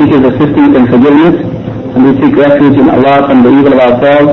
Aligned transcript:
seek 0.00 0.16
his 0.16 0.24
assistance 0.32 0.72
and 0.80 0.88
forgiveness 0.88 1.36
and 1.92 2.00
we 2.08 2.12
seek 2.24 2.32
refuge 2.40 2.76
in 2.80 2.88
Allah 2.88 3.28
from 3.28 3.44
the 3.44 3.50
evil 3.52 3.72
of 3.76 3.80
ourselves 3.84 4.32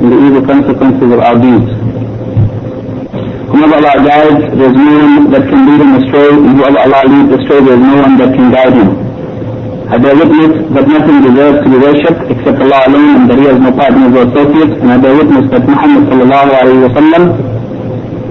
and 0.00 0.06
the 0.08 0.18
evil 0.24 0.42
consequences 0.48 1.08
of 1.12 1.20
our 1.20 1.36
deeds. 1.36 1.70
Whomever 3.52 3.76
Allah 3.84 3.96
guides, 4.00 4.42
there 4.56 4.70
is 4.72 4.76
no 4.80 4.94
one 4.96 5.30
that 5.30 5.44
can 5.44 5.60
lead 5.68 5.80
him 5.84 5.92
astray, 6.00 6.28
and 6.40 6.56
whoever 6.56 6.78
Allah 6.88 7.02
leads 7.04 7.30
astray, 7.36 7.60
there 7.68 7.76
is 7.76 7.84
no 7.84 7.96
one 8.00 8.14
that 8.16 8.30
can 8.32 8.46
guide 8.52 8.74
him. 8.80 8.90
I 9.86 9.96
bear 10.02 10.14
witness 10.18 10.52
that 10.74 10.84
nothing 10.88 11.18
deserves 11.22 11.58
to 11.62 11.68
be 11.70 11.78
worshipped 11.78 12.22
except 12.32 12.58
Allah 12.58 12.80
alone, 12.90 13.12
and 13.22 13.24
that 13.30 13.38
He 13.38 13.46
has 13.46 13.58
no 13.60 13.70
partners 13.70 14.12
or 14.18 14.22
associates, 14.26 14.76
and 14.82 14.88
I 14.90 14.96
bear 14.98 15.14
witness 15.14 15.46
that 15.52 15.62
Muhammad 15.62 16.02
sallallahu 16.10 16.50
alayhi 16.58 16.80
wa 16.84 16.92
sallam 16.96 17.22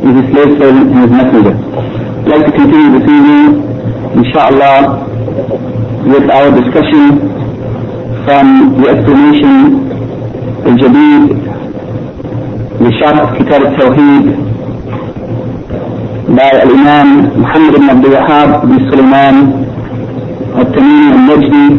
is 0.04 0.13
His 0.20 0.27
slave 0.35 0.52
servant 0.60 0.88
and 0.91 0.99
His 1.05 1.12
messenger. 1.16 1.55
I'd 1.55 2.30
like 2.34 2.44
to 2.46 2.54
continue 2.60 2.90
this 2.99 3.07
evening, 3.07 3.48
inshallah, 4.20 5.05
with 6.05 6.30
our 6.30 6.50
discussion 6.59 7.04
from 8.26 8.46
the 8.82 8.88
explanation 8.94 9.55
الجديد 10.66 11.38
لشرح 12.82 13.34
كتاب 13.40 13.62
التوحيد 13.63 14.35
by 16.38 16.63
الإمام 16.63 17.29
محمد 17.41 17.74
بن 17.79 17.90
عبد 17.90 18.05
الوهاب 18.05 18.62
بن 18.68 18.91
سليمان 18.91 19.66
التميمي 20.60 21.16
النجدي 21.16 21.70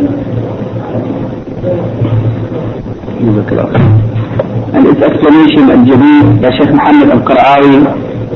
and 4.74 4.86
its 4.86 5.02
explanation 5.02 5.70
الجديد 5.70 6.42
by 6.42 6.50
Sheikh 6.58 6.70
Muhammad 6.78 7.08
al-Qara'awi 7.10 7.78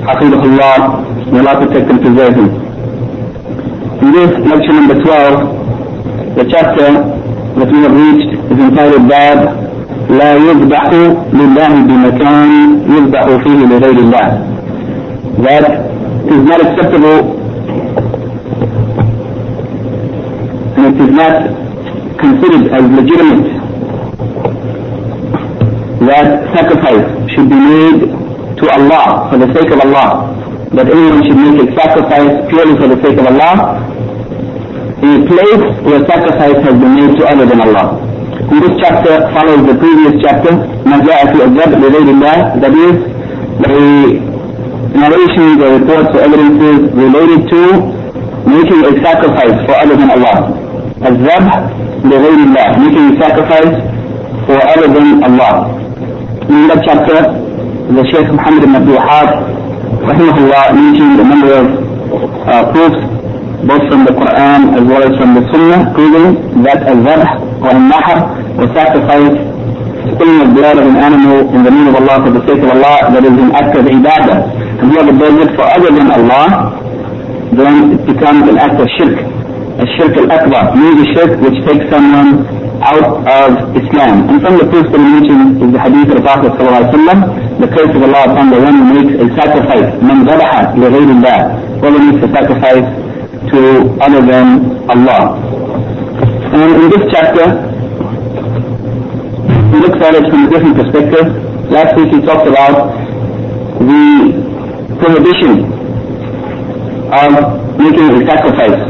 حفظه 0.07 0.43
الله 0.43 0.77
may 1.33 1.39
Allah 1.41 1.55
protect 1.63 1.91
and 1.91 2.01
preserve 2.03 2.35
him 2.35 2.49
in 4.03 4.09
this 4.13 4.31
lecture 4.51 4.73
number 4.73 4.95
12 5.03 5.60
the 6.38 6.46
chapter 6.52 6.88
that 7.58 7.70
we 7.72 7.80
have 7.86 7.96
reached 7.96 8.32
is 8.52 8.60
entitled 8.60 9.08
باب 9.10 9.40
لا 10.10 10.36
يذبح 10.36 10.84
لله 11.34 11.70
بمكان 11.90 12.50
يذبح 12.90 13.26
فيه 13.44 13.60
لغير 13.66 13.98
الله 14.00 14.28
that 15.46 15.66
it 16.28 16.34
is 16.34 16.44
not 16.50 16.60
acceptable 16.62 17.20
and 20.78 20.86
it 20.92 20.98
is 21.06 21.12
not 21.22 21.36
considered 22.20 22.66
as 22.78 22.84
legitimate 23.00 23.48
that 26.10 26.28
sacrifice 26.56 27.06
should 27.34 27.50
be 27.50 27.56
made 27.56 28.00
to 28.60 28.66
Allah 28.78 29.28
for 29.32 29.38
the 29.38 29.50
sake 29.56 29.72
of 29.72 29.80
Allah 29.86 30.10
that 30.76 30.88
anyone 30.92 31.24
should 31.26 31.38
make 31.38 31.58
a 31.66 31.68
sacrifice 31.80 32.34
purely 32.50 32.76
for 32.80 32.88
the 32.94 33.00
sake 33.02 33.18
of 33.18 33.26
Allah 33.28 33.80
a 35.01 35.13
place 35.25 35.65
where 35.81 36.01
sacrifice 36.05 36.61
has 36.61 36.75
been 36.77 36.95
made 36.95 37.13
to 37.17 37.25
other 37.25 37.47
than 37.47 37.61
Allah. 37.65 37.97
This 38.53 38.73
chapter 38.83 39.17
follows 39.33 39.65
the 39.65 39.77
previous 39.81 40.21
chapter, 40.21 40.53
Maja'ati 40.85 41.41
Ajab 41.41 41.71
Bilaydillah, 41.81 42.61
that 42.61 42.75
is, 42.77 42.97
the 43.65 43.81
narrations 44.93 45.57
or 45.63 45.79
reports 45.81 46.11
or 46.13 46.21
evidences 46.21 46.93
related 46.93 47.41
to 47.49 47.61
making 48.45 48.81
a 48.85 48.93
sacrifice 49.01 49.57
for 49.65 49.75
other 49.81 49.97
than 49.97 50.11
Allah. 50.13 50.37
Azab 51.01 51.47
Bilaydillah, 52.05 52.69
making 52.85 53.05
a 53.09 53.21
sacrifice 53.25 53.75
for 54.45 54.59
other 54.69 54.89
than 54.93 55.25
Allah. 55.25 55.81
In 56.45 56.69
that 56.69 56.85
chapter, 56.85 57.25
the 57.89 58.05
Shaykh 58.13 58.29
Muhammad 58.37 58.65
ibn 58.65 58.75
Abdul 58.77 58.99
Wahab, 58.99 59.29
rahimahullah, 60.05 60.75
mentioned 60.75 61.21
a 61.21 61.25
number 61.25 61.53
of 61.57 61.67
uh, 62.49 62.73
proofs 62.73 63.20
both 63.67 63.85
from 63.93 64.05
the 64.09 64.15
Quran 64.17 64.61
as 64.77 64.85
well 64.89 65.03
as 65.05 65.13
from 65.21 65.37
the 65.37 65.45
Sunnah, 65.53 65.93
proving 65.93 66.63
that 66.65 66.81
a 66.89 66.95
zabh 66.97 67.31
or 67.61 67.71
a 67.77 67.81
nahr 67.81 68.17
or 68.57 68.67
sacrifice, 68.73 69.37
spilling 70.17 70.39
the 70.41 70.51
blood 70.57 70.77
of 70.81 70.87
an 70.89 70.97
animal 70.97 71.49
in 71.53 71.61
the 71.65 71.71
name 71.71 71.89
of 71.93 71.97
Allah 72.01 72.25
for 72.25 72.33
the 72.33 72.43
sake 72.49 72.61
of 72.65 72.71
Allah, 72.73 73.13
that 73.13 73.25
is 73.25 73.37
an 73.37 73.53
act 73.53 73.77
of 73.77 73.85
ibadah. 73.85 74.39
And 74.81 74.85
whoever 74.93 75.13
does 75.13 75.37
it 75.45 75.51
for 75.57 75.67
other 75.69 75.93
than 75.93 76.09
Allah, 76.09 76.73
then 77.53 78.01
it 78.01 78.03
becomes 78.09 78.49
an 78.49 78.57
act 78.57 78.81
of 78.81 78.89
shirk. 78.97 79.21
A 79.81 79.87
shirk 79.97 80.17
al-akbar, 80.17 80.77
means 80.77 81.05
a 81.05 81.09
shirk 81.13 81.33
which 81.41 81.57
takes 81.69 81.85
someone 81.93 82.49
out 82.81 83.05
of 83.29 83.77
Islam. 83.77 84.25
And 84.29 84.41
from 84.41 84.57
the 84.57 84.67
proofs 84.73 84.89
that 84.89 85.01
we 85.01 85.11
mentioned 85.21 85.61
is 85.61 85.69
the 85.73 85.81
hadith 85.85 86.17
of 86.17 86.21
the 86.21 86.25
Prophet 86.25 86.53
ﷺ, 86.57 87.61
the 87.61 87.69
curse 87.69 87.93
of 87.93 88.03
Allah 88.09 88.23
upon 88.33 88.49
the 88.49 88.61
one 88.61 88.77
who 88.81 88.85
makes 88.97 89.13
a 89.21 89.27
sacrifice, 89.37 89.89
man 90.01 90.25
zabaha 90.25 90.73
li 90.81 90.89
ghayrillah, 90.89 91.39
whoever 91.81 92.01
makes 92.01 92.25
a 92.25 92.31
sacrifice 92.33 92.89
to 93.49 93.59
other 94.05 94.21
than 94.21 94.47
Allah. 94.93 95.41
And 96.53 96.83
in 96.83 96.87
this 96.93 97.05
chapter, 97.15 97.47
he 99.71 99.77
looks 99.81 100.01
at 100.05 100.15
it 100.19 100.25
from 100.29 100.47
a 100.47 100.51
different 100.51 100.77
perspective. 100.77 101.27
Last 101.71 101.97
week 101.97 102.11
he 102.13 102.21
talked 102.27 102.47
about 102.47 102.91
the 103.81 104.05
prohibition 105.01 105.65
of 107.11 107.31
making 107.79 108.07
a 108.13 108.21
sacrifice 108.29 108.81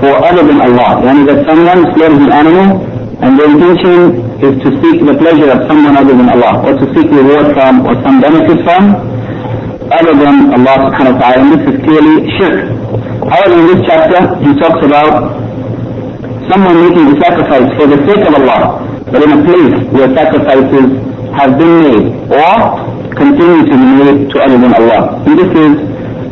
for 0.00 0.12
other 0.24 0.42
than 0.46 0.58
Allah. 0.62 1.04
That 1.04 1.16
is 1.20 1.26
that 1.28 1.40
someone 1.44 1.80
slaughters 1.92 2.22
an 2.24 2.32
animal 2.32 2.68
and 3.20 3.36
the 3.36 3.44
intention 3.44 4.24
is 4.40 4.54
to 4.64 4.68
seek 4.80 5.04
the 5.04 5.12
pleasure 5.20 5.50
of 5.52 5.68
someone 5.68 5.92
other 6.00 6.16
than 6.16 6.28
Allah 6.32 6.64
or 6.64 6.72
to 6.72 6.86
seek 6.96 7.10
reward 7.12 7.52
from 7.52 7.84
or 7.84 7.92
some 8.00 8.20
benefit 8.24 8.64
from 8.64 8.96
other 9.92 10.14
than 10.16 10.54
Allah 10.56 10.88
subhanahu 10.88 11.18
wa 11.18 11.20
ta'ala. 11.20 11.42
And 11.44 11.48
this 11.52 11.62
is 11.68 11.76
clearly 11.84 12.16
shirk. 12.40 12.58
However, 13.28 13.54
in 13.60 13.66
this 13.68 13.82
chapter, 13.84 14.20
he 14.40 14.50
talks 14.56 14.80
about 14.80 15.36
someone 16.48 16.76
making 16.88 17.12
a 17.12 17.16
sacrifice 17.20 17.68
for 17.76 17.86
the 17.86 18.00
sake 18.08 18.24
of 18.24 18.32
Allah, 18.32 18.80
but 19.12 19.20
in 19.22 19.30
a 19.36 19.40
place 19.44 19.76
where 19.92 20.08
sacrifices 20.16 20.88
have 21.36 21.58
been 21.60 21.74
made 21.84 22.06
or 22.32 22.50
continue 23.12 23.68
to 23.68 23.74
be 23.76 23.88
made 24.00 24.18
to 24.32 24.36
other 24.40 24.58
than 24.58 24.72
Allah. 24.72 25.20
And 25.28 25.36
this 25.36 25.52
is 25.52 25.72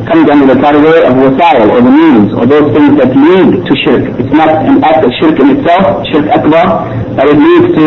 comes 0.09 0.25
under 0.31 0.49
the 0.49 0.57
category 0.57 1.05
of 1.05 1.13
wasail 1.21 1.69
or 1.69 1.85
the 1.85 1.93
means 1.93 2.33
or 2.33 2.49
those 2.49 2.73
things 2.73 2.97
that 2.97 3.13
lead 3.13 3.61
to 3.69 3.73
shirk. 3.85 4.09
It's 4.17 4.33
not 4.33 4.49
an 4.65 4.83
act 4.83 5.05
of 5.05 5.13
shirk 5.21 5.37
in 5.37 5.61
itself, 5.61 6.01
shirk 6.09 6.25
akbar, 6.33 6.89
but 7.13 7.29
it 7.29 7.37
leads 7.37 7.69
to 7.77 7.87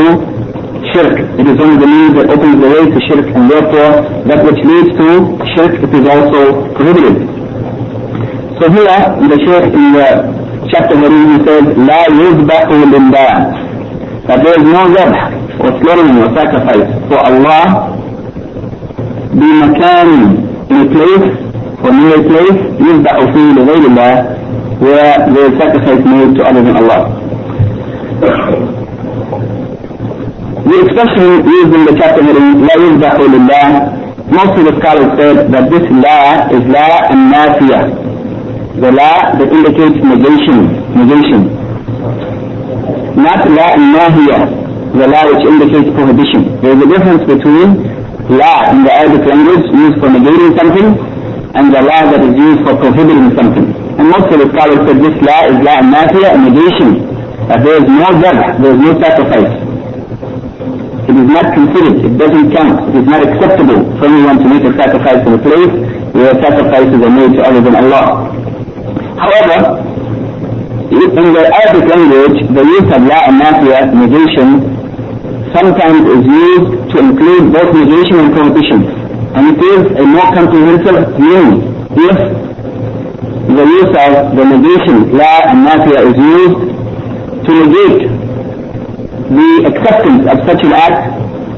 shirk. 0.94 1.18
It 1.42 1.50
is 1.50 1.58
only 1.58 1.78
the 1.82 1.90
means 1.90 2.14
that 2.22 2.30
opens 2.30 2.62
the 2.62 2.70
way 2.70 2.84
to 2.94 3.00
shirk 3.10 3.26
and 3.34 3.50
therefore 3.50 4.06
that 4.30 4.40
which 4.46 4.62
leads 4.62 4.94
to 5.02 5.08
shirk 5.58 5.74
it 5.82 5.90
is 5.90 6.06
also 6.06 6.70
prohibited. 6.78 7.41
Here, 8.70 8.86
the 9.26 9.38
Shaykh 9.42 9.74
in 9.74 9.92
the 9.94 10.70
chapter 10.70 10.94
wherein 10.96 11.34
he 11.34 11.46
says, 11.46 11.64
لا 11.82 12.06
يذبح 12.14 12.70
لله 12.94 13.62
that 14.28 14.44
there 14.46 14.54
is 14.54 14.64
no 14.70 14.86
zabh 14.94 15.18
or 15.66 15.72
slaughtering 15.82 16.18
or 16.22 16.30
sacrifice 16.38 16.86
for 17.10 17.18
Allah 17.26 17.90
بمكان 19.34 20.10
in 20.70 20.78
a 20.78 20.88
place 20.94 21.28
or 21.82 21.92
near 21.92 22.16
a 22.16 22.24
place 22.30 22.60
يذبح 22.86 23.16
فيه 23.34 23.48
لغير 23.58 23.84
الله 23.90 24.14
where 24.80 25.18
there 25.34 25.46
is 25.50 25.58
sacrifice 25.60 26.06
made 26.06 26.36
to 26.38 26.44
other 26.46 26.62
than 26.62 26.76
Allah. 26.78 27.02
The 30.70 30.76
expression 30.86 31.46
used 31.50 31.74
in 31.74 31.86
the 31.86 31.96
chapter 31.98 32.22
heading 32.22 32.62
لا 32.62 32.76
يذبح 32.78 33.16
لله 33.20 34.02
most 34.32 34.54
of 34.60 34.64
the 34.70 34.80
scholars 34.80 35.12
said 35.18 35.52
that 35.52 35.66
this 35.72 35.84
la 35.90 36.46
is 36.54 36.64
la 36.70 37.10
and 37.10 37.34
nafiyah 37.34 38.11
the 38.80 38.92
la 38.92 39.36
that 39.36 39.50
indicates 39.52 40.00
negation, 40.00 40.60
negation. 40.96 41.42
Not 43.20 43.44
la 43.52 43.76
nahiya, 43.76 44.40
the 44.96 45.06
la 45.12 45.28
which 45.28 45.44
indicates 45.44 45.92
prohibition. 45.92 46.56
There 46.64 46.72
is 46.72 46.80
a 46.80 46.88
difference 46.88 47.24
between 47.28 47.70
la 48.32 48.72
in 48.72 48.88
the 48.88 48.92
Arabic 48.96 49.28
language 49.28 49.66
used 49.76 49.98
for 50.00 50.08
negating 50.08 50.56
something 50.56 50.88
and 51.52 51.68
the 51.68 51.82
la 51.84 52.00
that 52.16 52.24
is 52.24 52.36
used 52.40 52.64
for 52.64 52.80
prohibiting 52.80 53.36
something. 53.36 53.68
And 54.00 54.08
most 54.08 54.32
of 54.32 54.40
the 54.40 54.48
scholars 54.56 54.88
said 54.88 54.98
this 55.04 55.16
la 55.20 55.52
is 55.52 55.58
la 55.60 55.76
nahiya, 55.84 56.30
a 56.32 56.40
negation. 56.40 57.12
That 57.52 57.68
there 57.68 57.76
is 57.76 57.88
no 57.92 58.08
zabh, 58.24 58.62
there 58.64 58.72
is 58.72 58.80
no 58.80 58.92
sacrifice. 59.04 59.52
It 61.12 61.16
is 61.20 61.28
not 61.28 61.52
considered, 61.52 61.98
it 62.08 62.16
doesn't 62.16 62.56
count, 62.56 62.88
it 62.88 63.04
is 63.04 63.08
not 63.10 63.20
acceptable 63.28 63.84
for 64.00 64.06
anyone 64.08 64.40
to 64.40 64.48
make 64.48 64.64
a 64.64 64.72
sacrifice 64.80 65.20
in 65.28 65.34
a 65.36 65.42
place 65.44 65.74
where 66.16 66.32
sacrifices 66.40 67.00
are 67.04 67.12
made 67.12 67.36
to 67.36 67.42
other 67.44 67.60
than 67.60 67.76
Allah. 67.76 68.32
However, 69.22 69.78
in 70.90 71.28
the 71.30 71.46
Arabic 71.46 71.86
language, 71.94 72.38
the 72.58 72.64
use 72.66 72.88
of 72.90 73.02
la 73.06 73.20
and 73.30 73.38
nafiya, 73.38 73.80
negation, 73.94 74.50
sometimes 75.54 76.02
is 76.10 76.24
used 76.26 76.90
to 76.90 76.96
include 77.06 77.54
both 77.54 77.70
negation 77.70 78.18
and 78.18 78.30
prohibition. 78.34 78.80
And 79.38 79.44
it 79.54 79.60
is 79.62 79.82
a 79.94 80.06
more 80.10 80.26
comprehensive 80.34 81.16
meaning 81.22 81.70
if 81.96 82.18
the 83.46 83.66
use 83.78 83.94
of 83.94 84.12
the 84.34 84.44
negation, 84.58 85.14
la 85.14 85.54
and 85.54 85.70
nafiya, 85.70 86.00
is 86.10 86.18
used 86.18 86.60
to 87.46 87.52
negate 87.62 88.02
the 89.38 89.50
acceptance 89.70 90.24
of 90.34 90.38
such 90.50 90.62
an 90.66 90.74
act 90.74 91.00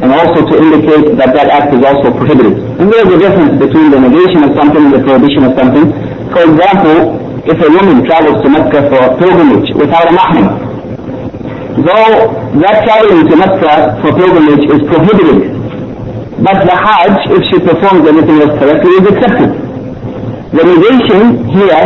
and 0.03 0.11
also 0.11 0.43
to 0.51 0.53
indicate 0.59 1.15
that 1.15 1.31
that 1.31 1.47
act 1.47 1.73
is 1.73 1.79
also 1.79 2.11
prohibited. 2.11 2.59
And 2.75 2.91
there 2.91 3.07
is 3.07 3.13
a 3.15 3.19
difference 3.23 3.55
between 3.55 3.89
the 3.89 4.03
negation 4.03 4.43
of 4.43 4.51
something 4.59 4.83
and 4.83 4.93
the 4.93 5.03
prohibition 5.07 5.47
of 5.47 5.55
something. 5.55 5.89
For 6.35 6.43
example, 6.43 7.22
if 7.43 7.59
a 7.59 7.69
woman 7.75 8.05
travels 8.07 8.39
to 8.43 8.47
Mecca 8.47 8.87
for 8.87 9.03
pilgrimage 9.19 9.67
without 9.75 10.07
a 10.07 10.13
mahram, 10.15 10.47
though 11.83 12.31
that 12.63 12.87
traveling 12.87 13.27
to 13.27 13.35
Mecca 13.35 13.99
for 13.99 14.15
pilgrimage 14.15 14.63
is 14.63 14.79
prohibited, 14.87 15.51
but 16.39 16.63
the 16.63 16.75
Hajj, 16.75 17.35
if 17.35 17.43
she 17.51 17.59
performs 17.59 18.07
everything 18.07 18.39
else 18.39 18.55
correctly, 18.59 18.95
is 18.95 19.05
accepted. 19.11 19.51
The 20.55 20.63
negation 20.63 21.43
here, 21.51 21.83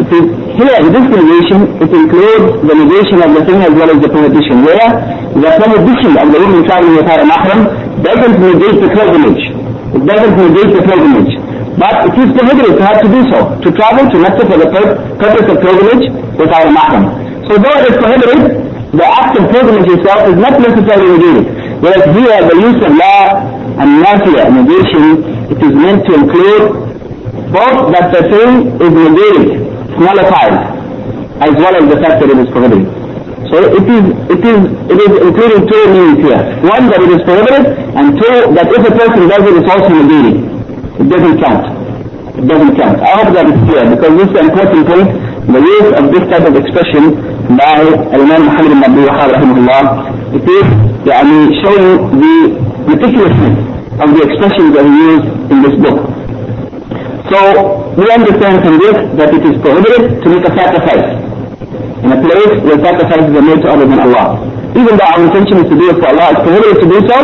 it 0.00 0.10
is 0.16 0.24
here 0.56 0.74
in 0.80 0.86
this 0.96 1.06
negation, 1.12 1.58
it 1.76 1.90
includes 1.92 2.48
the 2.64 2.74
negation 2.76 3.18
of 3.20 3.30
the 3.36 3.42
thing 3.44 3.60
as 3.60 3.72
well 3.76 3.90
as 3.92 3.98
the 4.00 4.08
prohibition. 4.08 4.64
Where 4.64 4.90
the 5.34 5.50
prohibition 5.60 6.12
of 6.16 6.26
the 6.32 6.38
woman 6.40 6.64
traveling 6.64 6.96
without 6.96 7.20
a 7.20 7.26
mahram 7.28 7.60
doesn't 8.00 8.36
negate 8.40 8.76
the 8.80 8.88
pilgrimage. 8.96 9.44
It 9.92 10.02
doesn't 10.08 10.34
negate 10.40 10.70
the 10.72 10.82
pilgrimage. 10.88 11.49
But 11.80 12.12
it 12.12 12.14
is 12.20 12.28
prohibited 12.36 12.76
to 12.76 12.82
have 12.84 13.00
to 13.00 13.08
do 13.08 13.20
so, 13.32 13.56
to 13.56 13.68
travel 13.72 14.04
to 14.04 14.16
Mecca 14.20 14.44
for 14.44 14.58
the 14.60 14.68
purpose 15.16 15.46
of 15.48 15.56
pilgrimage 15.64 16.12
without 16.36 16.68
a 16.68 16.72
mahram. 16.76 17.04
So 17.48 17.56
though 17.56 17.76
it 17.80 17.86
is 17.88 17.96
prohibited, 17.96 18.40
the 18.92 19.06
act 19.08 19.32
of 19.40 19.48
pilgrimage 19.48 19.88
itself 19.88 20.28
is 20.28 20.36
not 20.36 20.60
necessarily 20.60 21.16
negated. 21.16 21.80
Whereas 21.80 22.04
here, 22.12 22.36
the 22.52 22.56
use 22.68 22.80
of 22.84 22.92
la 23.00 23.16
and 23.80 24.04
nafiya, 24.04 24.52
negation, 24.52 25.24
it 25.48 25.56
is 25.56 25.72
meant 25.72 26.04
to 26.04 26.20
include 26.20 26.64
both 27.48 27.96
that 27.96 28.12
the 28.12 28.28
thing 28.28 28.76
is 28.76 28.92
negated, 28.92 29.64
nullified, 29.96 30.52
as 31.40 31.52
well 31.56 31.74
as 31.80 31.84
the 31.88 31.96
fact 31.96 32.20
that 32.20 32.28
it 32.28 32.38
is 32.44 32.48
prohibited. 32.52 32.84
So 33.48 33.56
it 33.56 33.88
is, 33.88 34.04
it 34.36 34.42
is, 34.44 34.60
it 34.92 34.98
is 35.00 35.12
including 35.16 35.64
two 35.64 35.82
meanings 35.96 36.20
here. 36.28 36.44
One, 36.60 36.92
that 36.92 37.00
it 37.00 37.08
is 37.08 37.24
prohibited, 37.24 37.72
and 37.96 38.20
two, 38.20 38.52
that 38.52 38.68
if 38.68 38.84
a 38.84 38.92
person 38.92 39.32
does 39.32 39.42
it, 39.48 39.54
it's 39.64 39.70
also 39.72 39.88
negated. 39.96 40.59
It 40.99 41.07
doesn't 41.09 41.37
count. 41.43 41.63
It 42.39 42.45
doesn't 42.47 42.73
count. 42.75 42.95
I 42.99 43.11
hope 43.19 43.31
that 43.35 43.45
is 43.47 43.57
clear 43.67 43.83
because 43.95 44.11
this 44.19 44.27
is 44.31 44.35
an 44.39 44.45
important 44.51 44.81
point. 44.87 45.07
The 45.45 45.61
use 45.61 45.89
of 45.99 46.03
this 46.09 46.25
type 46.31 46.45
of 46.49 46.55
expression 46.57 47.03
by 47.53 47.77
Imam 48.17 48.41
Muhammad 48.49 48.71
ibn 48.73 48.83
Abdul 48.83 49.05
Wahab 49.05 49.29
rahimahullah, 49.37 49.83
it 50.33 50.45
is 50.49 50.67
يعني, 51.05 51.39
showing 51.61 52.17
the 52.17 52.35
meticulousness 52.89 53.55
of 54.01 54.07
the 54.11 54.21
expressions 54.25 54.69
that 54.73 54.83
he 54.83 54.95
used 55.05 55.27
in 55.53 55.57
this 55.61 55.75
book. 55.79 55.99
So 57.29 57.37
we 57.97 58.05
understand 58.09 58.61
from 58.65 58.77
this 58.81 58.97
that 59.21 59.29
it 59.33 59.43
is 59.45 59.55
prohibited 59.61 60.21
to 60.23 60.27
make 60.29 60.43
a 60.45 60.53
sacrifice 60.57 61.07
in 62.05 62.09
a 62.13 62.19
place 62.21 62.53
where 62.65 62.77
sacrifices 62.81 63.33
are 63.33 63.45
made 63.45 63.61
to 63.61 63.69
other 63.69 63.85
than 63.87 63.99
Allah. 64.01 64.41
Even 64.75 64.93
though 64.97 65.09
our 65.09 65.21
intention 65.23 65.57
is 65.63 65.67
to 65.71 65.75
do 65.77 65.85
it 65.89 65.97
for 66.01 66.09
Allah, 66.11 66.35
it's 66.35 66.43
prohibited 66.45 66.77
to 66.83 66.87
do 66.89 66.99
so, 67.07 67.17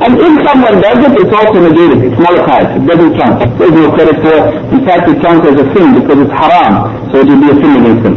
and 0.00 0.16
if 0.16 0.34
someone 0.48 0.80
does 0.80 0.98
it, 1.04 1.12
it's 1.12 1.34
also 1.34 1.58
negated. 1.60 2.00
It's 2.08 2.16
nullified. 2.16 2.72
It 2.72 2.84
doesn't 2.88 3.12
count. 3.20 3.36
There's 3.60 3.76
no 3.76 3.92
credit 3.92 4.16
for 4.24 4.36
In 4.72 4.80
fact, 4.88 5.04
it 5.12 5.20
counts 5.20 5.44
as 5.44 5.60
a 5.60 5.66
sin 5.76 5.92
because 6.00 6.18
it's 6.24 6.32
haram. 6.32 6.88
So 7.12 7.20
it 7.20 7.28
will 7.28 7.40
be 7.44 7.50
a 7.52 7.56
sin 7.60 7.72
against 7.84 8.02
him. 8.08 8.16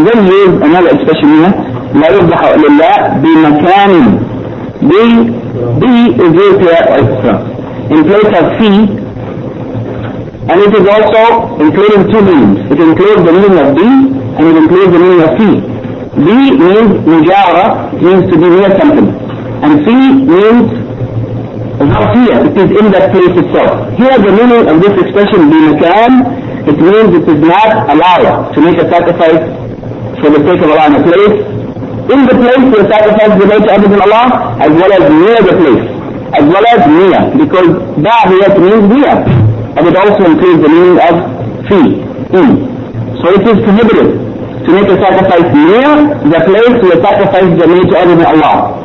Then 0.00 0.18
use 0.24 0.54
another 0.64 0.90
expression 0.96 1.28
here. 1.36 1.52
لا 1.94 2.08
يذبح 2.08 2.40
لله 2.64 2.94
بمكان 3.22 3.92
B, 4.80 4.92
B 5.80 5.84
is 6.24 6.32
used 6.34 6.60
here 6.60 6.84
extra. 6.86 7.34
In 7.90 8.04
place 8.04 8.30
of 8.38 8.46
C, 8.56 8.62
and 10.48 10.58
it 10.62 10.72
is 10.72 10.86
also 10.88 11.60
including 11.60 12.08
two 12.12 12.22
meanings. 12.22 12.58
It 12.72 12.80
includes 12.80 13.22
the 13.26 13.32
meaning 13.32 13.58
of 13.58 13.74
B 13.76 13.82
and 13.82 14.44
it 14.46 14.56
includes 14.56 14.92
the 14.92 15.00
meaning 15.04 15.20
of 15.20 15.30
C. 15.36 15.42
B 16.16 16.28
means 16.56 16.90
mujawara, 17.04 17.92
means 18.00 18.30
to 18.30 18.36
be 18.38 18.48
near 18.48 18.70
something. 18.80 19.21
And 19.63 19.73
fi 19.85 19.97
means 20.27 20.67
here, 22.13 22.39
it 22.45 22.55
is 22.55 22.69
in 22.79 22.85
that 22.93 23.11
place 23.11 23.33
itself. 23.33 23.89
Here 23.97 24.15
the 24.19 24.31
meaning 24.31 24.63
of 24.69 24.77
this 24.79 24.93
expression, 25.03 25.49
bimakan, 25.49 26.11
it 26.69 26.77
means 26.79 27.09
it 27.17 27.27
is 27.27 27.39
not 27.43 27.89
allowed 27.89 28.53
to 28.53 28.59
make 28.61 28.77
a 28.77 28.87
sacrifice 28.87 29.43
for 30.21 30.29
the 30.31 30.39
sake 30.47 30.61
of 30.63 30.69
Allah 30.71 30.87
in 30.91 30.95
a 30.99 31.03
place, 31.03 31.35
in 32.13 32.19
the 32.29 32.35
place 32.39 32.63
where 32.71 32.85
sacrifice 32.87 33.33
is 33.35 33.45
made 33.47 33.63
to 33.67 33.71
other 33.73 33.87
than 33.89 34.01
Allah, 34.03 34.25
as 34.61 34.71
well 34.71 34.91
as 34.93 35.03
near 35.11 35.39
the 35.43 35.55
place, 35.59 35.83
as 36.37 36.43
well 36.47 36.65
as 36.75 36.81
near, 36.87 37.19
because 37.41 37.69
da 37.99 38.15
here 38.31 38.51
means 38.59 38.85
near, 38.93 39.15
and 39.75 39.83
it 39.87 39.95
also 39.97 40.21
includes 40.27 40.59
the 40.63 40.69
meaning 40.71 40.97
of 41.03 41.15
fi, 41.67 41.81
in. 42.37 42.47
So 43.19 43.25
it 43.31 43.43
is 43.47 43.57
prohibited 43.63 44.07
to 44.63 44.69
make 44.71 44.87
a 44.87 44.97
sacrifice 45.01 45.47
near 45.51 45.89
the 46.31 46.39
place 46.47 46.75
where 46.83 46.97
sacrifices 47.03 47.57
are 47.59 47.71
made 47.71 47.87
to 47.91 47.95
other 47.99 48.15
than 48.15 48.27
Allah. 48.39 48.82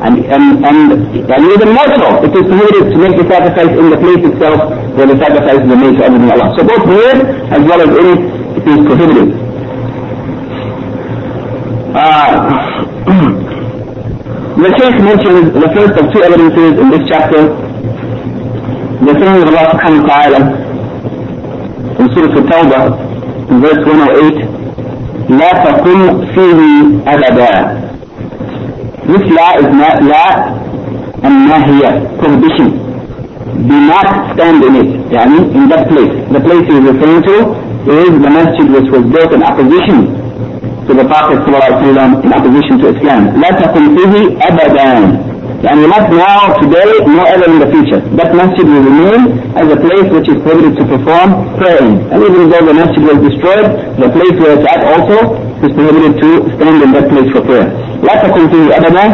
And, 0.00 0.16
and, 0.24 0.64
and, 0.64 0.92
and 1.30 1.42
even 1.52 1.68
more 1.76 1.88
so, 1.94 2.24
it 2.24 2.32
is 2.32 2.42
permitted 2.48 2.84
to 2.90 2.96
make 2.98 3.14
the 3.20 3.26
sacrifice 3.28 3.68
in 3.76 3.90
the 3.90 3.98
place 4.00 4.22
itself 4.24 4.58
where 4.96 5.06
the 5.06 5.18
sacrifice 5.20 5.60
is 5.60 5.68
made 5.68 5.94
to 5.98 6.04
other 6.08 6.18
than 6.18 6.30
Allah. 6.32 6.48
So 6.56 6.64
both 6.64 6.84
here 6.88 7.20
as 7.52 7.62
well 7.68 7.80
as 7.84 7.90
in 8.00 8.06
it, 8.08 8.20
it 8.56 8.64
is 8.66 8.80
prohibited. 8.88 9.28
Uh, 11.92 12.32
the 14.56 14.70
Shaykh 14.78 14.96
mentions 15.04 15.52
the 15.52 15.68
first 15.76 15.94
of 16.00 16.12
two 16.12 16.22
evidences 16.22 16.72
in 16.80 16.90
this 16.90 17.04
chapter, 17.08 17.42
the 19.04 19.14
saying 19.20 19.42
of 19.42 19.48
Allah 19.52 19.64
subhanahu 19.74 20.02
wa 20.02 20.08
ta'ala 20.08 20.40
in 22.00 22.06
Surah 22.14 22.32
Al-Tawbah, 22.40 22.84
in 23.50 23.60
verse 23.60 23.82
108, 23.84 24.60
لا 25.30 25.50
تقم 25.64 26.26
فيه 26.34 26.58
أبدا 27.06 27.83
This 29.10 29.24
law 29.34 29.52
is 29.58 29.68
not 29.74 29.96
law 30.04 30.30
and 31.26 31.34
nahiya, 31.50 31.90
prohibition. 32.20 32.68
Do 33.68 33.76
not 33.90 34.06
stand 34.34 34.62
in 34.64 34.74
it, 34.80 34.90
yani 35.12 35.40
in 35.52 35.68
that 35.68 35.88
place. 35.90 36.12
The 36.32 36.40
place 36.40 36.64
he 36.70 36.74
is 36.80 36.84
referring 36.88 37.22
to 37.28 37.36
is 37.90 38.12
the 38.24 38.30
masjid 38.30 38.66
which 38.70 38.88
was 38.92 39.04
built 39.12 39.32
in 39.36 39.42
opposition 39.42 40.16
to 40.88 40.92
the 40.96 41.04
Prophet 41.04 41.44
ﷺ 41.44 42.24
in 42.24 42.30
opposition 42.32 42.74
to 42.80 42.86
Islam. 42.96 43.36
لا 43.40 43.50
تقم 43.60 43.84
فيه 43.96 44.38
أبدا. 44.48 44.90
يعني 45.64 45.86
not 45.88 46.08
now, 46.08 46.56
today, 46.56 47.04
nor 47.04 47.26
ever 47.28 47.46
in 47.52 47.58
the 47.60 47.68
future. 47.68 48.00
That 48.16 48.32
masjid 48.34 48.64
will 48.64 48.80
remain 48.80 49.20
as 49.60 49.68
a 49.68 49.76
place 49.76 50.08
which 50.08 50.28
is 50.32 50.40
prohibited 50.40 50.76
to 50.80 50.84
perform 50.88 51.28
prayer 51.60 51.84
in. 51.84 52.00
And 52.08 52.22
even 52.24 52.48
though 52.48 52.64
the 52.64 52.72
masjid 52.72 53.02
was 53.04 53.18
destroyed, 53.28 53.68
the 54.00 54.08
place 54.08 54.34
where 54.40 54.56
it's 54.56 54.66
at 54.72 54.80
also 54.88 55.43
to 55.61 56.29
stand 56.55 56.81
in 56.83 56.91
that 56.93 57.07
place 57.09 57.29
for 57.33 57.41
prayer. 57.45 57.67
لا 58.03 58.15
تكن 58.23 58.47
فيه 58.49 58.77
أبدا 58.77 59.05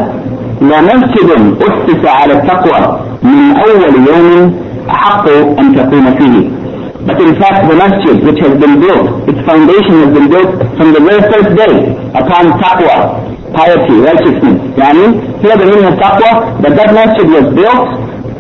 لمسجد 0.62 1.30
أسس 1.62 2.06
على 2.06 2.34
التقوى 2.34 3.00
من 3.24 3.56
أول 3.58 3.94
يوم 4.10 4.56
أحق 4.90 5.30
أن 5.60 5.76
تكون 5.76 6.06
فيه 6.18 6.62
But 7.04 7.20
in 7.20 7.34
fact, 7.42 7.66
the 7.68 7.74
masjid 7.76 8.14
which 8.24 8.38
has 8.46 8.54
been 8.62 8.78
built, 8.80 9.28
its 9.28 9.42
foundation 9.50 10.06
has 10.06 10.12
been 10.14 10.30
built 10.30 10.52
from 10.78 10.94
the 10.94 11.02
very 11.02 11.22
first 11.34 11.50
day 11.58 11.98
upon 12.14 12.54
taqwa, 12.62 13.18
piety, 13.58 13.98
righteousness. 14.06 14.62
Yani, 14.78 15.18
here 15.42 15.58
the 15.58 15.66
meaning 15.66 15.86
of 15.90 15.98
taqwa, 15.98 16.62
that 16.62 16.74
that 16.78 16.94
masjid 16.94 17.26
was 17.26 17.46
built 17.58 17.90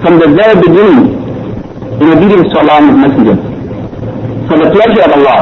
from 0.05 0.20
the 0.22 0.27
very 0.29 0.62
beginning 0.62 1.17
in 2.01 2.08
obedience 2.13 2.53
to 2.53 2.60
Allah 2.62 2.86
and 2.86 2.89
His 2.93 2.98
Messenger. 3.01 3.36
For 4.46 4.58
the 4.62 4.70
pleasure 4.77 5.03
of 5.10 5.12
Allah 5.17 5.39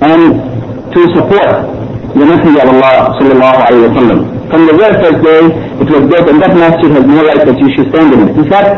and 0.00 0.50
to 0.96 1.00
support 1.12 1.69
the 2.18 2.26
Messenger 2.26 2.60
of 2.62 2.68
Allah 2.74 3.54
alayhi 3.66 3.86
wa 3.86 3.94
sallam. 3.98 4.18
From 4.50 4.62
the 4.66 4.74
very 4.74 4.96
first 5.02 5.18
day 5.22 5.40
it 5.82 5.88
was 5.94 6.02
built 6.10 6.26
and 6.30 6.38
that 6.42 6.52
masjid 6.54 6.90
has 6.90 7.04
no 7.06 7.20
right 7.22 7.42
that 7.46 7.58
you 7.62 7.68
should 7.74 7.88
stand 7.94 8.12
in 8.14 8.20
it. 8.28 8.30
In 8.36 8.46
fact, 8.50 8.70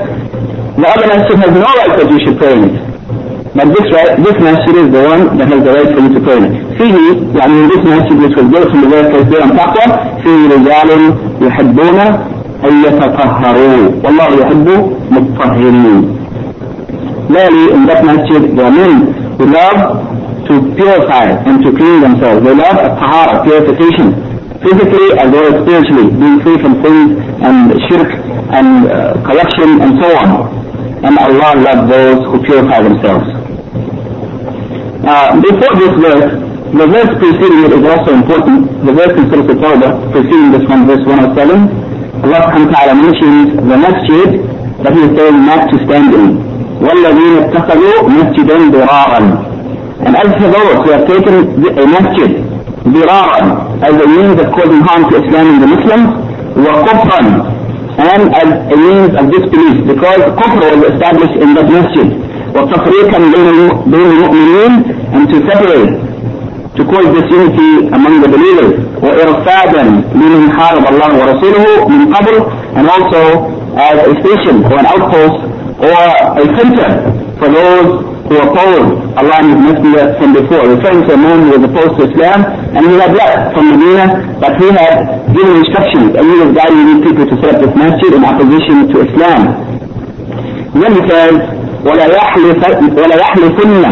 the 0.77 0.87
other 0.89 1.07
masjid 1.09 1.37
has 1.45 1.53
no 1.53 1.69
right 1.81 1.93
that 1.97 2.09
you 2.12 2.19
should 2.25 2.37
pray 2.39 2.53
in 2.57 2.62
it. 2.69 2.77
But 3.53 3.69
this 3.69 3.87
right, 3.93 4.17
this 4.25 4.37
masjid 4.41 4.75
is 4.81 4.89
the 4.97 5.03
one 5.12 5.23
that 5.37 5.49
has 5.53 5.61
the 5.61 5.73
right 5.77 5.91
for 5.93 6.01
you 6.01 6.11
to 6.17 6.21
pray 6.25 6.37
in 6.41 6.45
it. 6.49 6.55
فيه 6.77 6.97
يعني 7.37 7.55
in 7.61 7.69
this 7.69 7.83
masjid 7.85 8.17
which 8.21 8.37
was 8.37 8.47
built 8.53 8.69
from 8.73 8.81
the 8.85 8.89
very 8.89 9.07
first 9.12 9.29
day 9.33 9.41
on 9.45 9.51
taqwa 9.57 9.85
فيه 10.25 10.41
رجال 10.57 10.91
يحبون 11.43 11.99
أن 12.65 12.73
يتطهروا 12.85 13.81
والله 14.05 14.29
يحب 14.41 14.69
مطهرين. 15.11 16.19
Clearly 17.29 17.65
in 17.75 17.87
that 17.87 18.05
masjid 18.05 18.43
there 18.57 18.67
are 18.67 18.71
men 18.71 19.12
who 19.39 19.45
love 19.53 19.81
to 20.51 20.54
purify 20.75 21.36
and 21.48 21.63
to 21.66 21.70
clean 21.75 22.01
themselves. 22.01 22.44
They 22.44 22.56
love 22.56 22.77
a 22.77 22.89
tahara, 23.00 23.44
purification, 23.44 24.16
physically 24.63 25.08
as 25.20 25.27
well 25.32 25.46
as 25.51 25.56
spiritually, 25.63 26.08
being 26.16 26.39
free 26.42 26.58
from 26.62 26.74
sins 26.84 27.10
and 27.44 27.56
shirk 27.88 28.10
and 28.51 28.88
uh, 28.88 29.13
corruption 29.27 29.82
and 29.82 29.92
so 30.01 30.08
on. 30.18 30.30
And 31.04 31.13
Allah 31.20 31.51
loves 31.62 31.84
those 31.92 32.20
who 32.25 32.36
purify 32.44 32.82
themselves. 32.82 33.27
Uh, 35.08 35.39
before 35.39 35.74
this 35.77 35.94
verse, 36.01 36.48
The 36.68 36.86
verse 36.86 37.08
preceding 37.18 37.63
it 37.63 37.72
is 37.80 37.86
also 37.88 38.12
important. 38.12 38.68
The 38.86 38.92
verse 38.92 39.16
in 39.16 39.32
Surah 39.32 39.48
Al-Tawbah, 39.48 40.12
preceding 40.12 40.51
this 40.51 40.68
one, 40.68 40.84
verse 40.84 41.00
107, 41.08 42.27
Allah 42.27 42.44
subhanahu 42.44 42.68
wa 42.68 42.75
ta'ala 42.75 42.94
mentions 43.00 43.56
the 43.56 43.77
masjid 43.80 44.30
that 44.84 44.92
He 44.92 45.01
is 45.08 45.12
saying 45.16 45.39
not 45.48 45.63
to 45.72 45.75
stand 45.88 46.12
in. 46.12 46.25
وَالَّذِينَ 46.84 47.36
اتَّخَذُوا 47.48 47.98
مَسْجِدًا 48.20 48.58
ضِرَارًا 48.75 49.22
And 50.06 50.13
as 50.16 50.30
for 50.39 50.50
those 50.51 50.75
who 50.86 50.89
have 50.96 51.06
taken 51.08 51.36
a 51.68 51.86
masjid, 51.88 52.32
ضِرَارًا, 52.86 53.42
as 53.84 53.94
a 53.94 54.08
means 54.08 54.36
of 54.39 54.48
causing 54.56 54.82
harm 54.88 55.10
to 55.10 55.13
Islam 55.22 55.46
and 55.54 55.60
the 55.63 55.70
Muslims, 55.75 56.08
وَكُفْرًا, 56.56 57.22
and 57.98 58.22
as 58.30 58.50
a 58.74 58.77
means 58.77 59.12
of 59.20 59.25
disbelief, 59.34 59.75
because 59.89 60.22
kufr 60.38 60.62
was 60.77 60.94
established 60.94 61.36
in 61.42 61.54
that 61.56 61.68
masjid. 61.70 62.08
وتفريقا 62.56 63.18
بين 63.18 64.08
المؤمنين 64.10 64.72
and 65.13 65.30
to 65.30 65.38
separate 65.50 65.92
to 66.77 66.84
cause 66.86 67.08
disunity 67.18 67.88
among 67.98 68.22
the 68.22 68.27
believers 68.27 68.74
وإرصادا 69.01 69.84
لمن 70.16 70.51
حارب 70.51 70.86
الله 70.92 71.10
ورسوله 71.20 71.88
من 71.88 72.13
قبل 72.16 72.36
and 72.77 72.88
also 72.89 73.22
as 73.77 73.98
a 74.08 74.13
station 74.24 74.63
or 74.66 74.80
an 74.80 74.86
outpost 74.86 75.38
or 75.80 76.00
a 76.42 76.46
center 76.58 76.89
for 77.39 77.50
those 77.50 78.11
who 78.32 78.36
oppose 78.44 78.88
Allah 79.16 79.38
and 79.39 79.50
His 79.56 79.60
Messenger 79.63 80.06
from 80.20 80.30
before, 80.36 80.63
referring 80.68 81.01
to 81.08 81.12
a 81.16 81.20
man 81.20 81.38
who 81.48 81.50
was 81.56 81.63
opposed 81.70 81.94
to 82.00 82.01
Islam 82.12 82.39
and 82.75 82.82
he 82.92 82.96
had 83.00 83.12
left 83.16 83.56
from 83.56 83.66
Medina 83.72 84.06
but 84.44 84.51
he 84.60 84.68
had 84.72 84.96
given 85.32 85.54
instructions 85.63 86.12
and 86.18 86.24
he 86.27 86.36
was 86.44 86.50
guiding 86.56 86.84
these 86.92 87.01
people 87.08 87.25
to 87.27 87.36
set 87.39 87.56
up 87.56 87.60
this 87.63 87.74
masjid 87.75 88.12
in 88.13 88.24
opposition 88.25 88.77
to 88.92 88.96
Islam. 89.08 89.42
Then 90.75 90.92
he 90.94 91.04
says, 91.10 91.36
ولا 91.88 92.06
يحلف 92.06 92.62
ولا 92.98 93.16
يحلفن 93.16 93.84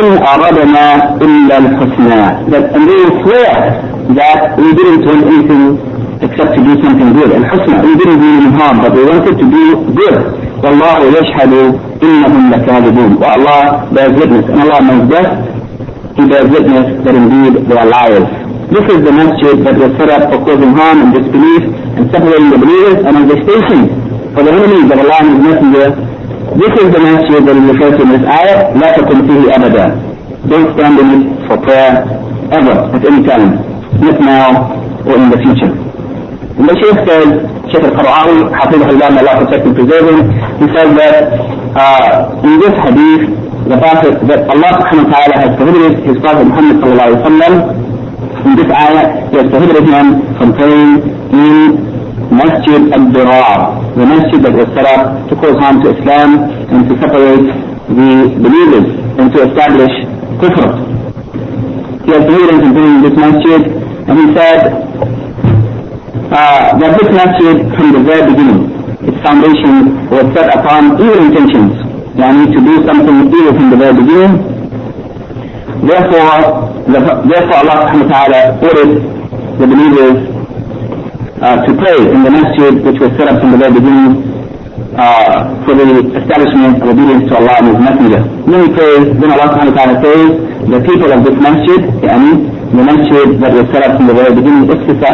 إن 0.00 0.18
أردنا 0.34 1.16
إلا 1.22 1.58
الحسنى 1.58 2.50
that 2.50 2.64
and 2.74 2.88
they 2.88 2.94
will 2.94 3.16
swear 3.24 3.52
that 4.14 4.58
we 4.58 4.68
didn't 4.74 5.04
want 5.06 5.24
anything 5.26 5.64
except 6.26 6.50
to 6.56 6.60
do 6.68 6.74
something 6.84 7.08
good 7.18 7.30
الحسنى 7.40 7.76
we 7.86 7.92
didn't 8.00 8.20
do 8.24 8.28
any 8.40 8.50
harm 8.58 8.76
but 8.82 8.92
we 8.96 9.02
wanted 9.10 9.34
to 9.40 9.46
do 9.56 9.64
good 10.00 10.16
والله 10.64 10.96
يشهد 11.18 11.52
إنهم 12.02 12.42
لكاذبون 12.52 13.10
والله 13.22 13.60
bears 13.94 14.14
witness 14.20 14.44
and 14.50 14.58
Allah 14.64 14.80
knows 14.88 15.04
best 15.14 15.32
he 16.16 16.22
bears 16.30 16.48
witness 16.56 16.86
that 17.04 17.14
indeed 17.22 17.52
they 17.68 17.76
are 17.82 17.88
liars 17.96 18.28
this 18.74 18.86
is 18.94 18.98
the 19.08 19.12
masjid 19.22 19.54
that 19.66 19.76
was 19.82 19.90
set 19.98 20.10
up 20.16 20.22
for 20.32 20.38
causing 20.46 20.72
harm 20.80 20.96
and 21.04 21.10
disbelief 21.18 21.62
and 21.96 22.04
separating 22.12 22.50
the 22.54 22.58
believers 22.64 22.98
and 23.06 23.14
as 23.22 23.28
a 23.36 23.38
station 23.46 23.80
for 24.34 24.42
the 24.46 24.52
enemies 24.58 24.86
of 24.92 24.98
Allah 25.04 25.18
and 25.22 25.30
His 25.34 25.42
Messenger 25.48 25.88
This 26.56 26.72
is 26.80 26.88
the 26.94 27.00
masjid 27.04 27.42
that 27.44 27.56
is 27.58 27.64
referred 27.74 27.96
to 27.98 28.02
in 28.06 28.10
this 28.16 28.24
ayah, 28.24 28.72
لا 28.80 28.88
تكن 28.96 29.18
فيه 29.28 29.56
أبدا. 29.56 29.86
Don't 30.48 30.72
stand 30.78 30.98
in 31.00 31.08
it 31.12 31.46
for 31.48 31.58
prayer 31.58 32.00
ever, 32.54 32.76
at 32.96 33.04
any 33.04 33.26
time, 33.26 33.60
not 34.00 34.20
now 34.20 34.72
or 35.04 35.16
in 35.20 35.28
the 35.28 35.36
future. 35.44 35.74
The 36.57 36.73
Shaykh 36.81 36.99
says, 37.07 37.27
Shaykh 37.71 37.83
al-Qara'awi, 37.87 38.51
الله, 38.51 39.09
may 39.15 39.21
Allah 39.23 39.35
protect 39.45 39.65
and 39.65 39.75
preserve 39.75 40.05
him, 40.11 40.19
he 40.59 40.67
says 40.75 40.89
that 40.99 41.15
uh, 41.75 42.43
in 42.43 42.59
this 42.59 42.75
hadith, 42.83 43.23
the 43.71 43.77
Prophet, 43.77 44.13
that 44.27 44.41
Allah 44.51 44.71
has 44.83 45.55
prohibited 45.55 46.03
his 46.03 46.17
Prophet 46.19 46.45
Muhammad 46.45 46.77
sallallahu 46.83 47.07
alayhi 47.07 47.21
wa 47.21 47.29
sallam, 47.29 47.53
in 48.45 48.55
this 48.57 48.69
ayah, 48.73 49.05
he 49.31 49.35
has 49.37 49.47
prohibited 49.49 49.83
him 49.87 50.07
from 50.37 50.49
praying 50.53 50.91
in 51.31 51.91
Masjid 52.31 52.81
al-Dirar, 52.95 53.79
the 53.95 54.05
masjid 54.07 54.39
that 54.43 54.53
was 54.55 54.67
set 54.75 54.87
up 54.87 55.27
to 55.29 55.35
cause 55.35 55.55
harm 55.59 55.83
to 55.83 55.91
Islam 55.91 56.47
and 56.71 56.87
to 56.87 56.95
separate 56.99 57.43
the 57.91 58.11
believers 58.39 58.87
and 59.19 59.27
to 59.35 59.39
establish 59.51 59.91
kufr. 60.39 60.71
He 62.07 62.11
has 62.15 62.23
prohibited 62.23 62.57
from 62.63 62.71
doing 62.73 62.95
this 63.03 63.15
masjid 63.19 63.61
and 64.07 64.15
he 64.15 64.27
said 64.33 64.59
uh, 66.31 66.79
that 66.79 66.91
this 66.95 67.09
masjid 67.11 67.55
from 67.75 67.87
the 67.91 68.01
very 68.07 68.23
beginning, 68.31 68.71
its 69.03 69.19
foundation 69.19 70.07
was 70.07 70.23
set 70.31 70.47
upon 70.55 70.95
evil 70.95 71.27
intentions. 71.27 71.75
Yani 72.15 72.47
to 72.55 72.59
do 72.59 72.73
something 72.87 73.17
evil 73.35 73.51
from 73.55 73.67
the 73.71 73.77
very 73.77 73.95
beginning. 73.99 74.33
Therefore, 75.83 76.71
the, 76.87 76.99
therefore 77.27 77.57
Allah 77.67 77.91
ta'ala 78.07 78.41
ordered 78.63 78.91
the 79.59 79.67
believers 79.67 80.17
uh, 81.41 81.65
to 81.65 81.71
pray 81.75 81.97
in 81.99 82.23
the 82.23 82.31
masjid 82.31 82.73
which 82.85 82.99
was 83.01 83.11
set 83.17 83.27
up 83.27 83.39
from 83.41 83.51
the 83.51 83.57
very 83.57 83.73
beginning 83.73 84.23
uh, 84.95 85.51
for 85.65 85.73
the 85.73 85.87
establishment 86.15 86.79
of 86.83 86.87
obedience 86.95 87.27
to 87.27 87.35
Allah 87.39 87.55
and 87.59 87.67
His 87.75 87.79
Messenger. 87.79 88.21
He 88.45 88.71
prays, 88.75 89.03
then 89.19 89.29
Allah 89.35 89.49
ta'ala 89.55 89.93
says, 89.99 90.29
the 90.69 90.79
people 90.85 91.09
of 91.11 91.19
this 91.25 91.37
masjid, 91.41 91.79
yani, 92.05 92.31
set 93.71 93.83
up 93.85 93.97
from 93.97 94.07
the 94.07 94.13
very 94.13 94.33
beginning, 94.35 94.69
افتسى 94.69 95.11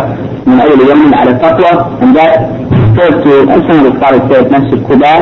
من 0.47 0.59
أول 0.61 0.79
يوم 0.89 1.13
على 1.13 1.31
التقوى, 1.31 2.01
and 2.01 2.15
that 2.15 2.37
refers 2.69 3.15
to, 3.23 3.31
some 3.67 3.85
of 3.85 3.93
the 3.93 3.99
scholars 3.99 4.23
said, 4.31 4.51
Masjid 4.51 4.79
Quba, 4.87 5.13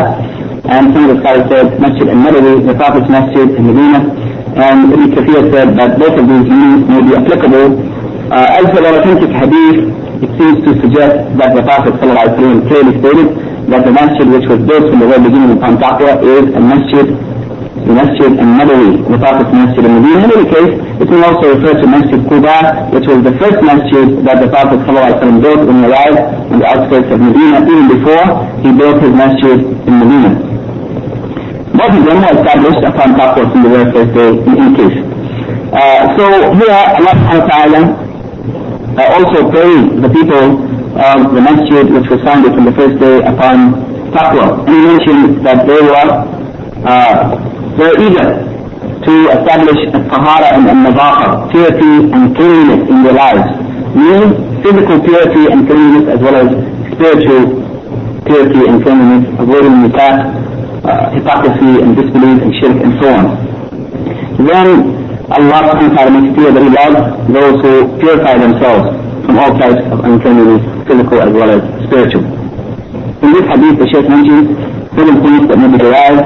and 0.70 0.94
some 0.94 1.10
of 1.10 1.16
the 1.16 1.22
scholars 1.24 1.46
said, 1.52 1.80
Masjid 1.80 2.08
al-Nabawi, 2.10 2.68
the 2.68 2.74
Prophet's 2.76 3.10
Masjid 3.10 3.48
in 3.56 3.66
and 4.56 4.88
Ibn 4.94 5.12
Kathir 5.12 5.52
said 5.52 5.76
that 5.76 6.00
both 6.00 6.16
of 6.16 6.26
these 6.32 6.48
meanings 6.48 6.88
may 6.88 7.02
be 7.04 7.12
applicable. 7.12 7.76
Uh, 8.32 8.58
as 8.60 8.66
the 8.72 8.80
authentic 8.88 9.32
hadith, 9.36 9.92
it 10.24 10.32
seems 10.40 10.64
to 10.64 10.72
suggest 10.80 11.28
that 11.36 11.52
the 11.54 11.62
Prophet 11.62 11.92
ﷺ 12.00 12.64
clearly 12.72 12.96
stated 13.04 13.28
that 13.68 13.84
the 13.84 13.92
masjid 13.92 14.26
which 14.32 14.48
was 14.48 14.64
built 14.64 14.88
from 14.88 15.04
the 15.04 15.08
very 15.12 15.22
beginning 15.28 15.58
upon 15.60 15.76
taqwa 15.76 16.24
is 16.24 16.48
a 16.56 16.62
masjid, 16.62 17.06
the 17.86 17.94
masjid 17.94 18.32
al-Nabawi, 18.34 19.06
the 19.06 19.18
Prophet's 19.22 19.54
masjid 19.54 19.84
in 19.86 19.92
Medina. 20.02 20.26
In 20.26 20.32
any 20.34 20.46
case, 20.50 20.74
it 21.02 21.08
may 21.10 21.22
also 21.22 21.46
refer 21.54 21.74
to 21.78 21.86
Masjid 21.86 22.20
Quba, 22.26 22.58
which 22.90 23.06
was 23.06 23.20
the 23.22 23.34
first 23.38 23.60
masjid 23.62 24.06
that 24.26 24.42
the 24.42 24.50
Prophet 24.50 24.82
ﷺ 24.90 25.22
built 25.42 25.62
when 25.70 25.78
he 25.84 25.86
arrived 25.86 26.20
on 26.50 26.58
the 26.60 26.66
outskirts 26.66 27.10
of 27.14 27.20
Medina, 27.22 27.62
even 27.62 27.86
before 27.86 28.26
he 28.66 28.70
built 28.74 28.98
his 29.06 29.14
masjid 29.14 29.58
in 29.86 29.94
Medina. 30.02 30.32
Both 31.78 31.94
of 31.94 32.04
them 32.10 32.18
were 32.26 32.34
established 32.42 32.82
upon 32.90 33.08
taqwa 33.20 33.44
from 33.54 33.62
the 33.62 33.70
very 33.70 33.88
first 33.94 34.12
day 34.18 34.30
in 34.34 34.54
any 34.58 34.72
case. 34.80 34.98
Uh, 35.76 36.02
so 36.18 36.24
here 36.58 36.72
Allah 36.74 37.14
subhanahu 37.20 37.44
wa 37.44 37.50
ta'ala 37.52 37.82
uh, 38.96 39.16
also 39.20 39.40
praised 39.52 39.92
the 40.02 40.10
people 40.10 40.46
of 40.96 41.36
the 41.36 41.42
masjid 41.44 41.84
which 41.92 42.08
was 42.10 42.18
founded 42.24 42.56
from 42.56 42.66
the 42.66 42.72
first 42.80 42.96
day 42.98 43.20
upon 43.28 43.78
taqwa. 44.16 44.64
And 44.66 44.74
he 44.74 44.80
mentioned 44.90 45.46
that 45.46 45.68
they 45.68 45.82
were 45.84 46.10
uh, 46.88 47.36
very 47.76 47.96
eager 48.08 48.30
to 49.06 49.14
establish 49.36 49.80
a 49.92 50.00
tahara 50.10 50.56
and 50.56 50.66
a 50.66 50.74
nazafa, 50.74 51.52
purity 51.52 52.10
and 52.10 52.36
cleanliness 52.36 52.82
in 52.90 53.04
their 53.04 53.14
lives. 53.14 53.46
Meaning 53.96 54.32
physical 54.64 54.98
purity 55.04 55.44
and 55.52 55.68
cleanliness 55.68 56.06
as 56.16 56.20
well 56.24 56.36
as 56.40 56.50
spiritual 56.96 57.44
purity 58.26 58.62
and 58.68 58.82
cleanliness, 58.84 59.24
avoiding 59.40 59.76
nifaq, 59.86 60.18
uh, 60.86 61.10
hypocrisy 61.12 61.82
and 61.84 61.96
disbelief 61.96 62.42
and 62.42 62.52
shirk 62.60 62.78
and 62.82 62.94
so 63.02 63.08
on. 63.14 63.26
Then 64.46 64.68
Allah 65.26 65.74
subhanahu 65.74 65.90
wa 65.90 65.96
ta'ala 65.98 66.12
makes 66.22 66.32
clear 66.38 66.52
that 66.54 66.64
He 66.64 66.72
loves 66.72 67.02
those 67.34 67.56
who 67.62 67.74
purify 67.98 68.38
themselves 68.38 68.86
from 69.26 69.40
all 69.40 69.52
types 69.58 69.82
of 69.90 69.98
uncleanliness, 70.06 70.62
physical 70.88 71.18
as 71.22 71.32
well 71.34 71.50
as 71.50 71.62
spiritual. 71.90 72.24
In 73.26 73.34
this 73.34 73.46
hadith, 73.50 73.76
the 73.82 73.88
Shaykh 73.90 74.08
mentions 74.08 74.54
seven 74.94 75.16
points 75.26 75.46
that 75.50 75.58
may 75.58 75.70
be 75.74 75.80
derived 75.82 76.26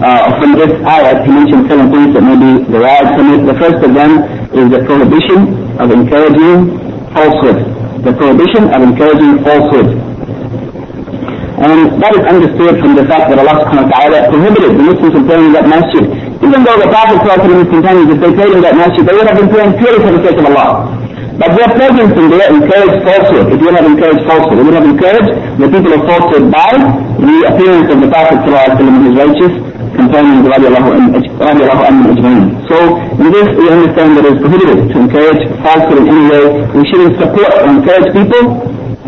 uh, 0.00 0.40
from 0.40 0.56
this 0.58 0.72
ayat. 0.82 1.22
He 1.26 1.30
mentioned 1.30 1.68
seven 1.70 1.90
points 1.92 2.12
that 2.16 2.24
may 2.24 2.38
be 2.38 2.52
derived 2.70 3.10
from 3.14 3.26
it. 3.34 3.40
The 3.46 3.56
first 3.60 3.78
of 3.84 3.90
them 3.94 4.12
is 4.50 4.66
the 4.70 4.80
prohibition 4.86 5.40
of 5.78 5.90
encouraging 5.90 6.74
falsehood. 7.14 7.58
The 8.02 8.12
prohibition 8.16 8.62
of 8.74 8.80
encouraging 8.82 9.32
falsehood. 9.46 9.88
And 11.54 12.02
that 12.02 12.12
is 12.18 12.24
understood 12.26 12.82
from 12.82 12.98
the 12.98 13.06
fact 13.06 13.30
that 13.30 13.38
Allah 13.38 13.62
subhanahu 13.62 13.86
wa 13.86 13.92
ta'ala 13.94 14.18
prohibited 14.26 14.74
the 14.74 14.84
Muslims 14.90 15.12
from 15.14 15.24
praying 15.30 15.46
in 15.48 15.54
that 15.54 15.66
masjid. 15.70 16.02
Even 16.42 16.60
though 16.66 16.76
the 16.82 16.90
Prophet 16.90 17.22
and 17.22 17.62
his 17.62 17.70
companions, 17.70 18.08
if 18.10 18.18
they 18.18 18.32
prayed 18.34 18.52
in 18.58 18.62
that 18.66 18.74
masjid, 18.74 19.06
they 19.06 19.14
would 19.14 19.28
have 19.30 19.38
been 19.38 19.48
praying 19.48 19.72
purely 19.78 20.00
for 20.02 20.12
the 20.18 20.20
sake 20.26 20.36
of 20.42 20.46
Allah. 20.50 20.90
But 21.38 21.50
their 21.58 21.70
presence 21.74 22.14
in 22.14 22.26
there 22.30 22.46
encouraged 22.46 22.98
falsehood. 23.06 23.50
It 23.54 23.58
would 23.58 23.74
have 23.74 23.86
encouraged 23.86 24.22
falsehood. 24.26 24.58
It 24.58 24.64
would 24.70 24.78
have 24.78 24.86
encouraged 24.86 25.30
the 25.58 25.66
people 25.66 25.92
of 25.94 26.00
falsehood 26.06 26.44
by 26.50 26.70
the 27.18 27.36
appearance 27.50 27.88
of 27.90 27.98
the 28.02 28.08
Prophet 28.10 28.38
and 28.44 29.02
his 29.02 29.14
righteous 29.18 29.54
companions. 29.96 30.46
So 32.68 32.76
in 33.22 33.28
this 33.32 33.48
we 33.58 33.66
understand 33.70 34.16
that 34.18 34.24
it 34.26 34.32
is 34.34 34.38
prohibited 34.42 34.78
to 34.92 34.96
encourage 34.98 35.42
falsehood 35.62 35.98
in 36.02 36.06
any 36.08 36.24
way. 36.30 36.44
We 36.74 36.84
shouldn't 36.90 37.14
support 37.18 37.50
or 37.58 37.66
encourage 37.70 38.08
people 38.12 38.42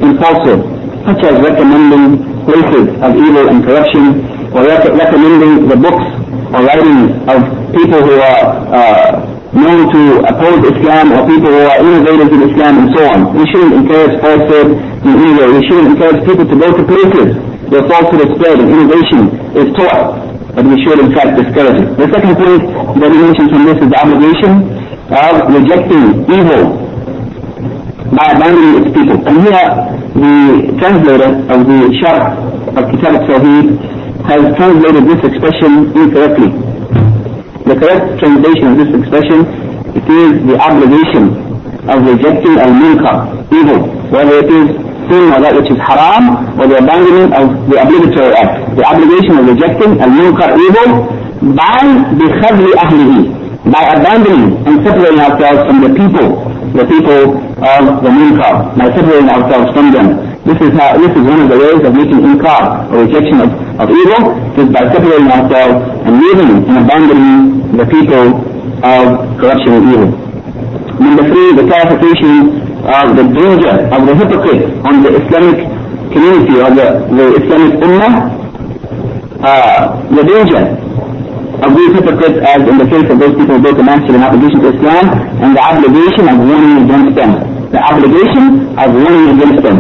in 0.03 0.19
falsehood, 0.21 0.61
such 1.07 1.21
as 1.25 1.35
recommending 1.43 2.05
places 2.47 2.85
of 3.03 3.11
evil 3.17 3.45
and 3.49 3.59
corruption, 3.65 4.05
or 4.55 4.63
rec- 4.65 4.93
recommending 4.93 5.69
the 5.69 5.77
books 5.77 6.07
or 6.55 6.61
writings 6.63 7.11
of 7.27 7.39
people 7.75 8.01
who 8.07 8.15
are 8.23 8.45
uh, 8.71 9.09
known 9.57 9.89
to 9.91 10.01
oppose 10.31 10.61
Islam 10.69 11.13
or 11.17 11.27
people 11.27 11.51
who 11.51 11.65
are 11.67 11.79
innovators 11.81 12.31
in 12.31 12.41
Islam 12.51 12.73
and 12.85 12.89
so 12.95 13.03
on. 13.09 13.19
We 13.35 13.45
shouldn't 13.51 13.75
encourage 13.75 14.15
falsehood 14.21 14.69
in 15.03 15.13
any 15.17 15.33
way. 15.39 15.47
We 15.59 15.63
shouldn't 15.67 15.89
encourage 15.97 16.21
people 16.29 16.47
to 16.47 16.57
go 16.57 16.69
to 16.77 16.83
places 16.85 17.29
where 17.73 17.83
falsehood 17.89 18.21
is 18.29 18.31
spread 18.39 18.61
and 18.61 18.69
innovation 18.71 19.21
is 19.57 19.69
taught. 19.75 20.26
But 20.57 20.65
we 20.65 20.81
should 20.81 20.99
in 20.99 21.13
fact 21.13 21.37
discourage 21.37 21.85
it. 21.85 21.89
The 22.01 22.09
second 22.17 22.33
point 22.41 22.65
that 22.97 23.11
we 23.13 23.19
mentions 23.21 23.53
from 23.53 23.69
this 23.69 23.77
is 23.77 23.89
the 23.93 23.99
obligation 24.01 24.53
of 25.13 25.53
rejecting 25.53 26.25
evil 26.33 26.63
by 28.17 28.33
abandoning 28.33 28.81
its 28.81 28.89
people. 28.97 29.21
And 29.29 29.37
here 29.45 29.69
the 30.17 30.37
translator 30.81 31.31
of 31.53 31.61
the 31.69 31.81
Sharh 32.01 32.25
of 32.73 32.83
Kitab 32.89 33.21
al-Tawheed 33.21 33.69
has 34.25 34.43
translated 34.57 35.05
this 35.05 35.21
expression 35.29 35.93
incorrectly. 35.93 36.51
The 37.69 37.77
correct 37.77 38.17
translation 38.17 38.67
of 38.73 38.77
this 38.81 38.91
expression, 38.97 39.45
it 39.93 40.09
is 40.09 40.31
the 40.49 40.57
obligation 40.57 41.37
of 41.85 42.01
rejecting 42.01 42.57
al-munkar, 42.65 43.45
evil, 43.53 43.93
whether 44.09 44.41
it 44.41 44.49
is 44.49 44.86
Doing 45.07 45.31
or 45.31 45.39
that 45.39 45.55
which 45.55 45.71
is 45.71 45.79
haram, 45.79 46.59
or 46.59 46.67
the 46.67 46.83
abandoning 46.83 47.31
of 47.31 47.47
the 47.71 47.79
obligatory 47.79 48.35
act, 48.35 48.75
the 48.75 48.83
obligation 48.83 49.39
of 49.39 49.47
rejecting 49.47 50.03
and 50.03 50.11
munkar 50.19 50.51
evil, 50.59 51.07
by 51.55 51.79
bikhadli 52.19 52.75
ahlihi, 52.75 53.31
by 53.71 53.87
abandoning 53.95 54.67
and 54.67 54.83
separating 54.83 55.23
ourselves 55.23 55.63
from 55.71 55.79
the 55.87 55.95
people, 55.95 56.27
the 56.75 56.83
people 56.91 57.39
of 57.63 58.03
the 58.03 58.11
munkar, 58.11 58.75
by 58.75 58.91
separating 58.91 59.31
ourselves 59.31 59.71
from 59.79 59.95
them. 59.95 60.27
This 60.43 60.59
is 60.59 60.75
how, 60.75 60.99
this 60.99 61.15
is 61.15 61.23
one 61.23 61.47
of 61.47 61.49
the 61.55 61.59
ways 61.63 61.81
of 61.87 61.95
making 61.95 62.27
inkar, 62.27 62.91
or 62.91 63.07
rejection 63.07 63.47
of, 63.47 63.51
of 63.79 63.87
evil, 63.87 64.35
is 64.59 64.67
by 64.75 64.91
separating 64.91 65.31
ourselves 65.31 65.87
and 66.03 66.13
leaving 66.19 66.67
and 66.67 66.77
abandoning 66.83 67.79
the 67.79 67.87
people 67.87 68.43
of 68.83 69.05
corruption 69.39 69.71
and 69.71 69.85
evil. 69.87 70.11
Number 70.99 71.23
three, 71.31 71.55
the 71.55 71.63
clarification 71.71 72.66
of 72.87 73.17
the 73.19 73.25
danger 73.27 73.75
of 73.91 74.01
the 74.07 74.15
hypocrite 74.15 74.63
on 74.87 75.03
the 75.03 75.11
Islamic 75.19 75.59
community 76.15 76.55
or 76.63 76.71
the, 76.71 76.87
the 77.11 77.27
Islamic 77.43 77.73
Ummah, 77.83 78.13
uh, 79.43 79.81
the 80.15 80.23
danger 80.23 80.63
of 81.67 81.71
these 81.75 81.93
hypocrites 81.99 82.39
as 82.47 82.63
in 82.63 82.79
the 82.79 82.87
case 82.87 83.11
of 83.11 83.19
those 83.19 83.35
people 83.35 83.57
who 83.59 83.63
broke 83.63 83.77
the 83.77 83.83
masjid 83.83 84.15
in 84.15 84.23
opposition 84.23 84.61
to 84.63 84.69
Islam 84.71 85.05
and 85.43 85.57
the 85.57 85.63
obligation 85.67 86.25
of 86.31 86.37
warning 86.47 86.77
against 86.87 87.13
them. 87.19 87.31
The 87.75 87.81
obligation 87.83 88.45
of 88.79 88.89
warning 88.95 89.27
against 89.35 89.61
them. 89.67 89.77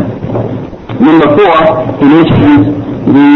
Number 0.99 1.29
four, 1.37 1.57
he 2.03 2.07
mentions 2.11 2.63
the 3.07 3.29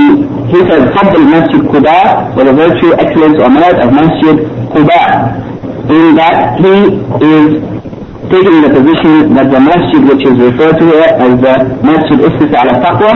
he 0.51 0.59
says 0.67 0.83
Fadl 0.99 1.23
Masjid 1.31 1.63
Quba 1.63 2.35
or 2.37 2.43
the 2.45 2.53
virtue, 2.53 2.91
excellence 2.99 3.39
or 3.39 3.49
merit 3.51 3.79
of 3.85 3.93
Masjid 3.95 4.35
Quba 4.75 5.47
in 5.91 6.15
that 6.17 6.59
he 6.59 6.75
is 7.23 7.80
taking 8.29 8.61
the 8.61 8.71
position 8.75 9.33
that 9.33 9.49
the 9.49 9.61
masjid 9.61 10.01
which 10.05 10.23
is 10.29 10.37
referred 10.37 10.77
to 10.77 10.85
here 10.85 11.09
as 11.17 11.33
the 11.41 11.55
Masjid 11.81 12.19
Istis 12.21 12.53
ala 12.53 12.75
Taqwa, 12.85 13.13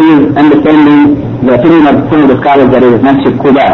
is 0.00 0.20
understanding 0.40 1.20
the 1.44 1.52
opinion 1.58 1.84
of 1.90 1.96
some 2.08 2.24
of 2.24 2.28
the 2.32 2.38
scholars 2.40 2.68
that 2.72 2.80
it 2.82 2.92
is 2.96 3.02
Masjid 3.04 3.34
Quba. 3.36 3.66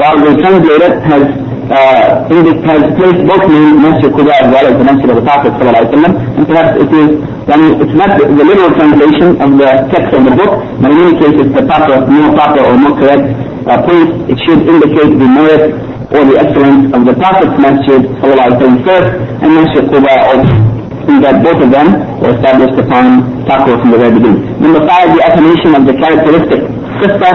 While 0.00 0.16
the 0.24 0.32
translator 0.40 0.90
has 1.04 1.24
uh, 1.66 2.24
has 2.30 2.82
placed 2.96 3.20
both 3.26 3.44
names 3.50 3.76
Masjid 3.82 4.10
Quba 4.14 4.32
as 4.40 4.48
well 4.48 4.64
as 4.70 4.74
the 4.78 4.86
Masjid 4.86 5.08
of 5.10 5.16
the 5.20 5.26
Prophet 5.26 5.52
and 5.60 6.42
perhaps 6.48 6.72
it 6.80 6.90
is 6.96 7.08
I 7.46 7.54
mean, 7.54 7.78
it's 7.78 7.94
not 7.94 8.10
the, 8.18 8.26
literal 8.26 8.74
translation 8.74 9.38
of 9.38 9.54
the 9.54 9.70
text 9.94 10.10
of 10.18 10.26
the 10.26 10.34
book, 10.34 10.50
but 10.82 10.90
in 10.90 10.98
any 10.98 11.14
case 11.14 11.38
it's 11.38 11.54
the 11.54 11.62
proper, 11.62 12.02
more 12.10 12.34
proper 12.34 12.58
or 12.66 12.74
more 12.74 12.98
correct 12.98 13.22
uh, 13.70 13.86
point. 13.86 14.26
It 14.26 14.38
should 14.42 14.66
indicate 14.66 15.14
the 15.14 15.28
merit 15.30 15.78
or 16.11 16.21
the 16.27 16.37
excellence 16.39 16.91
of 16.93 17.01
the 17.05 17.15
Prophet's 17.15 17.55
Masjid 17.59 18.01
first 18.21 19.09
and 19.41 19.49
Masjid 19.55 19.83
Quba 19.87 20.13
also 20.31 20.71
in 21.09 21.17
that 21.21 21.41
both 21.43 21.57
of 21.57 21.69
them 21.73 21.87
were 22.21 22.31
established 22.37 22.77
upon 22.77 23.23
taqwa 23.49 23.79
from 23.81 23.89
the 23.91 23.97
very 23.97 24.13
beginning. 24.13 24.43
Number 24.61 24.85
five, 24.85 25.09
the 25.17 25.23
affirmation 25.25 25.73
of 25.75 25.83
the 25.89 25.95
characteristic 25.97 26.61
صفة 27.01 27.31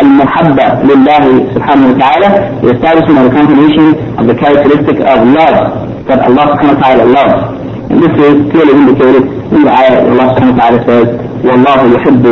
المحبة 0.00 0.66
لله 0.88 1.24
سبحانه 1.54 1.84
وتعالى 1.92 2.28
the 2.62 2.70
establishment 2.72 3.18
of 3.20 3.24
the 3.28 3.34
confirmation 3.36 3.86
of 4.18 4.24
the 4.26 4.34
characteristic 4.34 4.96
of 5.04 5.18
love 5.28 5.58
that 6.08 6.20
Allah 6.24 6.56
subhanahu 6.56 6.76
wa 6.76 6.82
ta'ala 6.82 7.04
loves. 7.04 7.38
And 7.90 7.98
this 8.00 8.14
is 8.16 8.34
clearly 8.50 8.72
indicated 8.80 9.22
in 9.52 9.60
the 9.66 9.72
ayah 9.76 10.00
Allah 10.08 10.26
subhanahu 10.32 10.56
wa 10.56 10.60
ta'ala 10.62 10.78
says, 10.88 11.06
وَاللَّهُ 11.44 11.78
يُحِبُّ 11.96 12.24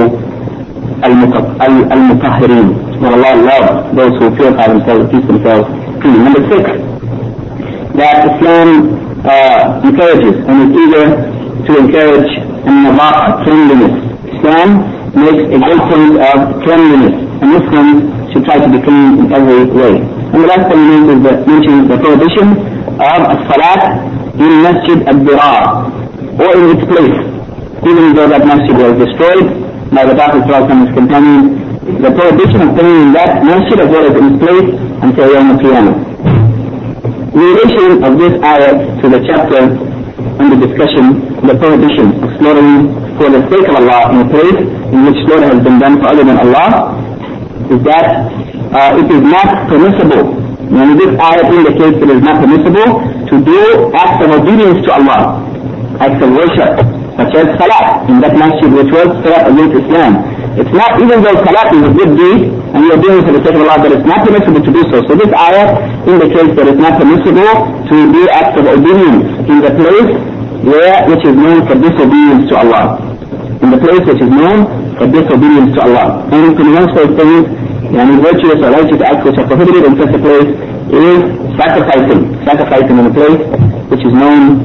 المطهرين. 1.93 2.67
Well, 3.01 3.15
Allah 3.15 3.35
loves 3.37 3.97
those 3.97 4.15
who 4.19 4.27
purify 4.35 4.67
themselves, 4.69 5.11
keep 5.13 5.25
themselves 5.29 5.69
clean. 6.04 6.20
Number 6.28 6.44
six, 6.52 6.64
that 7.96 8.28
Islam 8.28 8.70
uh, 9.24 9.88
encourages 9.88 10.36
and 10.44 10.56
is 10.68 10.72
eager 10.76 11.06
to 11.64 11.72
encourage 11.80 12.32
an-nazafa, 12.68 13.44
cleanliness. 13.48 13.96
Islam 14.36 14.70
makes 15.16 15.44
a 15.48 15.58
great 15.64 15.82
point 15.88 16.14
of 16.20 16.38
cleanliness, 16.68 17.16
and 17.40 17.48
Muslims 17.56 17.96
should 18.34 18.44
try 18.44 18.58
to 18.60 18.68
be 18.68 18.80
clean 18.84 19.24
in 19.24 19.32
every 19.32 19.64
way. 19.72 19.94
And 20.04 20.44
the 20.44 20.48
last 20.50 20.66
thing 20.68 20.82
is 20.92 21.24
the, 21.24 21.34
mentions 21.48 21.88
the 21.88 21.98
prohibition 22.04 22.48
of 23.00 23.22
salat 23.48 23.82
in 24.36 24.52
Masjid 24.66 25.00
al-Dirar, 25.08 25.88
or 26.44 26.52
in 26.58 26.66
its 26.76 26.86
place, 26.90 27.20
even 27.86 28.16
though 28.16 28.28
that 28.28 28.44
masjid 28.44 28.76
was 28.76 28.98
destroyed 28.98 29.48
by 29.94 30.04
the 30.04 30.16
Prophet 30.18 30.50
and 30.50 30.88
his 30.88 30.96
companions, 30.98 31.63
the 31.84 32.12
prohibition 32.16 32.60
of 32.64 32.70
praying 32.80 33.02
in 33.08 33.14
that 33.14 33.44
masjid 33.44 33.78
as 33.84 33.90
well 33.92 34.06
as 34.08 34.16
in 34.16 34.40
place 34.40 34.70
until 35.04 35.28
Yom 35.36 35.48
Qiyamah. 35.60 35.96
The 37.34 37.44
relation 37.44 38.04
of 38.08 38.12
this 38.20 38.34
ayah 38.40 38.74
to 39.02 39.06
the 39.12 39.20
chapter 39.28 39.62
under 40.40 40.56
discussion, 40.64 41.28
the 41.44 41.56
prohibition 41.60 42.16
of 42.24 42.30
slaughtering 42.40 42.88
for 43.20 43.28
the 43.30 43.42
sake 43.52 43.68
of 43.68 43.76
Allah 43.84 44.16
in 44.16 44.18
a 44.24 44.28
place 44.32 44.60
in 44.96 45.00
which 45.04 45.18
slaughter 45.28 45.50
has 45.52 45.60
been 45.60 45.78
done 45.80 46.00
for 46.00 46.08
other 46.16 46.24
than 46.24 46.38
Allah, 46.40 46.96
is 47.68 47.80
that 47.84 48.32
uh, 48.72 49.02
it 49.02 49.08
is 49.12 49.22
not 49.28 49.68
permissible. 49.68 50.40
When 50.72 50.96
this 50.98 51.12
ayah 51.20 51.46
indicates 51.52 52.00
it 52.00 52.10
is 52.10 52.22
not 52.24 52.40
permissible 52.40 53.04
to 53.28 53.36
do 53.44 53.60
acts 53.94 54.24
of 54.24 54.32
obedience 54.40 54.80
to 54.88 54.90
Allah, 55.04 55.44
acts 56.00 56.24
of 56.24 56.32
worship, 56.32 56.74
such 57.20 57.34
as 57.38 57.46
salat 57.60 58.10
in 58.10 58.22
that 58.24 58.34
masjid 58.40 58.72
which 58.72 58.90
was 58.90 59.10
set 59.22 59.34
up 59.44 59.52
against 59.52 59.84
Islam. 59.84 60.33
It's 60.54 60.70
not, 60.70 61.02
even 61.02 61.26
though 61.26 61.34
salat 61.42 61.74
is 61.74 61.82
a 61.82 61.92
good 61.98 62.12
deed, 62.14 62.42
and 62.54 62.80
you're 62.86 63.02
doing 63.02 63.18
it 63.22 63.26
for 63.26 63.34
the 63.34 63.42
sake 63.42 63.58
of 63.58 63.66
Allah, 63.66 63.82
but 63.82 63.90
it's 63.90 64.06
not 64.06 64.22
permissible 64.22 64.62
to 64.62 64.72
do 64.72 64.82
so. 64.94 65.02
So 65.10 65.18
this 65.18 65.32
ayah 65.34 65.82
indicates 66.06 66.54
that 66.54 66.66
it's 66.70 66.78
not 66.78 67.02
permissible 67.02 67.54
to 67.90 67.96
do 68.14 68.22
acts 68.30 68.54
of 68.62 68.66
obedience 68.70 69.50
in 69.50 69.58
the 69.66 69.74
place 69.74 70.10
where, 70.62 70.98
which 71.10 71.26
is 71.26 71.34
known 71.34 71.66
for 71.66 71.74
disobedience 71.74 72.54
to 72.54 72.56
Allah. 72.62 73.02
In 73.66 73.74
the 73.74 73.82
place 73.82 74.04
which 74.06 74.22
is 74.22 74.30
known 74.30 74.70
for 75.02 75.06
disobedience 75.10 75.74
to 75.74 75.80
Allah. 75.90 76.06
And 76.30 76.54
from 76.54 76.68
amongst 76.70 76.94
those 77.02 77.14
things, 77.18 77.44
yani 77.90 78.22
virtuous 78.22 78.62
or 78.62 78.70
righteous 78.78 79.02
acts 79.02 79.26
which 79.26 79.38
are 79.42 79.48
prohibited 79.50 79.90
in 79.90 79.94
such 79.98 80.14
a 80.14 80.22
place 80.22 80.50
is 80.94 81.20
sacrificing. 81.58 82.30
Sacrificing 82.46 82.96
in 83.02 83.06
a 83.10 83.14
place 83.14 83.42
which 83.90 84.06
is 84.06 84.14
known 84.14 84.62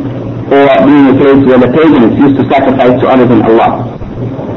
for 0.53 0.64
being 0.85 1.07
a 1.12 1.16
place 1.16 1.40
where 1.48 1.61
the 1.64 1.70
pagans 1.72 2.12
used 2.20 2.37
to 2.37 2.44
sacrifice 2.53 2.92
to 3.01 3.07
other 3.09 3.24
than 3.24 3.40
Allah. 3.40 3.97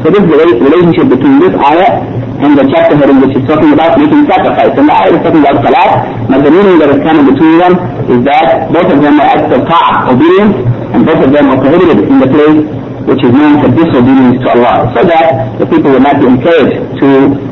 So 0.01 0.09
this 0.09 0.21
is 0.25 0.29
the 0.33 0.39
relationship 0.65 1.13
between 1.13 1.37
this 1.37 1.53
ayah 1.61 2.01
and 2.41 2.57
the 2.57 2.65
chapter 2.73 2.97
heading 2.97 3.21
which 3.21 3.37
is 3.37 3.45
talking 3.45 3.69
about 3.69 4.01
making 4.01 4.25
sacrifice. 4.25 4.73
And 4.73 4.89
the 4.89 4.95
ayah 4.97 5.13
is 5.13 5.21
talking 5.21 5.41
about 5.45 5.61
salat, 5.61 5.91
but 6.25 6.39
the 6.41 6.49
meaning 6.49 6.75
that 6.81 6.89
is 6.89 6.99
of 7.05 7.25
between 7.29 7.55
them 7.61 7.73
is 8.09 8.19
that 8.25 8.47
both 8.73 8.89
of 8.89 8.97
them 8.97 9.21
are 9.21 9.29
acts 9.29 9.53
of 9.53 9.61
ta'ah, 9.69 10.09
obedience, 10.09 10.57
and 10.89 11.05
both 11.05 11.21
of 11.21 11.29
them 11.29 11.45
are 11.53 11.59
prohibited 11.61 11.97
in 12.09 12.17
the 12.17 12.29
place 12.33 12.59
which 13.05 13.21
is 13.21 13.31
known 13.33 13.61
for 13.61 13.69
disobedience 13.69 14.41
to 14.41 14.47
Allah. 14.57 14.89
So 14.97 15.05
that 15.05 15.27
the 15.61 15.65
people 15.69 15.93
will 15.93 16.05
not 16.05 16.17
be 16.17 16.25
encouraged 16.33 16.81
to 16.97 17.07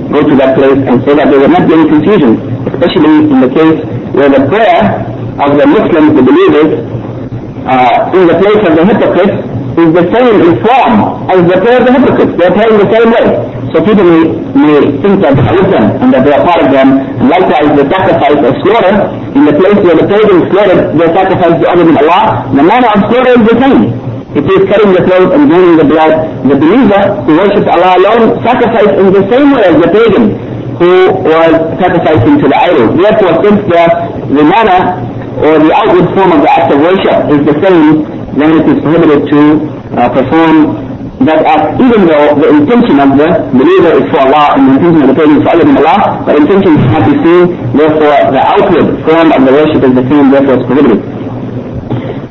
go 0.09 0.19
to 0.25 0.33
that 0.41 0.57
place 0.57 0.79
and 0.89 0.97
so 1.05 1.13
that 1.13 1.29
there 1.29 1.39
will 1.41 1.53
not 1.53 1.69
be 1.69 1.73
any 1.77 1.85
confusion, 1.85 2.41
especially 2.65 3.29
in 3.29 3.37
the 3.45 3.51
case 3.53 3.77
where 4.17 4.29
the 4.29 4.41
prayer 4.49 5.05
of 5.37 5.53
the 5.53 5.65
Muslims, 5.69 6.17
the 6.17 6.25
believers, 6.25 6.69
uh, 7.69 8.09
in 8.17 8.25
the 8.25 8.37
place 8.41 8.61
of 8.65 8.73
the 8.73 8.83
hypocrites 8.89 9.37
is 9.85 9.91
the 9.95 10.05
same 10.11 10.35
in 10.43 10.53
form 10.63 10.93
as 11.31 11.39
the 11.47 11.57
prayer 11.63 11.79
of 11.81 11.85
the 11.87 11.93
hypocrites. 11.95 12.33
They 12.39 12.45
are 12.49 12.55
praying 12.55 12.77
the 12.79 12.89
same 12.91 13.09
way. 13.15 13.27
So 13.71 13.77
people 13.85 14.05
may, 14.07 14.23
may 14.57 14.79
think 15.03 15.15
that 15.21 15.37
they 15.37 15.45
are 15.45 15.55
with 15.61 15.69
them 15.69 15.85
and 16.01 16.09
that 16.13 16.23
they 16.25 16.33
are 16.33 16.43
part 16.43 16.59
of 16.65 16.69
them. 16.73 16.87
And 17.21 17.27
likewise, 17.29 17.69
the 17.77 17.85
sacrifice 17.87 18.39
of 18.41 18.53
slaughter 18.65 18.93
in 19.37 19.43
the 19.45 19.55
place 19.55 19.77
where 19.85 19.97
the 19.99 20.07
pagan 20.09 20.37
slaughtered 20.49 20.81
their 20.97 21.11
sacrifice 21.13 21.55
to 21.61 21.65
other 21.69 21.85
than 21.85 21.97
Allah, 22.01 22.49
the 22.49 22.63
manner 22.65 22.89
of 22.89 22.99
slaughter 23.13 23.33
is 23.37 23.43
the 23.45 23.57
same. 23.61 23.81
It 24.29 24.45
is 24.45 24.61
cutting 24.69 24.93
the 24.93 25.03
throat 25.09 25.33
and 25.33 25.49
draining 25.49 25.77
the 25.81 25.89
blood. 25.89 26.13
The 26.45 26.57
believer 26.57 27.01
who 27.25 27.31
worships 27.37 27.65
Allah 27.65 27.97
alone 27.97 28.37
sacrificed 28.45 28.95
in 29.01 29.07
the 29.13 29.25
same 29.29 29.49
way 29.53 29.63
as 29.69 29.75
the 29.81 29.89
pagan 29.89 30.25
who 30.77 30.91
was 31.25 31.51
sacrificing 31.81 32.37
to 32.41 32.45
the 32.47 32.57
idol. 32.57 32.93
Therefore, 32.93 33.33
since 33.43 33.59
the, 33.67 33.83
the 34.33 34.45
manner 34.45 34.81
or 35.45 35.57
the 35.61 35.71
outward 35.73 36.07
form 36.13 36.29
of 36.35 36.41
the 36.45 36.51
act 36.51 36.69
of 36.73 36.77
worship 36.79 37.17
is 37.33 37.41
the 37.47 37.55
same, 37.63 38.05
then 38.41 38.51
it 38.59 38.65
is 38.71 38.77
prohibited 38.83 39.29
to 39.29 39.39
uh, 39.99 40.09
perform 40.09 40.55
that 41.27 41.43
act, 41.43 41.75
even 41.83 42.07
though 42.07 42.31
the 42.39 42.47
intention 42.55 42.95
of 43.03 43.09
the 43.19 43.27
believer 43.51 43.91
is 43.99 44.05
for 44.07 44.23
Allah 44.23 44.55
and 44.55 44.71
the 44.71 44.73
intention 44.79 45.01
of 45.03 45.07
the 45.11 45.17
pagan 45.19 45.35
is 45.35 45.43
for 45.43 45.51
Allah, 45.51 45.99
but 46.23 46.33
intention 46.39 46.71
cannot 46.79 47.03
be 47.11 47.15
seen, 47.19 47.41
therefore 47.75 48.15
the 48.31 48.39
outward 48.39 48.87
form 49.03 49.27
of 49.35 49.41
the 49.43 49.51
worship 49.51 49.81
is 49.83 49.93
the 49.99 50.05
same, 50.07 50.25
therefore 50.31 50.55
it's 50.63 50.67
prohibited. 50.71 50.99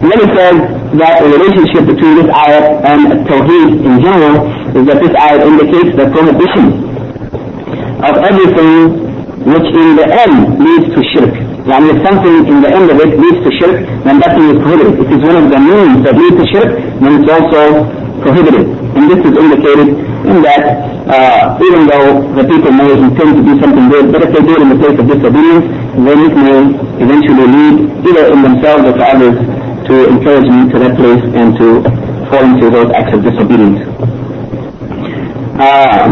And 0.01 0.07
then 0.09 0.21
it 0.25 0.31
says 0.33 0.57
that 1.03 1.15
the 1.21 1.29
relationship 1.37 1.83
between 1.85 2.15
this 2.23 2.31
ayat 2.33 2.65
and 2.87 3.01
Tawheed 3.29 3.71
in 3.83 3.95
general 4.01 4.37
is 4.73 4.85
that 4.89 4.99
this 5.05 5.13
ayat 5.21 5.41
indicates 5.45 5.91
the 5.99 6.07
prohibition 6.09 6.65
of 8.09 8.15
everything 8.25 8.73
which 9.53 9.69
in 9.75 9.89
the 10.01 10.07
end 10.07 10.35
leads 10.65 10.89
to 10.97 11.01
shirk. 11.13 11.35
يعني 11.71 11.87
if 11.93 11.99
something 12.09 12.37
in 12.53 12.59
the 12.65 12.71
end 12.79 12.87
of 12.93 12.97
it 13.05 13.11
leads 13.23 13.41
to 13.47 13.51
shirk, 13.61 13.77
then 14.05 14.17
that 14.23 14.33
thing 14.37 14.49
is 14.53 14.59
prohibited. 14.65 14.95
It 15.05 15.11
is 15.17 15.23
one 15.31 15.37
of 15.43 15.47
the 15.55 15.61
means 15.71 15.99
that 16.05 16.15
leads 16.21 16.37
to 16.41 16.47
shirk, 16.53 16.71
then 17.03 17.13
it's 17.19 17.31
also 17.37 17.63
prohibited. 18.25 18.65
And 18.97 19.05
this 19.11 19.21
is 19.29 19.35
indicated 19.45 19.89
in 20.31 20.37
that 20.49 20.63
uh, 21.09 21.67
even 21.67 21.87
though 21.91 22.09
the 22.37 22.45
people 22.45 22.73
may 22.73 22.91
intend 22.93 23.31
to 23.39 23.43
do 23.49 23.55
something 23.63 23.87
good, 23.89 24.13
but 24.13 24.21
if 24.27 24.31
they 24.35 24.43
do 24.45 24.53
it 24.57 24.63
in 24.65 24.71
the 24.75 24.81
place 24.83 24.97
of 25.01 25.07
disobedience, 25.09 25.65
then 26.07 26.19
it 26.29 26.35
may 26.37 26.59
eventually 27.05 27.47
lead 27.49 27.77
either 28.09 28.25
in 28.33 28.39
themselves 28.43 28.83
or 28.89 28.95
to 28.97 29.05
others 29.05 29.37
to 29.89 29.95
encourage 30.13 30.49
them 30.49 30.69
to 30.69 30.77
that 30.85 30.95
place 31.01 31.23
and 31.33 31.57
to 31.57 31.81
fall 32.29 32.45
into 32.45 32.69
those 32.69 32.91
acts 32.93 33.13
of 33.17 33.21
disobedience. 33.25 33.81
Uh, 35.57 36.05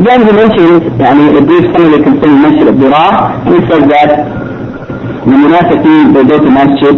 then 0.00 0.24
he 0.24 0.32
mentions, 0.32 0.80
I 1.00 1.12
mean, 1.12 1.36
a 1.36 1.44
brief 1.44 1.64
summary 1.76 2.00
concerning 2.02 2.40
Masjid 2.40 2.66
al-Dirar, 2.68 3.44
and 3.44 3.52
he 3.52 3.60
says 3.68 3.84
that 3.92 4.49
munafiqeen, 5.26 6.14
they 6.14 6.24
go 6.24 6.36
to 6.38 6.50
masjid 6.50 6.96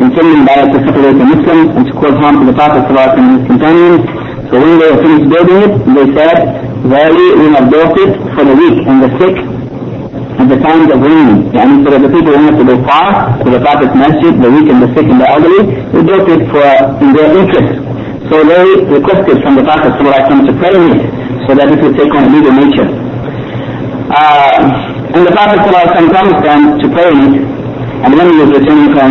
intending 0.00 0.44
by 0.44 0.66
it 0.66 0.70
to 0.72 1.24
Muslims 1.24 1.68
and 1.76 1.84
to 1.86 1.92
cause 1.94 2.16
harm 2.20 2.42
to 2.42 2.46
the 2.50 2.56
Prophet 2.56 2.84
and 3.16 3.40
his 3.40 3.44
companions. 3.46 4.02
So 4.50 4.58
when 4.58 4.78
they 4.82 4.88
were 4.90 5.00
finished 5.00 5.26
building 5.30 5.58
it, 5.62 5.72
they 5.94 6.06
said, 6.16 6.36
Verily 6.84 7.28
we 7.38 7.46
have 7.54 7.70
built 7.70 7.94
it 8.00 8.12
for 8.34 8.42
the 8.44 8.56
weak 8.56 8.78
and 8.88 8.98
the 9.04 9.10
sick 9.20 9.36
at 10.40 10.46
the 10.48 10.58
times 10.64 10.88
of 10.90 10.98
rain. 11.04 11.52
Yani 11.52 11.84
so 11.84 11.88
that 11.92 12.00
the 12.02 12.12
people 12.12 12.32
who 12.32 12.44
have 12.48 12.58
to 12.58 12.64
go 12.66 12.76
far 12.88 13.36
to 13.44 13.48
the 13.52 13.60
Prophet's 13.60 13.94
masjid, 13.94 14.32
the 14.40 14.50
weak 14.50 14.68
and 14.72 14.80
the 14.82 14.90
sick 14.96 15.06
and 15.06 15.20
the 15.20 15.28
elderly, 15.28 15.62
we 15.92 16.00
built 16.02 16.26
it 16.28 16.42
for 16.50 16.64
in 17.04 17.12
their 17.12 17.28
interest. 17.30 17.76
So 18.32 18.42
they 18.42 18.64
requested 18.90 19.42
from 19.44 19.54
the 19.60 19.64
Prophet 19.64 19.92
to 20.00 20.52
pray 20.58 20.74
in 20.74 20.98
it 20.98 21.02
so 21.46 21.54
that 21.54 21.68
it 21.68 21.78
would 21.82 21.96
take 21.96 22.12
on 22.14 22.24
a 22.24 22.30
legal 22.32 22.52
nature. 22.56 22.88
Uh, 24.10 24.89
and 25.10 25.26
the 25.26 25.32
Prophet 25.34 25.58
promised 25.66 26.42
them 26.46 26.78
to 26.78 26.86
pray. 26.94 27.10
And 28.02 28.10
when 28.14 28.26
he 28.30 28.36
was 28.38 28.50
returning 28.54 28.94
from 28.94 29.10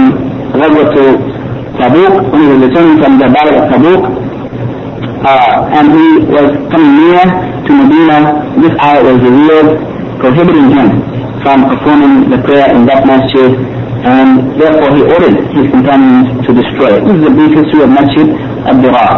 Ghazwa 0.56 0.84
to 0.96 1.04
Tabuk, 1.76 2.14
when 2.32 2.42
he 2.42 2.48
was 2.56 2.62
returning 2.72 2.96
from 3.04 3.20
the 3.20 3.28
Battle 3.28 3.56
of 3.60 3.66
Tabuk, 3.68 4.02
uh, 5.28 5.76
and 5.76 5.86
he 5.92 6.08
was 6.32 6.50
coming 6.72 6.94
near 7.04 7.20
to 7.68 7.72
Medina, 7.76 8.18
this 8.64 8.74
ayah 8.80 9.04
was 9.04 9.18
revealed 9.20 9.70
prohibiting 10.24 10.72
him 10.72 10.88
from 11.44 11.68
performing 11.68 12.30
the 12.32 12.40
prayer 12.48 12.72
in 12.76 12.86
that 12.88 13.04
masjid 13.08 13.52
and 14.00 14.56
therefore 14.60 14.96
he 14.96 15.04
ordered 15.04 15.36
his 15.52 15.68
companions 15.72 16.32
to 16.48 16.56
destroy 16.56 16.96
it. 16.96 17.04
This 17.04 17.16
is 17.20 17.26
a 17.28 17.34
brief 17.36 17.52
history 17.52 17.82
of 17.84 17.90
Masjid 17.92 18.28
al-Dirar. 18.64 19.12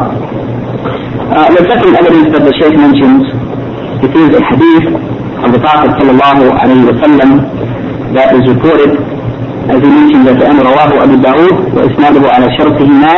Uh, 1.30 1.48
the 1.54 1.62
second 1.70 1.94
evidence 1.94 2.28
that 2.34 2.42
the 2.42 2.54
Shaykh 2.58 2.74
mentions, 2.74 3.30
it 4.02 4.14
is 4.18 4.30
a 4.34 4.42
hadith 4.42 5.21
of 5.46 5.50
the 5.56 5.60
Prophet 5.60 5.92
sallallahu 6.00 6.44
alayhi 6.62 6.86
wa 6.90 6.96
sallam 7.04 7.30
that 8.14 8.30
is 8.36 8.44
reported 8.54 8.92
as 9.72 9.80
he 9.82 9.90
mentioned 9.90 10.26
that 10.28 10.40
أن 10.42 10.58
رواه 10.60 11.04
أبو 11.04 11.16
داود 11.16 11.56
وإسناده 11.76 12.24
على 12.32 12.48
شرطهما 12.58 13.14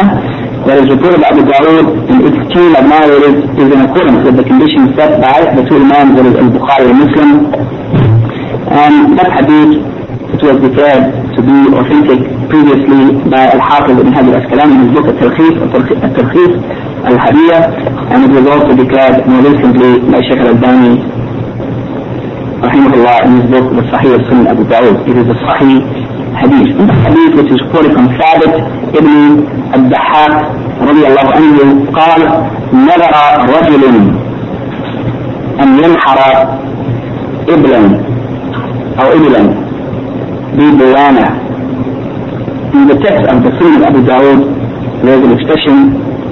that 0.67 0.77
is 0.79 0.87
reported 0.95 1.19
by 1.19 1.27
Abu 1.27 1.43
Dawud 1.43 1.85
and 2.07 2.19
its 2.23 2.39
chain 2.55 2.71
of 2.79 2.83
narrators 2.87 3.43
is 3.59 3.67
in 3.75 3.79
accordance 3.83 4.23
with 4.23 4.35
the 4.39 4.43
conditions 4.47 4.95
set 4.95 5.19
by 5.19 5.43
the 5.55 5.63
two 5.67 5.75
imams 5.75 6.15
that 6.15 6.25
is 6.25 6.35
Al-Bukhari 6.39 6.87
and 6.91 6.99
Muslim 7.03 7.31
and 8.71 8.95
that 9.19 9.29
hadith 9.39 9.83
it 10.33 10.41
was 10.41 10.57
declared 10.63 11.05
to 11.35 11.39
be 11.43 11.57
authentic 11.79 12.19
previously 12.47 13.03
by 13.29 13.43
Al-Hafiz 13.55 13.95
ibn 13.99 14.11
Hajar 14.15 14.33
al-Asqalani 14.39 14.73
in 14.73 14.81
his 14.87 14.91
book 14.95 15.07
Al-Tarkhis 15.11 15.55
Al-Tarkhis 15.67 16.53
Al-Hadiyah 17.11 17.61
and 18.15 18.19
it 18.27 18.31
was 18.37 18.45
also 18.47 18.71
declared 18.75 19.17
more 19.27 19.43
recently 19.43 19.91
by 20.11 20.19
Sheikh 20.27 20.39
Al-Albani 20.43 20.93
Sahih 22.63 24.13
al-Sunnah 24.19 24.51
Abu 24.51 24.63
Dawud 24.65 24.95
it 25.07 25.15
is 25.17 25.27
a 25.27 25.37
Sahih 25.43 25.83
hadith 26.39 26.71
and 26.79 26.87
the 26.89 26.97
hadith 27.05 27.33
which 27.39 27.51
is 27.51 27.61
quoted 27.71 27.91
from 27.93 28.07
Thabit 28.19 28.53
ibn 28.95 29.43
الضحاك 29.73 30.35
رضي 30.89 31.03
الله 31.07 31.27
عنه 31.35 31.57
قال 31.97 32.21
نذر 32.73 33.13
رجل 33.57 33.83
أن 35.61 35.69
ينحر 35.83 36.19
إبلا 37.49 37.81
أو 39.01 39.07
إبلا 39.17 39.41
ببوانة 40.57 41.27
In 42.73 42.87
the 42.87 42.95
text 43.05 43.25
of 43.29 43.37
the 43.45 43.51
Sunnah 43.61 43.85
of 43.85 43.89
Abu 43.89 44.01
there 45.05 45.17
is 45.17 45.23
an 45.25 45.31
expression 45.37 45.77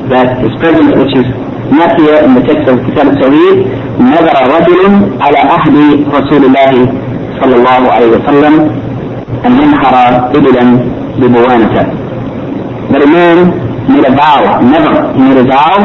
that 0.09 0.41
is 0.45 0.51
present 0.59 0.89
which 0.97 1.13
is 1.15 1.25
not 1.71 1.95
here 1.99 2.17
in 2.25 2.33
the 2.35 2.41
text 2.41 2.67
of 2.67 2.77
Kitab 2.85 3.07
al-Sahih. 3.15 3.80
نذر 3.99 4.37
رجل 4.55 4.81
على 5.21 5.37
عهد 5.37 5.75
رسول 6.15 6.41
الله 6.45 6.71
صلى 7.41 7.55
الله 7.55 7.81
عليه 7.91 8.07
وسلم 8.07 8.53
أن 9.45 9.51
ينحر 9.61 9.95
إبلا 10.35 10.65
ببوانة. 11.19 11.75
But 12.91 13.01
a 13.03 13.07
man 13.07 13.37
made 13.87 14.05
a 14.05 14.11
vow, 14.15 14.59
never 14.61 14.93
made 15.17 15.37
a 15.37 15.43
vow 15.47 15.79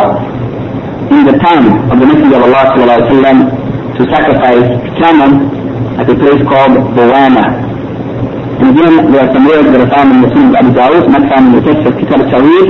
in 1.11 1.25
the 1.25 1.37
time 1.39 1.91
of 1.91 1.97
the 2.01 2.07
Messenger 2.07 2.37
of 2.37 2.43
Allah 2.51 2.65
sallallahu 2.75 2.99
alaihi 2.99 3.11
wasallam 3.11 3.39
to 3.97 4.03
sacrifice 4.11 4.69
camel 4.99 5.31
at 6.01 6.07
a 6.11 6.15
place 6.15 6.43
called 6.51 6.77
Bawana. 6.99 7.45
And 8.59 8.73
again, 8.73 9.13
there 9.13 9.23
are 9.29 9.33
some 9.35 9.45
words 9.47 9.69
that 9.71 9.81
are 9.85 9.93
found 9.95 10.09
in 10.17 10.21
the 10.25 10.31
Sunnah 10.35 10.49
of 10.49 10.65
Abu 10.65 10.71
Dawud, 10.75 11.05
not 11.13 11.25
found 11.31 11.45
in 11.47 11.53
the 11.61 11.65
text 11.69 11.83
of 11.87 11.93
Kitab 12.01 12.21
al-Tawheed. 12.25 12.69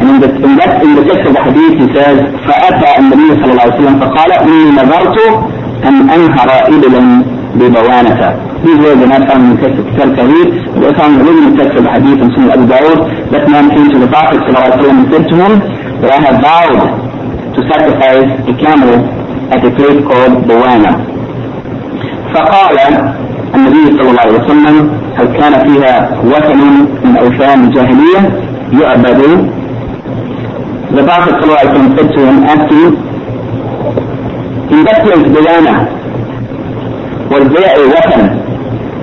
عند 0.00 0.24
كتب 1.10 1.38
حديث 1.38 1.76
ساز 1.96 2.18
فأتى 2.46 3.00
النبي 3.00 3.28
صلى 3.42 3.50
الله 3.52 3.62
عليه 3.62 3.74
وسلم 3.74 4.00
فقال 4.00 4.32
إني 4.32 4.70
نظرت 4.70 5.18
أن 5.88 6.10
أنهر 6.10 6.48
إبلا 6.68 7.22
ببوانة. 7.54 8.34
في 8.64 8.94
بنات 9.04 9.36
من 9.36 9.56
كتب 9.56 9.84
كتاب 9.94 10.16
كبير 10.16 10.46
وكان 10.76 11.10
من 11.10 11.56
كتب 11.56 11.88
حديث 11.88 12.18
مسلم 12.18 12.50
أبو 12.50 12.64
داود 12.64 12.98
that 13.32 13.48
man 13.48 13.70
came 13.74 13.88
to 13.92 13.98
the 13.98 14.08
Prophet 14.14 14.38
صلى 14.44 14.48
الله 14.48 14.60
عليه 14.60 14.76
وسلم 14.76 14.98
and 15.00 15.12
said 15.12 15.24
to 15.30 15.36
him 15.42 15.52
I 16.04 16.18
have 16.26 16.38
vowed 16.46 16.82
to 17.54 17.60
sacrifice 17.72 18.30
a 18.52 18.54
camel 18.62 18.94
at 19.54 19.64
a 19.64 19.70
place 19.78 20.00
called 20.10 20.34
بوانة 20.48 20.92
فقال 22.34 22.76
النبي 23.54 23.84
صلى 23.98 24.10
الله 24.10 24.20
عليه 24.20 24.38
وسلم 24.44 24.76
هل 25.18 25.26
كان 25.40 25.52
فيها 25.66 26.10
وثن 26.24 26.58
من 27.04 27.16
أوثان 27.16 27.64
الجاهلية؟ 27.64 28.20
يعبد 28.80 29.50
The 30.95 31.03
Prophet 31.03 31.33
صلى 31.39 31.43
الله 31.43 31.59
عليه 31.59 31.71
وسلم 31.71 31.89
said 31.97 32.09
to 32.15 32.21
him, 32.25 32.37
asking, 32.53 32.87
in 34.73 34.79
that 34.85 34.97
place, 35.05 35.23
Bawana, 35.35 35.75
was 37.29 37.43
there 37.53 37.71
a 37.73 37.83
weapon, 37.89 38.21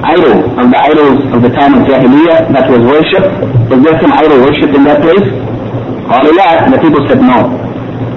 idol, 0.03 0.37
of 0.61 0.67
the 0.71 0.79
idols 0.91 1.19
of 1.35 1.39
the 1.43 1.51
time 1.59 1.75
of 1.75 1.83
Jahiliyyah 1.87 2.51
that 2.55 2.67
was 2.71 2.81
worshipped? 2.87 3.31
Was 3.71 3.81
there 3.85 3.97
some 4.03 4.13
idol 4.13 4.39
worshipped 4.47 4.75
in 4.75 4.85
that 4.85 5.01
place? 5.03 5.27
قالوا 6.11 6.33
لا, 6.35 6.71
the 6.71 6.79
people 6.83 7.03
said 7.09 7.21
no. 7.21 7.39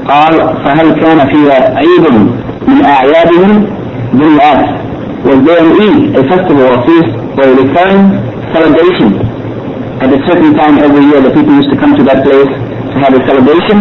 قال 0.10 0.34
فهل 0.66 0.88
كان 1.02 1.20
فيها 1.34 1.78
عيد 1.78 2.06
من 2.68 2.86
أعيادهم؟ 2.86 3.52
Then 4.14 4.30
he 4.34 4.40
asked, 4.40 4.78
was 5.26 5.40
there 5.46 5.60
an 5.66 5.72
Eid, 5.82 6.16
a 6.16 6.24
festival 6.30 6.64
or 6.72 6.78
feast 6.88 7.12
or 7.38 7.44
a 7.50 7.56
recurring 7.62 8.04
celebration? 8.54 9.10
At 10.02 10.10
a 10.14 10.20
certain 10.28 10.54
time 10.56 10.78
every 10.78 11.04
year 11.10 11.22
the 11.22 11.32
people 11.34 11.54
used 11.56 11.70
to 11.74 11.78
come 11.80 11.96
to 11.98 12.04
that 12.04 12.24
place 12.24 12.52
to 12.92 12.96
have 13.04 13.14
a 13.14 13.22
celebration 13.28 13.78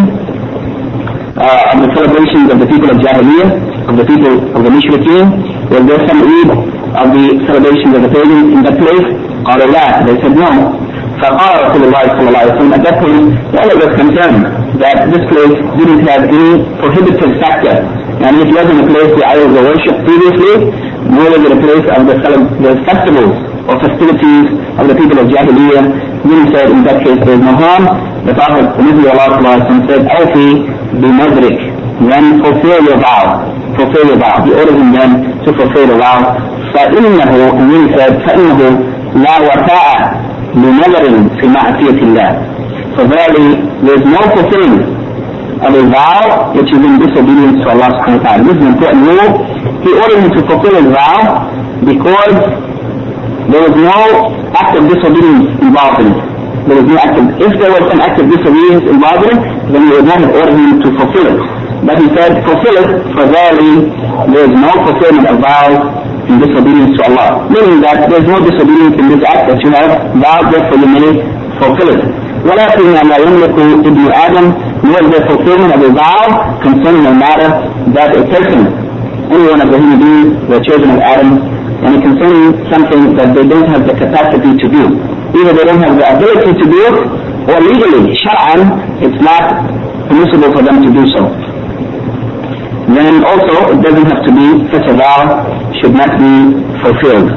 uh, 1.37 1.73
of 1.73 1.77
the 1.83 1.91
celebrations 1.95 2.47
of 2.53 2.59
the 2.63 2.69
people 2.71 2.89
of 2.91 2.99
Jahiliyyah, 3.03 3.49
of 3.91 3.95
the 3.99 4.07
people 4.07 4.35
of 4.55 4.61
the 4.63 4.71
Mushrikeen. 4.71 5.27
Was 5.71 5.83
there 5.89 6.01
some 6.07 6.21
Eid 6.23 6.51
of 6.95 7.07
the 7.11 7.25
celebrations 7.49 7.93
of 7.97 8.03
the 8.07 8.11
pagans 8.15 8.47
in 8.55 8.61
that 8.67 8.77
place? 8.79 9.07
قالوا 9.45 9.67
لا, 9.77 10.07
they 10.07 10.17
said 10.23 10.35
no. 10.37 10.51
فقال 11.21 11.55
رسول 11.67 11.83
الله 11.89 12.03
صلى 12.17 12.29
الله 12.29 12.39
عليه 12.43 12.55
وسلم 12.55 12.73
at 12.75 12.83
that 12.85 12.97
point 13.03 13.27
all 13.61 13.69
of 13.71 13.79
us 13.87 13.93
concerned 14.03 14.43
that 14.83 14.97
this 15.13 15.25
place 15.31 15.57
didn't 15.79 16.03
have 16.11 16.23
any 16.27 16.51
prohibitive 16.83 17.33
factor 17.43 17.77
and 18.25 18.33
it 18.43 18.51
wasn't 18.51 18.79
a 18.83 18.87
place 18.93 19.11
where 19.15 19.29
idols 19.35 19.53
were 19.57 19.67
worshipped 19.71 20.01
previously 20.09 20.55
nor 21.15 21.27
was 21.35 21.43
it 21.47 21.53
a 21.55 21.61
place 21.67 21.87
of 21.95 22.01
the, 22.09 22.17
the 22.65 22.73
festivals 22.89 23.35
or 23.70 23.76
festivities 23.86 24.46
of 24.82 24.86
the 24.90 24.96
people 24.98 25.18
of 25.22 25.28
Jahiliyyah 25.30 25.84
he 26.26 26.36
said 26.52 26.68
in 26.74 26.82
that 26.84 27.00
case 27.06 27.20
there 27.24 27.38
is 27.38 27.44
no 27.46 27.54
harm 27.56 27.86
the 28.26 28.34
Prophet 28.34 28.66
Allah 28.76 29.58
said 29.88 30.02
Awfi 30.18 30.50
بنذرك 31.02 31.58
then 32.10 32.26
fulfill 32.44 32.80
your 32.90 32.98
vow 32.98 33.46
fulfill 33.78 34.06
your 34.10 34.18
vow 34.20 34.36
he 34.44 34.52
ordered 34.58 34.76
him 34.82 34.92
then 34.98 35.12
to 35.46 35.50
fulfill 35.54 35.86
the 35.94 35.98
vow 36.02 36.20
فإنه 36.74 37.32
he 37.70 37.80
said 37.98 38.14
فإنه 38.26 38.60
لا 39.16 39.36
وفاء 39.42 40.30
لنذر 40.56 41.30
في 41.40 41.48
معصية 41.48 42.00
الله. 42.04 42.30
So 42.98 43.08
verily, 43.08 43.50
there 43.86 43.96
is 43.96 44.06
no 44.06 44.22
fulfilling 44.36 44.76
of 45.62 45.74
a 45.76 45.84
vow 45.90 46.54
which 46.56 46.72
is 46.72 46.80
in 46.80 47.00
disobedience 47.00 47.62
to 47.64 47.70
Allah 47.70 47.90
subhanahu 48.00 48.20
wa 48.20 48.26
ta'ala. 48.26 48.44
This 48.44 48.56
is 48.58 48.62
an 48.62 48.72
important 48.74 49.02
rule. 49.08 49.30
He 49.84 49.90
ordered 49.94 50.20
him 50.24 50.32
to 50.38 50.42
fulfill 50.50 50.76
his 50.82 50.90
vow 50.92 51.20
because 51.86 52.38
there 53.51 53.63
was 53.69 53.75
no 53.77 53.99
act 54.57 54.73
of 54.79 54.85
disobedience 54.89 55.47
involved 55.61 56.01
in 56.03 56.09
it. 56.13 56.21
There 56.65 56.77
was 56.81 56.87
no 56.89 56.97
act 56.97 57.15
of, 57.21 57.25
if 57.45 57.53
there 57.61 57.73
was 57.77 57.85
an 57.93 58.01
act 58.01 58.17
of 58.21 58.27
disobedience 58.33 58.85
involved 58.89 59.25
in 59.29 59.37
it, 59.37 59.41
then 59.73 59.81
he 59.85 59.91
would 59.93 60.09
not 60.09 60.19
have 60.25 60.33
ordered 60.33 60.57
him 60.57 60.81
to 60.81 60.89
fulfill 60.97 61.27
it. 61.29 61.41
But 61.85 62.01
he 62.01 62.09
said, 62.17 62.41
fulfill 62.49 62.77
it, 62.81 62.91
for 63.13 63.25
verily 63.29 63.93
there 64.33 64.45
is 64.49 64.55
no 64.57 64.73
fulfillment 64.89 65.27
of 65.29 65.37
vows 65.45 65.77
in 66.33 66.41
disobedience 66.41 66.97
to 66.97 67.03
Allah. 67.13 67.45
Meaning 67.53 67.85
that 67.85 68.09
there 68.09 68.21
is 68.25 68.29
no 68.29 68.41
disobedience 68.41 68.97
in 68.97 69.07
this 69.13 69.23
act 69.29 69.53
that 69.53 69.59
you 69.61 69.71
have 69.77 69.93
vowed, 70.17 70.49
therefore 70.49 70.79
you 70.81 70.89
may 70.89 71.09
fulfill 71.61 71.91
it. 71.93 72.03
ولكن 72.45 72.93
لا 73.09 73.17
يملك 73.17 73.57
ابن 73.89 74.13
آدم 74.13 74.53
nor 74.85 75.01
the 75.09 75.21
fulfillment 75.29 75.73
of 75.75 75.81
a 75.81 75.93
vow 75.97 76.61
concerning 76.63 77.07
a 77.07 77.15
matter 77.15 77.49
that 77.97 78.13
a 78.17 78.23
person, 78.29 78.61
any 79.33 79.49
one 79.49 79.61
of 79.65 79.71
the 79.73 79.79
human 79.81 79.99
beings, 79.99 80.49
the 80.53 80.61
children 80.61 80.91
of 80.93 81.01
Adam, 81.01 81.31
and 81.86 82.04
concerning 82.04 82.60
something 82.72 83.16
that 83.16 83.32
they 83.36 83.46
don't 83.48 83.68
have 83.72 83.88
the 83.88 83.96
capacity 83.96 84.52
to 84.60 84.68
do. 84.68 84.84
Either 85.32 85.54
they 85.54 85.66
don't 85.66 85.80
have 85.82 85.96
the 85.96 86.08
ability 86.12 86.52
to 86.60 86.66
do 86.68 86.80
it, 86.90 86.96
or 87.50 87.58
legally, 87.64 88.12
shar'an, 88.20 88.62
it's 89.02 89.20
not 89.24 89.64
permissible 90.10 90.52
for 90.52 90.62
them 90.62 90.84
to 90.84 90.90
do 90.92 91.04
so. 91.16 91.24
Then 92.94 93.24
also, 93.24 93.78
it 93.78 93.80
doesn't 93.86 94.08
have 94.10 94.26
to 94.26 94.32
be 94.34 94.48
such 94.74 94.86
a 94.90 94.96
vow 94.98 95.22
should 95.80 95.94
not 95.94 96.10
be 96.18 96.34
fulfilled. 96.82 97.30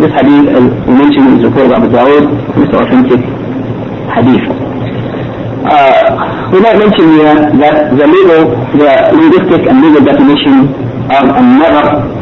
This 0.00 0.10
hadith, 0.16 0.48
as 0.56 0.64
we 0.88 0.92
mentioned, 0.96 1.38
is 1.38 1.44
reported 1.44 1.70
by 1.70 1.76
Abu 1.76 1.88
Dawud, 1.92 2.24
authentic 2.72 3.20
hadith. 4.16 4.48
Uh, 5.60 6.48
we 6.52 6.58
might 6.60 6.78
mention 6.80 7.04
here 7.20 7.36
that 7.60 7.92
the 7.92 8.06
legal, 8.08 8.48
the 8.80 8.90
linguistic 9.12 9.68
and 9.68 9.84
legal 9.84 10.02
definition 10.02 10.72
of 11.12 11.24
a 11.36 11.42
nadhr, 11.60 12.19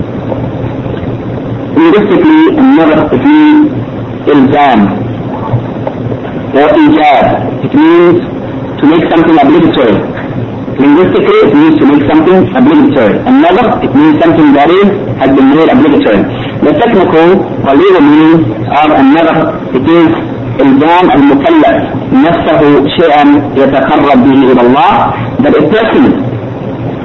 linguistically, 1.79 2.41
it 2.59 3.23
means 3.23 3.71
ilzam 4.33 4.81
or 6.59 6.69
ijab. 6.83 7.27
It 7.67 7.73
means 7.75 8.19
to 8.81 8.85
make 8.87 9.05
something 9.11 9.37
obligatory. 9.38 9.97
Linguistically, 10.79 11.38
it 11.47 11.55
means 11.55 11.75
to 11.81 11.87
make 11.87 12.03
something 12.11 12.38
obligatory. 12.55 13.19
And 13.27 13.43
never, 13.43 13.64
it 13.83 13.93
means 13.95 14.14
something 14.23 14.53
that 14.55 14.71
is, 14.71 14.88
has 15.23 15.31
been 15.37 15.49
made 15.55 15.69
obligatory. 15.71 16.23
The 16.67 16.73
technical 16.83 17.27
or 17.67 17.75
legal 17.75 18.03
meaning 18.03 18.43
of 18.71 18.88
a 18.91 19.03
never, 19.03 19.37
it 19.79 19.87
is 19.87 20.11
إلزام 20.59 21.11
المكلف 21.11 21.77
نفسه 22.12 22.61
شيئا 22.99 23.25
يتقرب 23.57 24.19
به 24.25 24.53
إلى 24.53 24.61
الله 24.61 25.12
that 25.43 25.55
a 25.55 25.62
person 25.71 26.28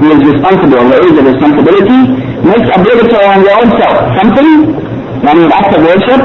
who 0.04 0.12
is 0.20 0.22
responsible 0.36 0.84
or 0.84 1.00
is 1.00 1.16
a 1.16 1.24
responsibility 1.24 2.00
makes 2.44 2.68
obligatory 2.76 3.24
on 3.24 3.40
their 3.48 3.56
own 3.56 3.70
self 3.80 3.96
something, 4.20 4.50
I 5.24 5.32
mean 5.32 5.48
act 5.48 5.72
of 5.72 5.82
worship 5.88 6.22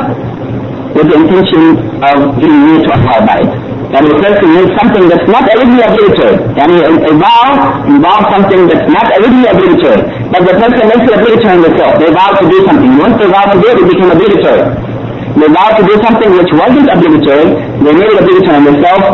with 0.98 1.06
the 1.06 1.16
intention 1.22 1.62
of 2.02 2.16
getting 2.42 2.60
near 2.66 2.80
to 2.82 2.90
Allah 2.98 3.18
by 3.22 3.38
it. 3.46 3.50
That 3.88 4.04
a 4.04 4.12
person 4.20 4.48
makes 4.52 4.72
something 4.76 5.04
that's 5.08 5.28
not 5.30 5.46
originally 5.48 5.80
obligatory. 5.86 6.36
I 6.58 6.64
mean 6.66 6.82
a, 6.82 7.12
vow 7.22 7.46
involves 7.86 8.26
something 8.34 8.60
that's 8.66 8.88
not 8.90 9.06
originally 9.16 9.48
obligatory. 9.48 10.02
But 10.28 10.42
the 10.44 10.54
person 10.58 10.82
makes 10.90 11.04
it 11.06 11.14
obligatory 11.14 11.52
on 11.54 11.62
themselves. 11.62 11.96
They 12.02 12.10
vow 12.12 12.30
to 12.36 12.44
do 12.50 12.58
something. 12.66 12.90
Once 12.98 13.14
they 13.16 13.28
vow 13.30 13.46
to 13.48 13.56
do 13.62 13.66
it, 13.72 13.76
it 13.80 13.86
became 13.88 14.10
obligatory 14.10 14.62
they 15.38 15.46
vow 15.54 15.70
to 15.70 15.82
do 15.86 15.94
something 16.02 16.30
which 16.34 16.50
wasn't 16.50 16.90
obligatory, 16.90 17.46
they 17.86 17.92
made 17.94 18.10
it 18.10 18.18
obligatory 18.18 18.56
on 18.58 18.64
themselves 18.66 19.06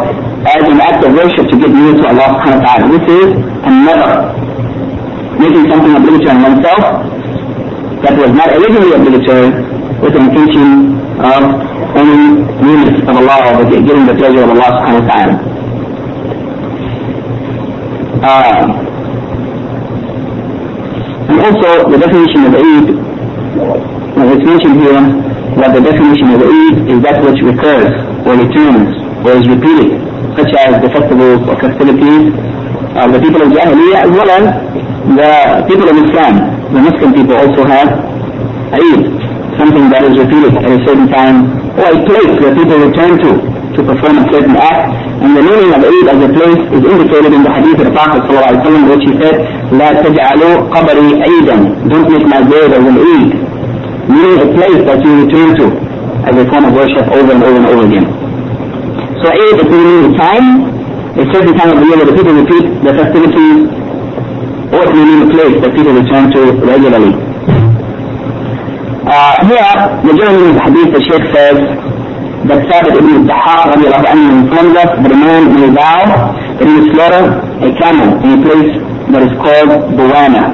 as 0.45 0.63
an 0.69 0.81
act 0.81 1.01
of 1.05 1.13
worship 1.17 1.49
to 1.49 1.57
get 1.57 1.71
near 1.73 1.97
to 1.97 2.05
Allah 2.13 2.29
subhanahu 2.37 2.61
wa 2.61 2.67
ta'ala. 2.69 2.85
This 2.93 3.07
is 3.09 3.29
another. 3.65 4.13
Making 5.41 5.65
something 5.73 5.93
obligatory 5.97 6.31
on 6.31 6.41
oneself 6.45 6.85
that 8.05 8.15
was 8.21 8.31
not 8.37 8.49
originally 8.53 8.93
obligatory 8.93 9.49
with 10.05 10.13
the 10.13 10.21
intention 10.21 11.01
of 11.25 11.43
earning 11.97 12.45
nearness 12.61 13.01
of 13.09 13.15
Allah 13.17 13.57
or 13.57 13.65
getting 13.73 14.05
the 14.05 14.15
pleasure 14.21 14.45
of 14.45 14.51
Allah 14.53 14.69
subhanahu 14.77 15.01
wa 15.01 15.09
ta'ala. 15.09 15.35
Uh, 18.25 18.65
and 21.29 21.37
also 21.41 21.89
the 21.89 21.99
definition 21.99 22.41
of 22.45 22.53
Eid, 22.53 22.87
as 24.21 24.27
it's 24.37 24.45
mentioned 24.45 24.77
here, 24.81 25.01
that 25.57 25.73
the 25.73 25.81
definition 25.81 26.29
of 26.37 26.41
Eid 26.45 26.75
is 26.93 26.99
that 27.01 27.17
which 27.25 27.41
recurs 27.41 27.91
or 28.29 28.37
returns 28.37 29.04
or 29.26 29.32
is 29.40 29.46
repeated, 29.48 30.00
such 30.36 30.52
as 30.56 30.80
the 30.84 30.90
festivals 30.92 31.42
or 31.48 31.56
festivities 31.60 32.32
of 32.96 33.08
the 33.14 33.20
people 33.22 33.42
of 33.44 33.50
Jahiliyyah 33.54 34.00
as 34.06 34.12
well 34.12 34.30
as 34.30 34.46
the 35.20 35.32
people 35.68 35.88
of 35.90 35.96
Islam. 36.04 36.34
The 36.74 36.82
Muslim 36.86 37.10
people 37.14 37.36
also 37.36 37.62
have 37.66 37.90
Eid, 38.70 39.02
something 39.58 39.90
that 39.90 40.06
is 40.06 40.16
repeated 40.18 40.54
at 40.62 40.70
a 40.70 40.80
certain 40.86 41.10
time 41.10 41.50
or 41.80 41.88
a 41.90 42.00
place 42.06 42.34
where 42.38 42.54
people 42.54 42.78
return 42.78 43.18
to 43.26 43.32
to 43.78 43.80
perform 43.86 44.18
a 44.22 44.26
certain 44.32 44.56
act. 44.58 44.92
And 45.20 45.36
the 45.36 45.44
meaning 45.44 45.72
of 45.76 45.82
Eid 45.84 46.06
as 46.16 46.20
a 46.24 46.32
place 46.32 46.62
is 46.76 46.82
indicated 46.86 47.32
in 47.36 47.42
the 47.44 47.52
hadith 47.52 47.80
of 47.84 47.86
the 47.90 47.96
Prophet 47.96 48.24
ﷺ 48.30 48.88
which 48.88 49.04
he 49.04 49.14
said, 49.20 49.36
لا 49.76 49.90
تجعلوا 50.04 50.72
قبري 50.74 51.10
عيدا 51.24 51.58
Don't 51.90 52.08
make 52.12 52.26
my 52.28 52.42
grave 52.48 52.72
as 52.72 52.84
an 52.86 52.98
Eid 52.98 53.50
meaning 54.10 54.42
a 54.42 54.48
place 54.58 54.82
that 54.90 54.98
you 55.06 55.12
return 55.22 55.50
to 55.62 55.66
as 56.26 56.34
a 56.34 56.46
form 56.50 56.66
of 56.66 56.74
worship 56.74 57.06
over 57.14 57.32
and 57.32 57.44
over 57.46 57.58
and 57.62 57.68
over 57.70 57.84
again. 57.86 58.06
Meaning 59.25 60.13
a 60.13 60.19
time, 60.21 60.69
a 61.17 61.25
certain 61.33 61.57
time 61.57 61.73
of 61.73 61.81
the 61.81 61.87
year 61.89 61.97
where 61.97 62.05
the 62.05 62.13
people 62.13 62.35
repeat 62.37 62.65
the 62.85 62.93
festivities, 62.93 63.73
or 64.69 64.85
it 64.85 64.93
may 64.93 65.05
mean 65.09 65.21
a 65.25 65.31
place 65.33 65.57
that 65.65 65.73
people 65.73 65.97
return 65.97 66.29
to 66.29 66.41
regularly. 66.61 67.13
Uh, 69.09 69.33
here, 69.49 69.73
the 70.05 70.13
general 70.13 70.37
meaning 70.37 70.53
of 70.53 70.61
the 70.61 70.65
hadith, 70.69 70.91
the 70.93 71.03
Sheikh 71.09 71.25
says, 71.33 71.57
that 72.53 72.61
Thabit 72.69 73.01
ibn 73.01 73.25
Dahar 73.25 73.73
radiallahu 73.73 74.13
anhu 74.13 74.45
informs 74.45 74.77
us 74.77 74.91
that 74.93 75.09
a 75.09 75.17
man 75.17 75.43
may 75.57 75.73
vow 75.73 76.05
that 76.61 76.67
he 76.69 76.73
will 76.77 76.89
slaughter 76.93 77.25
a 77.65 77.69
camel 77.81 78.09
in 78.21 78.29
a 78.37 78.41
place 78.45 78.73
that 79.09 79.23
is 79.25 79.33
called 79.41 79.73
Buwana. 79.97 80.45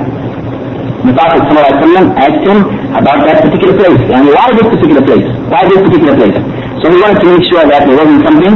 The 1.03 1.13
Prophet 1.17 1.43
ﷺ 1.51 2.15
asked 2.15 2.45
him 2.47 2.59
about 2.95 3.27
that 3.27 3.43
particular 3.43 3.75
place. 3.75 3.99
And 4.15 4.31
why 4.31 4.47
this 4.55 4.69
particular 4.71 5.03
place? 5.03 5.27
Why 5.51 5.67
this 5.67 5.81
particular 5.83 6.15
place? 6.15 6.60
So 6.81 6.89
he 6.89 6.97
wanted 6.97 7.21
to 7.21 7.29
make 7.37 7.45
sure 7.53 7.65
that 7.69 7.85
there 7.85 7.97
wasn't 7.97 8.25
something 8.25 8.55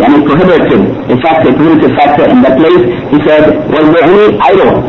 and 0.00 0.10
a 0.16 0.20
prohibitive, 0.24 0.82
a 1.12 1.16
factor, 1.20 1.50
a 1.50 1.54
prohibitive 1.54 1.92
factor 1.94 2.24
in 2.26 2.40
that 2.42 2.56
place. 2.56 2.82
He 3.12 3.18
said, 3.26 3.52
was 3.68 3.84
there 3.94 4.04
any 4.08 4.26
idol 4.40 4.80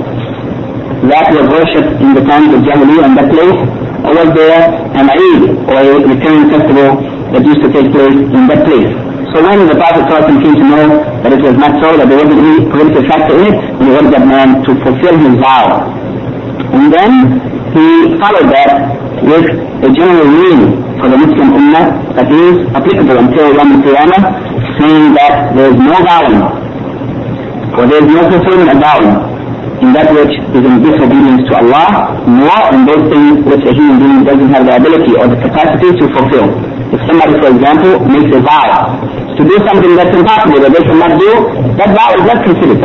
that 1.12 1.26
was 1.36 1.46
worshipped 1.52 2.00
in 2.00 2.15
the 2.15 2.24
times 2.24 2.54
of 2.56 2.63
Jahiliyyah 2.63 3.06
in 3.12 3.13
that 3.20 3.30
place? 3.30 3.60
Or 4.02 4.12
was 4.17 4.30
there 4.34 4.62
an 4.98 5.08
Eid 5.12 5.41
or 5.67 5.78
a 5.78 5.94
return 6.10 6.50
festival 6.50 6.89
that 7.36 7.44
used 7.46 7.62
to 7.62 7.70
take 7.70 7.91
place 7.91 8.17
in 8.17 8.44
that 8.50 8.63
place? 8.65 8.89
So 9.36 9.39
when 9.44 9.67
the 9.67 9.76
Prophet 9.76 10.08
came 10.10 10.56
to 10.56 10.65
know 10.65 10.86
that 11.24 11.32
it 11.32 11.41
was 11.44 11.56
not 11.56 11.76
so, 11.80 11.96
that 11.96 12.08
there 12.08 12.20
wasn't 12.20 12.39
any 12.41 12.67
prohibitive 12.72 13.06
factor 13.08 13.36
in 13.36 13.52
it, 13.52 13.58
he 13.78 13.88
wanted 13.91 14.12
that 14.15 14.26
man 14.28 14.63
to 14.63 14.72
fulfill 14.84 15.15
his 15.22 15.36
vow. 15.39 15.88
And 16.72 16.91
then 16.91 17.12
he 17.76 18.15
followed 18.20 18.48
that 18.52 19.01
with 19.22 19.46
a 19.86 19.90
general 19.94 20.28
rule 20.28 20.62
for 21.00 21.08
the 21.10 21.18
Muslim 21.18 21.50
Ummah 21.58 21.86
that 22.18 22.30
is 22.30 22.56
applicable 22.74 23.18
until 23.22 23.54
Yom 23.54 23.82
Qiyamah, 23.82 24.22
saying 24.78 25.14
that 25.18 25.54
there 25.56 25.70
is 25.74 25.78
no 25.78 25.98
vowing, 26.06 26.42
for 27.74 27.84
there 27.90 28.02
is 28.02 28.10
no 28.10 28.22
fulfillment 28.30 28.70
of 28.74 28.78
vowing 28.82 29.14
in 29.82 29.90
that 29.98 30.14
which 30.14 30.34
is 30.38 30.62
in 30.62 30.76
disobedience 30.86 31.42
to 31.50 31.54
Allah, 31.58 32.14
nor 32.30 32.60
in 32.74 32.86
those 32.86 33.02
things 33.10 33.42
which 33.50 33.66
a 33.66 33.74
human 33.74 33.98
being 33.98 34.20
doesn't 34.26 34.50
have 34.54 34.64
the 34.70 34.76
ability 34.78 35.14
or 35.18 35.26
the 35.26 35.40
capacity 35.42 35.90
to 35.98 36.06
fulfill. 36.14 36.54
If 36.94 37.02
somebody, 37.10 37.34
for 37.42 37.50
example, 37.50 37.98
makes 38.06 38.30
a 38.36 38.42
vow 38.46 38.94
to 39.02 39.42
do 39.42 39.56
something 39.66 39.96
that's 39.98 40.14
impossible 40.14 40.62
that 40.62 40.70
they 40.76 40.84
cannot 40.86 41.18
do, 41.18 41.32
that 41.82 41.90
vow 41.98 42.10
is 42.14 42.24
not 42.30 42.40
considered. 42.46 42.78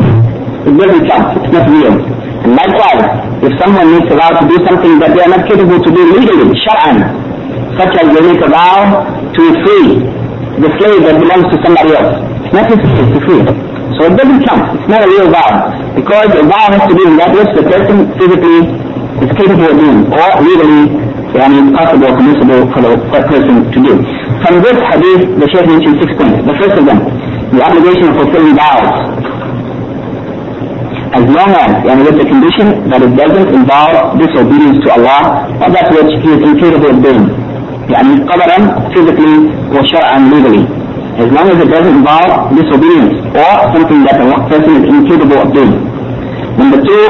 It 0.66 0.72
doesn't 0.72 1.04
count. 1.04 1.36
It's 1.36 1.52
not 1.52 1.68
real. 1.68 2.15
Likewise, 2.54 3.02
if 3.42 3.52
someone 3.58 3.90
makes 3.90 4.06
a 4.12 4.16
vow 4.16 4.30
to 4.38 4.44
do 4.46 4.56
something 4.68 5.02
that 5.02 5.10
they 5.16 5.22
are 5.26 5.32
not 5.34 5.42
capable 5.50 5.82
to 5.82 5.90
do 5.90 6.02
legally, 6.14 6.54
shar'an, 6.62 7.02
such 7.74 7.92
as 7.98 8.06
they 8.14 8.22
make 8.22 8.40
a 8.44 8.50
vow 8.50 9.02
to 9.34 9.42
free 9.66 10.06
the 10.62 10.70
slave 10.78 11.00
that 11.04 11.16
belongs 11.20 11.46
to 11.52 11.56
somebody 11.66 11.92
else. 11.92 12.16
It's 12.46 12.54
not 12.54 12.64
necessary 12.70 13.06
to 13.12 13.20
free. 13.26 13.42
So 13.98 14.00
it 14.08 14.14
doesn't 14.16 14.40
count. 14.46 14.78
It's 14.78 14.88
not 14.88 15.04
a 15.04 15.08
real 15.08 15.28
vow. 15.28 15.50
Because 15.92 16.30
a 16.32 16.44
vow 16.46 16.66
has 16.72 16.84
to 16.88 16.94
be 16.96 17.04
that 17.20 17.30
which 17.34 17.50
the 17.52 17.64
person 17.66 17.96
physically 18.16 18.60
is 19.20 19.30
capable 19.36 19.68
of 19.68 19.76
doing, 19.76 20.00
or 20.12 20.28
legally 20.44 21.06
I 21.36 21.48
mean, 21.52 21.76
possible 21.76 22.08
permissible 22.16 22.64
for 22.72 22.80
the 22.80 22.96
for 23.12 23.20
person 23.28 23.68
to 23.68 23.78
do. 23.84 23.92
From 24.40 24.62
this 24.64 24.78
hadith, 24.88 25.36
the 25.36 25.46
Shaykh 25.52 25.68
mentioned 25.68 26.00
six 26.00 26.08
points. 26.16 26.40
The 26.48 26.56
first 26.56 26.76
of 26.80 26.84
them, 26.88 26.98
the 27.52 27.60
obligation 27.60 28.08
of 28.08 28.14
fulfilling 28.24 28.56
vows 28.56 29.25
as 31.15 31.25
long 31.27 31.51
as, 31.55 31.71
and 31.91 31.97
with 32.07 32.15
the 32.21 32.27
condition 32.27 32.87
that 32.89 33.01
it 33.03 33.13
doesn't 33.19 33.49
involve 33.51 34.15
disobedience 34.19 34.79
to 34.85 34.89
Allah, 34.95 35.47
or 35.59 35.67
that 35.71 35.87
which 35.91 36.11
he 36.23 36.29
is 36.35 36.41
incapable 36.43 36.89
of 36.95 36.99
doing. 37.03 37.25
يعني 37.91 38.23
قدرا 38.29 38.57
physically 38.93 39.35
or 39.75 39.81
شرعا 39.83 40.17
legally. 40.31 40.63
As 41.19 41.27
long 41.35 41.47
as 41.51 41.57
it 41.59 41.69
doesn't 41.69 41.95
involve 41.99 42.55
disobedience 42.55 43.13
or 43.35 43.51
something 43.75 43.99
that 44.07 44.15
the 44.21 44.27
person 44.47 44.71
is 44.79 44.85
incapable 44.95 45.39
of 45.43 45.49
doing. 45.53 45.73
Number 46.57 46.79
two, 46.79 47.03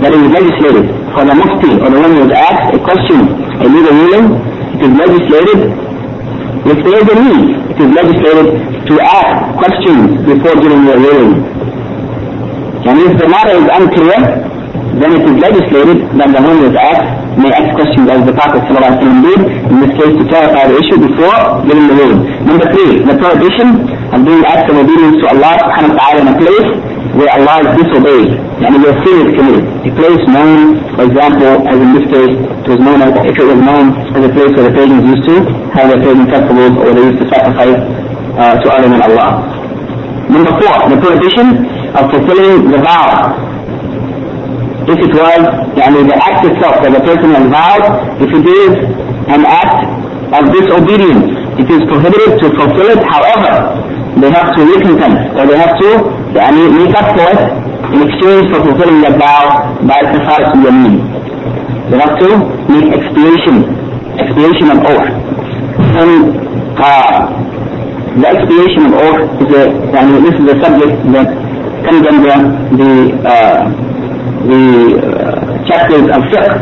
that 0.00 0.12
is 0.14 0.24
legislated 0.32 0.86
for 1.12 1.22
the 1.28 1.34
mufti 1.34 1.72
or 1.84 1.88
the 1.90 2.00
one 2.00 2.12
who 2.16 2.22
is 2.24 2.32
asked 2.32 2.72
a 2.74 2.80
question, 2.80 3.20
a 3.60 3.66
legal 3.68 3.92
ruling, 3.92 4.26
it 4.78 4.80
is 4.88 4.92
legislated 4.94 5.58
if 6.68 6.78
there 6.84 6.98
is 7.00 7.08
a 7.08 7.16
need, 7.22 7.44
it 7.70 7.78
is 7.80 7.90
legislated 7.94 8.46
to 8.88 8.94
ask 9.00 9.36
questions 9.62 10.20
before 10.26 10.54
giving 10.60 10.84
a 10.88 10.96
ruling. 10.96 11.32
And 12.83 12.99
if 12.99 13.13
the 13.15 13.27
matter 13.31 13.55
is 13.55 13.67
unclear, 13.71 14.19
then 14.99 15.09
it 15.17 15.23
is 15.25 15.35
legislated 15.41 15.97
that 16.21 16.29
the 16.29 16.41
is 16.69 16.75
asked 16.77 17.23
may 17.33 17.49
ask 17.49 17.73
questions 17.73 18.05
as 18.13 18.21
the 18.29 18.35
Prophet 18.37 18.61
ﷺ 18.69 19.01
did, 19.25 19.39
in 19.73 19.75
this 19.81 19.93
case 19.97 20.13
to 20.13 20.23
clarify 20.29 20.69
the 20.69 20.77
issue 20.77 20.99
before 21.01 21.65
giving 21.65 21.89
the 21.89 21.95
ruling. 21.97 22.21
Number 22.45 22.67
three, 22.69 23.01
the 23.01 23.17
prohibition 23.17 23.89
of 24.13 24.19
doing 24.21 24.45
acts 24.45 24.69
of 24.69 24.77
obedience 24.77 25.17
to 25.23 25.33
Allah 25.33 25.53
subhanahu 25.65 25.93
wa 25.93 25.97
ta'ala 25.97 26.17
in 26.21 26.27
a 26.29 26.37
place 26.37 26.69
where 27.17 27.29
Allah 27.33 27.55
is 27.65 27.69
disobeyed, 27.81 28.29
and 28.37 28.73
where 28.85 28.95
sin 29.05 29.17
is 29.25 29.29
committed. 29.33 29.65
A 29.85 29.91
place 29.97 30.21
known, 30.29 30.81
for 30.93 31.03
example, 31.09 31.53
as 31.69 31.77
in 31.77 31.89
this 31.97 32.05
case, 32.13 32.33
it 32.37 32.67
was 32.69 32.79
known 32.81 32.99
as, 33.01 33.11
if 33.17 33.33
it 33.37 33.47
was 33.49 33.61
known 33.61 33.85
as 34.13 34.21
a 34.21 34.31
place 34.33 34.51
where 34.53 34.65
the 34.69 34.73
pagans 34.77 35.03
used 35.09 35.25
to 35.29 35.35
have 35.73 35.89
their 35.89 36.01
pagan 36.05 36.25
festivals 36.29 36.73
or 36.81 36.89
they 36.93 37.05
used 37.05 37.21
to 37.21 37.27
sacrifice 37.33 37.77
uh, 38.37 38.61
to 38.61 38.65
other 38.69 38.89
than 38.93 39.01
Allah. 39.01 39.29
Number 40.29 40.53
four, 40.57 40.73
the 40.89 40.97
prohibition 41.01 41.72
of 41.97 42.03
fulfilling 42.11 42.71
the 42.71 42.79
vow. 42.81 43.37
If 44.83 44.99
it 44.99 45.13
was, 45.15 45.41
yani 45.79 46.03
the 46.09 46.17
act 46.19 46.43
itself 46.43 46.83
that 46.83 46.91
the 46.91 47.03
person 47.07 47.31
has 47.31 47.45
vowed, 47.47 47.85
if 48.19 48.29
it 48.33 48.45
is 48.45 48.73
an 49.31 49.45
act 49.47 49.87
of 50.35 50.51
disobedience, 50.51 51.31
it 51.61 51.69
is 51.71 51.81
prohibited 51.87 52.41
to 52.41 52.45
fulfill 52.57 52.89
it. 52.91 52.99
However, 53.07 53.79
they 54.19 54.29
have 54.29 54.51
to 54.57 54.61
recompense, 54.65 55.31
or 55.39 55.47
they 55.47 55.57
have 55.57 55.77
to 55.79 55.89
make 56.33 56.93
up 56.97 57.15
for 57.15 57.27
it 57.31 57.41
in 57.93 57.99
exchange 58.09 58.49
for 58.51 58.59
fulfilling 58.65 59.01
that 59.05 59.15
vow 59.21 59.77
by 59.87 60.01
kafarat 60.01 60.51
yamin. 60.65 60.99
They 61.89 61.97
have 62.01 62.17
to 62.19 62.29
make 62.67 62.89
expiation, 62.91 63.63
expiation 64.17 64.67
of 64.73 64.79
oath. 64.83 65.09
And 65.93 66.13
uh, 66.75 67.29
the 68.19 68.27
expiation 68.33 68.81
of 68.87 68.93
oath 68.99 69.21
is 69.45 69.49
a, 69.53 69.63
this 70.25 70.35
is 70.41 70.45
a 70.49 70.57
subject 70.59 70.93
that 71.13 71.42
comes 72.01 72.09
under 72.09 72.33
the 72.73 72.91
uh, 73.21 73.61
the 74.49 74.63
uh, 74.97 75.65
chapters 75.69 76.05
of 76.09 76.21
fiqh. 76.33 76.57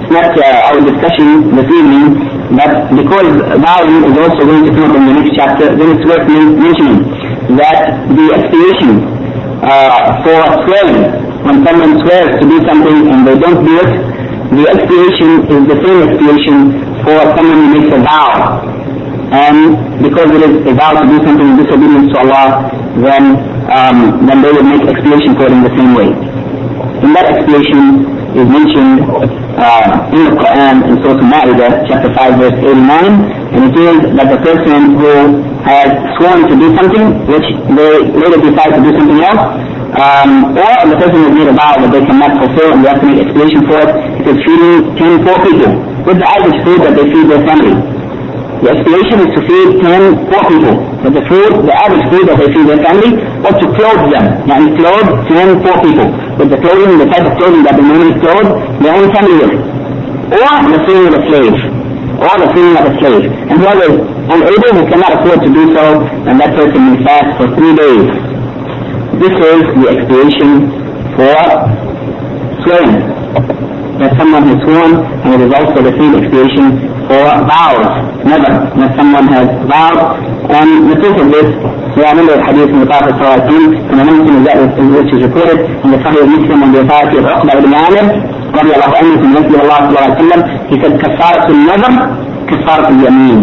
It's 0.00 0.12
not 0.12 0.30
uh, 0.36 0.68
our 0.68 0.78
discussion 0.84 1.54
this 1.56 1.68
evening, 1.70 2.18
but 2.52 2.90
because 2.92 3.30
vowing 3.62 4.04
is 4.10 4.16
also 4.18 4.42
going 4.44 4.64
to 4.66 4.72
come 4.74 4.90
up 4.90 4.96
in 5.00 5.04
the 5.06 5.14
next 5.22 5.32
chapter, 5.38 5.66
then 5.76 5.88
it's 5.96 6.04
worth 6.04 6.26
mentioning 6.28 6.98
that 7.56 8.04
the 8.10 8.26
expiation 8.36 9.06
uh, 9.62 10.20
for 10.26 10.40
swearing, 10.66 11.08
when 11.46 11.64
someone 11.64 11.94
swears 12.04 12.32
to 12.40 12.44
do 12.48 12.58
something 12.68 12.98
and 13.12 13.26
they 13.26 13.38
don't 13.38 13.64
do 13.64 13.74
it, 13.80 13.90
the 14.50 14.64
expiation 14.66 15.30
is 15.46 15.62
the 15.70 15.78
same 15.78 15.98
expiation 16.10 16.56
for 17.06 17.18
someone 17.38 17.58
who 17.64 17.68
makes 17.78 17.90
a 17.94 18.00
vow. 18.02 18.79
And 19.30 20.02
because 20.02 20.26
it 20.34 20.42
is 20.42 20.54
a 20.66 20.74
vow 20.74 20.90
to 20.98 21.06
do 21.06 21.18
something 21.22 21.46
in 21.54 21.56
disobedience 21.62 22.10
to 22.12 22.18
Allah, 22.18 22.66
then 22.98 23.38
um, 23.70 24.26
then 24.26 24.42
they 24.42 24.50
will 24.50 24.66
make 24.66 24.82
expiation 24.82 25.38
for 25.38 25.46
it 25.46 25.54
in 25.54 25.62
the 25.62 25.70
same 25.78 25.94
way. 25.94 26.10
In 27.06 27.14
that 27.14 27.30
expiation 27.30 28.02
is 28.34 28.46
mentioned 28.50 29.06
uh, 29.54 30.10
in 30.14 30.20
the 30.26 30.34
Quran 30.34 30.74
in 30.90 30.94
Surah 31.02 31.18
Al-Ma'idah, 31.22 31.86
chapter 31.86 32.10
5, 32.10 32.42
verse 32.42 32.58
89, 32.58 33.54
and 33.54 33.62
it 33.70 33.76
is 33.78 33.96
that 34.18 34.28
the 34.34 34.40
person 34.42 34.98
who 34.98 35.12
has 35.62 35.88
sworn 36.18 36.50
to 36.50 36.54
do 36.58 36.68
something 36.74 37.04
which 37.30 37.46
they 37.78 37.92
later 38.10 38.38
decide 38.42 38.74
to 38.74 38.82
do 38.82 38.90
something 38.98 39.20
else, 39.22 39.42
um, 39.98 40.54
or 40.58 40.74
the 40.90 40.98
person 40.98 41.18
has 41.26 41.32
made 41.34 41.48
a 41.50 41.54
vow 41.54 41.74
that 41.78 41.90
they 41.90 42.02
cannot 42.06 42.34
fulfill 42.38 42.74
and 42.74 42.82
they 42.82 42.90
have 42.90 43.00
to 43.02 43.06
make 43.10 43.22
expiation 43.22 43.60
for 43.66 43.78
it, 43.82 43.90
it 44.22 44.26
is 44.30 44.38
feeding 44.46 44.76
10 44.98 45.26
poor 45.26 45.36
people 45.46 45.72
with 46.06 46.18
the 46.18 46.26
average 46.26 46.58
food 46.66 46.78
that 46.86 46.94
they 46.98 47.06
feed 47.10 47.26
their 47.30 47.42
family. 47.46 47.74
The 48.60 48.76
expiation 48.76 49.24
is 49.24 49.30
to 49.32 49.40
feed 49.48 49.68
10 49.80 50.28
poor 50.28 50.42
people 50.44 50.76
with 51.00 51.16
the 51.16 51.24
food, 51.32 51.64
the 51.64 51.72
average 51.72 52.04
food 52.12 52.28
that 52.28 52.36
they 52.36 52.48
feed 52.52 52.68
their 52.68 52.82
family, 52.84 53.16
or 53.40 53.52
to 53.56 53.66
clothe 53.72 54.04
them, 54.12 54.24
and 54.52 54.76
clothe 54.76 55.08
10 55.32 55.64
poor 55.64 55.76
people 55.80 56.08
with 56.36 56.52
the 56.52 56.60
clothing, 56.60 57.00
the 57.00 57.08
type 57.08 57.24
of 57.24 57.40
clothing 57.40 57.64
that 57.64 57.80
they 57.80 57.84
normally 57.88 58.12
clothe 58.20 58.52
their 58.84 58.92
own 59.00 59.08
family 59.16 59.36
with. 59.40 59.54
Or 60.44 60.52
the 60.76 60.80
freeing 60.84 61.08
of 61.08 61.14
a 61.16 61.22
slave. 61.32 61.56
Or 62.20 62.34
the 62.36 62.48
freeing 62.52 62.76
of 62.76 62.84
a 62.84 62.92
slave. 63.00 63.24
And 63.48 63.56
whoever 63.64 63.84
is 63.88 63.96
unable, 64.28 64.72
who 64.76 64.84
cannot 64.92 65.12
afford 65.16 65.40
to 65.40 65.50
do 65.56 65.64
so, 65.72 65.84
and 66.28 66.36
that 66.36 66.52
person 66.52 66.80
may 66.84 67.00
fast 67.00 67.32
for 67.40 67.48
three 67.56 67.72
days. 67.72 68.06
This 69.24 69.34
is 69.40 69.62
the 69.72 69.86
expiation 69.88 70.68
for 71.16 71.36
swearing 72.60 73.69
That 73.99 74.11
someone 74.19 74.43
has 74.51 74.59
sworn, 74.67 74.91
and 75.23 75.29
it 75.39 75.41
is 75.47 75.51
also 75.55 75.79
the 75.79 75.95
same 75.95 76.13
expiation 76.19 76.65
for 77.07 77.23
vows. 77.47 77.87
Never 78.27 78.51
that 78.75 78.91
someone 78.99 79.27
has 79.31 79.47
vowed. 79.71 80.19
And 80.51 80.91
the 80.91 80.95
proof 80.99 81.15
of 81.15 81.27
this, 81.31 81.47
we 81.95 82.03
are 82.03 82.11
remember 82.11 82.35
the 82.35 82.43
hadith 82.43 82.69
from 82.75 82.81
the 82.83 82.89
Prophet 82.91 83.15
ﷺ, 83.15 83.87
and 83.87 83.95
the 83.95 84.03
Muslim 84.03 84.35
is 84.35 84.43
that 84.51 84.57
which 84.67 85.11
is 85.15 85.21
reported 85.23 85.59
in 85.63 85.89
the 85.95 85.99
Sahih 86.03 86.27
Muslim 86.27 86.57
on 86.65 86.69
the 86.75 86.79
authority 86.83 87.17
of 87.17 87.25
Uqba 87.25 87.51
ibn 87.55 87.71
Amir, 87.71 88.05
رضي 88.55 88.71
الله 88.75 88.91
عنه 88.99 89.11
from 89.19 89.31
Nabi 89.35 89.55
Allah 89.63 89.79
صلى 89.79 89.89
الله 89.89 90.03
عليه 90.03 90.15
وسلم, 90.19 90.41
he 90.69 90.75
said, 90.81 90.93
كفارة 90.99 91.47
النظر 91.55 91.93
كفارة 92.51 92.87
اليمين. 92.93 93.39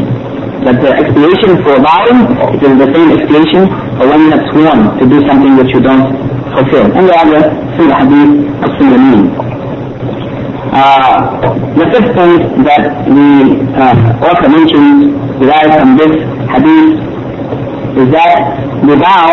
That 0.69 0.77
the 0.85 0.91
expiation 0.95 1.51
for 1.65 1.75
vowing, 1.81 2.21
it 2.55 2.63
is 2.63 2.75
the 2.79 2.89
same 2.95 3.09
expiation 3.17 3.63
for 3.99 4.05
when 4.09 4.21
you 4.25 4.31
have 4.31 4.45
sworn 4.53 4.81
to 5.01 5.05
do 5.09 5.19
something 5.27 5.57
which 5.57 5.73
you 5.75 5.81
don't 5.81 6.07
fulfill. 6.55 6.87
And 6.93 7.09
the 7.09 7.17
other, 7.19 7.41
through 7.75 7.89
the 7.89 7.97
hadith 7.99 8.33
of 8.63 8.71
Sulameen. 8.79 9.23
uh, 10.68 11.40
the 11.80 11.86
fifth 11.96 12.12
point 12.12 12.44
that 12.68 12.84
we 13.08 13.56
uh, 13.72 14.28
author 14.28 14.50
mentions 14.52 15.16
derived 15.40 15.74
from 15.80 15.96
this 15.96 16.14
hadith 16.52 17.00
is 17.98 18.08
that 18.14 18.62
the 18.86 18.96
vow, 19.00 19.32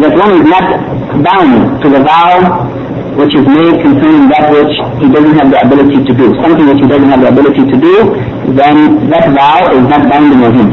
that 0.00 0.12
one 0.14 0.32
is 0.40 0.44
not 0.46 0.66
bound 1.26 1.82
to 1.82 1.86
the 1.90 2.00
vow 2.06 2.38
which 3.18 3.32
is 3.34 3.44
made 3.48 3.80
concerning 3.80 4.28
that 4.28 4.46
which 4.52 4.72
he 5.00 5.08
doesn't 5.08 5.36
have 5.40 5.48
the 5.50 5.60
ability 5.64 6.04
to 6.04 6.12
do. 6.12 6.36
Something 6.44 6.68
which 6.68 6.80
he 6.84 6.88
doesn't 6.88 7.08
have 7.08 7.20
the 7.24 7.32
ability 7.32 7.64
to 7.64 7.76
do, 7.80 7.94
then 8.52 9.08
that 9.08 9.32
vow 9.32 9.72
is 9.72 9.84
not 9.88 10.04
binding 10.08 10.44
on 10.44 10.52
him. 10.52 10.68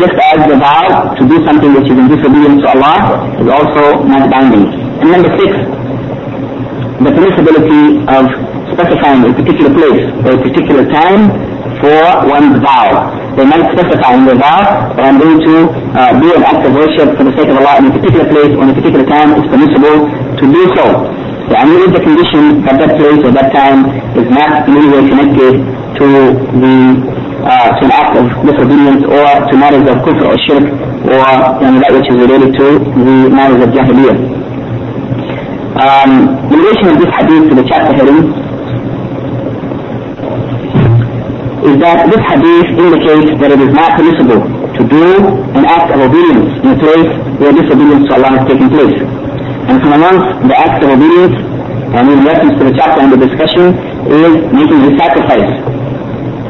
Just 0.00 0.16
as 0.16 0.48
the 0.48 0.56
vow 0.56 1.14
to 1.14 1.22
do 1.28 1.36
something 1.44 1.72
which 1.76 1.88
is 1.88 1.96
in 1.96 2.08
disobedience 2.08 2.60
to 2.64 2.68
Allah 2.72 3.28
is 3.40 3.48
also 3.48 4.04
not 4.08 4.28
binding. 4.32 4.64
And 5.00 5.12
number 5.12 5.28
six, 5.40 5.52
the 7.02 7.10
permissibility 7.12 8.00
of 8.08 8.24
specifying 8.72 9.24
a 9.24 9.32
particular 9.36 9.70
place 9.72 10.04
or 10.24 10.30
a 10.36 10.40
particular 10.40 10.84
time 10.88 11.28
for 11.80 12.00
one's 12.24 12.56
vow. 12.64 13.12
They 13.36 13.44
might 13.44 13.68
specify 13.76 14.16
in 14.16 14.24
their 14.24 14.40
vow 14.40 14.92
that 14.96 15.04
I'm 15.04 15.20
going 15.20 15.40
to 15.44 15.54
uh, 15.92 16.16
do 16.16 16.28
an 16.32 16.42
act 16.42 16.64
of 16.64 16.72
worship 16.72 17.16
for 17.20 17.24
the 17.28 17.34
sake 17.36 17.52
of 17.52 17.60
Allah 17.60 17.84
in 17.84 17.92
a 17.92 17.92
particular 17.92 18.24
place 18.32 18.52
or 18.56 18.64
in 18.64 18.70
a 18.72 18.76
particular 18.76 19.04
time. 19.04 19.36
It's 19.36 19.48
permissible 19.52 20.08
to 20.08 20.44
do 20.48 20.62
so. 20.72 20.84
And 21.46 21.70
with 21.78 21.94
the 21.94 22.02
condition 22.02 22.64
that 22.66 22.80
that 22.80 22.98
place 22.98 23.22
or 23.22 23.30
that 23.30 23.54
time 23.54 23.86
is 24.18 24.26
not 24.32 24.66
in 24.66 24.76
any 24.76 24.88
way 24.90 25.02
connected 25.06 25.62
to 26.00 26.06
the 26.58 26.76
uh, 27.46 27.70
to 27.78 27.82
an 27.86 27.92
act 27.94 28.12
of 28.18 28.26
disobedience 28.42 29.06
or 29.06 29.22
to 29.46 29.54
matters 29.54 29.86
of 29.86 30.02
kufr 30.02 30.26
or 30.26 30.36
shirk 30.50 30.66
or 31.06 31.22
you 31.62 31.70
know, 31.70 31.78
that 31.78 31.92
which 31.94 32.08
is 32.10 32.16
related 32.18 32.50
to 32.58 32.66
the 32.82 33.30
matters 33.30 33.62
of 33.62 33.70
jahiliyyah. 33.70 34.45
Um, 35.76 36.40
in 36.48 36.56
relation 36.56 36.88
of 36.88 36.96
this 36.96 37.12
hadith 37.12 37.52
to 37.52 37.54
the 37.60 37.66
chapter 37.68 37.92
heading, 37.92 38.32
is 41.68 41.76
that 41.84 42.08
this 42.08 42.22
hadith 42.32 42.68
indicates 42.80 43.28
that 43.36 43.50
it 43.52 43.60
is 43.60 43.72
not 43.76 43.92
permissible 43.92 44.40
to 44.72 44.82
do 44.88 45.04
an 45.52 45.68
act 45.68 45.92
of 45.92 46.00
obedience 46.00 46.48
in 46.64 46.68
a 46.72 46.78
place 46.80 47.10
where 47.36 47.52
disobedience 47.52 48.08
to 48.08 48.16
Allah 48.16 48.40
has 48.40 48.44
taken 48.48 48.72
place. 48.72 48.96
And 49.68 49.76
from 49.84 50.00
amongst 50.00 50.48
the 50.48 50.56
acts 50.56 50.80
of 50.80 50.96
obedience, 50.96 51.36
and 51.92 52.04
in 52.08 52.24
reference 52.24 52.56
to 52.56 52.64
the 52.72 52.74
chapter 52.76 53.04
under 53.04 53.20
discussion, 53.20 53.76
is 54.08 54.32
making 54.56 54.80
a 54.80 54.92
sacrifice 54.96 55.52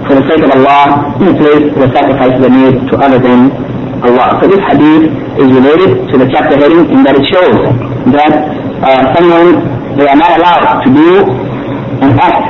for 0.06 0.14
the 0.22 0.24
sake 0.30 0.42
of 0.46 0.54
Allah 0.54 1.18
in 1.18 1.34
a 1.34 1.36
place 1.40 1.66
where 1.74 1.90
sacrifices 1.90 2.38
are 2.46 2.54
made 2.54 2.78
to 2.78 2.94
other 3.02 3.18
than 3.18 3.50
Allah. 4.06 4.38
So 4.38 4.46
this 4.46 4.62
hadith 4.70 5.10
is 5.34 5.48
related 5.50 6.14
to 6.14 6.14
the 6.14 6.30
chapter 6.30 6.54
heading 6.54 6.94
in 6.94 7.02
that 7.02 7.18
it 7.18 7.26
shows 7.26 7.58
that 8.14 8.65
uh, 8.86 9.02
someone, 9.18 9.50
they 9.98 10.06
are 10.06 10.16
not 10.18 10.32
allowed 10.38 10.82
to 10.86 10.88
do 10.94 11.10
an 12.06 12.12
act 12.22 12.46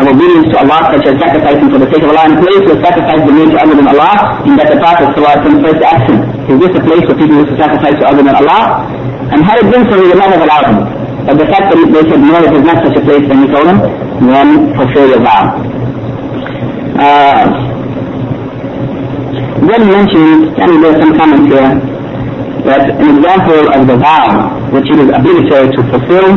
of 0.00 0.06
obedience 0.10 0.48
to 0.50 0.56
Allah, 0.64 0.90
such 0.96 1.06
as 1.06 1.14
sacrificing 1.22 1.68
for 1.70 1.78
the 1.78 1.86
sake 1.92 2.02
of 2.02 2.10
Allah 2.10 2.24
in 2.26 2.32
a 2.34 2.40
place 2.42 2.62
where 2.66 2.78
sacrifices 2.82 3.22
are 3.28 3.36
made 3.36 3.50
to 3.52 3.58
other 3.62 3.76
than 3.78 3.86
Allah, 3.92 4.12
in 4.48 4.56
that 4.58 4.66
the 4.72 4.78
Prophet 4.82 5.12
first 5.14 5.82
action. 5.84 6.16
is 6.50 6.58
this 6.58 6.72
a 6.74 6.82
place 6.82 7.04
where 7.06 7.18
people 7.18 7.44
to 7.46 7.54
sacrifice 7.54 7.94
to 8.02 8.04
other 8.10 8.22
than 8.24 8.34
Allah? 8.34 8.88
And 9.30 9.38
had 9.44 9.60
it 9.62 9.68
been 9.70 9.84
so, 9.86 9.94
he 10.00 10.08
would 10.10 10.18
not 10.18 10.30
have 10.34 10.42
allowed 10.42 10.66
him. 10.72 10.78
But 11.24 11.38
the 11.40 11.48
fact 11.48 11.72
that 11.72 11.78
they 11.78 12.04
said, 12.10 12.20
no, 12.20 12.36
it 12.42 12.52
is 12.52 12.64
not 12.66 12.78
such 12.84 12.96
a 13.00 13.02
place, 13.06 13.24
then 13.28 13.38
he 13.44 13.48
told 13.48 13.66
them, 13.70 13.78
then 14.28 14.48
fulfill 14.76 15.06
your 15.08 15.22
vow. 15.24 15.44
Uh, 17.00 17.44
then 19.64 19.78
he 19.80 19.88
mentioned, 19.88 20.42
and 20.60 20.70
there 20.84 20.90
are 20.92 21.00
some 21.00 21.12
comments 21.16 21.46
here, 21.48 21.93
that 22.64 22.82
an 22.96 23.08
example 23.16 23.62
of 23.76 23.80
the 23.86 23.96
vow, 24.00 24.26
which 24.72 24.88
it 24.92 24.98
is 25.04 25.08
obligatory 25.12 25.68
to 25.76 25.80
fulfill, 25.92 26.28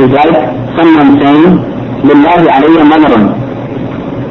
is 0.00 0.10
like 0.10 0.34
someone 0.76 1.10
saying, 1.20 1.74
لله 2.04 2.40
علي 2.56 2.76
نظر 2.94 3.12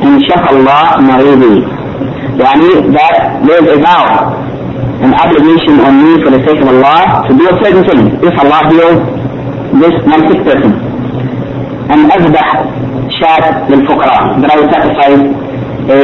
إن 0.03 0.19
شاء 0.27 0.43
الله 0.53 0.83
مريضي 1.09 1.55
يعني 2.39 2.69
that 2.93 3.15
there 3.45 3.59
is 3.63 3.67
a 3.77 3.79
vow 3.81 4.05
an 5.05 5.13
obligation 5.23 5.79
on 5.87 5.93
me 6.03 6.11
for 6.23 6.29
the 6.31 6.41
sake 6.47 6.61
of 6.61 6.67
Allah 6.73 7.25
to 7.27 7.31
do 7.37 7.43
a 7.49 7.55
certain 7.63 7.83
thing 7.89 8.01
if 8.27 8.33
Allah 8.43 8.61
heals 8.69 8.99
this 9.81 9.95
one 10.05 10.23
sick 10.29 10.41
person 10.45 10.73
أن 11.93 11.99
أذبح 12.11 12.47
شاة 13.19 13.69
للفقراء 13.69 14.41
that 14.41 14.51
I 14.51 14.55
would 14.59 14.69
sacrifice 14.71 15.23
a, 15.89 15.99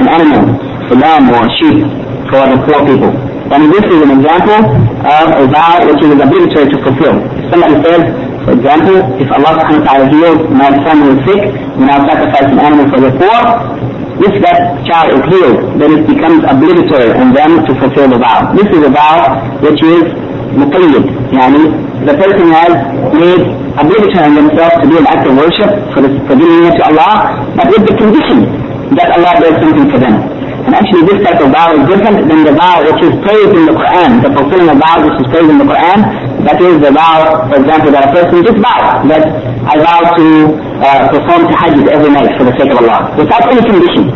an 0.00 0.08
animal, 0.16 0.44
a 0.92 0.94
lamb 1.02 1.30
or 1.30 1.42
a 1.46 1.50
sheep 1.58 1.78
for 2.30 2.42
the 2.50 2.58
poor 2.66 2.80
people. 2.86 3.12
And 3.54 3.70
this 3.70 3.86
is 3.86 3.98
an 4.02 4.10
example 4.18 4.60
of 5.06 5.26
a 5.38 5.46
vow 5.46 5.78
which 5.86 6.02
is 6.02 6.10
obligatory 6.10 6.66
to 6.74 6.78
fulfill. 6.82 7.16
Somebody 7.54 7.78
says, 7.86 8.02
for 8.42 8.52
example, 8.58 8.98
if 9.22 9.30
Allah 9.30 9.52
subhanahu 9.62 9.78
wa 9.78 9.86
ta'ala 9.86 10.06
heals 10.10 10.40
my 10.50 10.70
son 10.82 10.96
who 11.06 11.08
is 11.14 11.20
sick, 11.22 11.42
then 11.78 11.86
I'll 11.86 12.02
sacrifice 12.02 12.48
an 12.50 12.58
animal 12.58 12.86
for 12.90 12.98
the 12.98 13.12
poor. 13.14 13.38
If 14.26 14.34
that 14.42 14.58
child 14.90 15.08
is 15.14 15.22
healed, 15.30 15.58
then 15.78 15.90
it 15.98 16.04
becomes 16.10 16.42
obligatory 16.50 17.14
on 17.14 17.30
them 17.30 17.62
to 17.62 17.70
fulfill 17.78 18.10
the 18.10 18.18
vow. 18.18 18.50
This 18.58 18.66
is 18.74 18.82
a 18.82 18.90
vow 18.90 19.38
which 19.62 19.78
is 19.86 20.02
muqayyid, 20.58 21.04
yani 21.34 21.62
the 22.06 22.14
person 22.18 22.46
has 22.50 22.72
made 23.14 23.42
obligatory 23.78 24.22
on 24.28 24.34
themselves 24.34 24.74
to 24.82 24.86
do 24.90 24.98
an 24.98 25.06
act 25.06 25.26
of 25.26 25.34
worship 25.38 25.70
for, 25.94 26.02
the, 26.02 26.10
for 26.26 26.34
giving 26.34 26.74
to 26.74 26.82
Allah, 26.90 27.38
but 27.54 27.66
with 27.70 27.86
the 27.86 27.94
condition 27.98 28.50
that 28.98 29.08
Allah 29.18 29.32
does 29.42 29.56
something 29.62 29.86
for 29.90 29.98
them. 29.98 30.14
And 30.64 30.72
actually 30.72 31.04
this 31.04 31.20
type 31.20 31.40
of 31.44 31.52
vow 31.52 31.76
is 31.76 31.84
different 31.84 32.24
than 32.24 32.40
the 32.48 32.54
vow 32.56 32.80
which 32.80 33.00
is 33.04 33.12
praised 33.20 33.52
in 33.52 33.68
the 33.68 33.76
Quran, 33.76 34.24
the 34.24 34.32
fulfilling 34.32 34.68
of 34.72 34.78
vows 34.80 35.02
which 35.04 35.18
is 35.20 35.26
praised 35.28 35.50
in 35.52 35.58
the 35.60 35.68
Quran. 35.68 35.98
That 36.48 36.58
is 36.60 36.74
the 36.80 36.92
vow, 36.92 37.48
for 37.52 37.56
example, 37.60 37.90
that 37.92 38.08
a 38.08 38.10
person 38.16 38.40
just 38.44 38.58
vows 38.60 39.04
that 39.12 39.24
I 39.68 39.74
vow 39.80 40.00
to 40.16 40.26
uh, 40.80 41.08
perform 41.12 41.52
tahajjud 41.52 41.84
every 41.88 42.12
night 42.12 42.32
for 42.40 42.44
the 42.48 42.54
sake 42.56 42.72
of 42.72 42.80
Allah, 42.80 43.12
without 43.16 43.44
any 43.52 43.60
condition. 43.60 44.08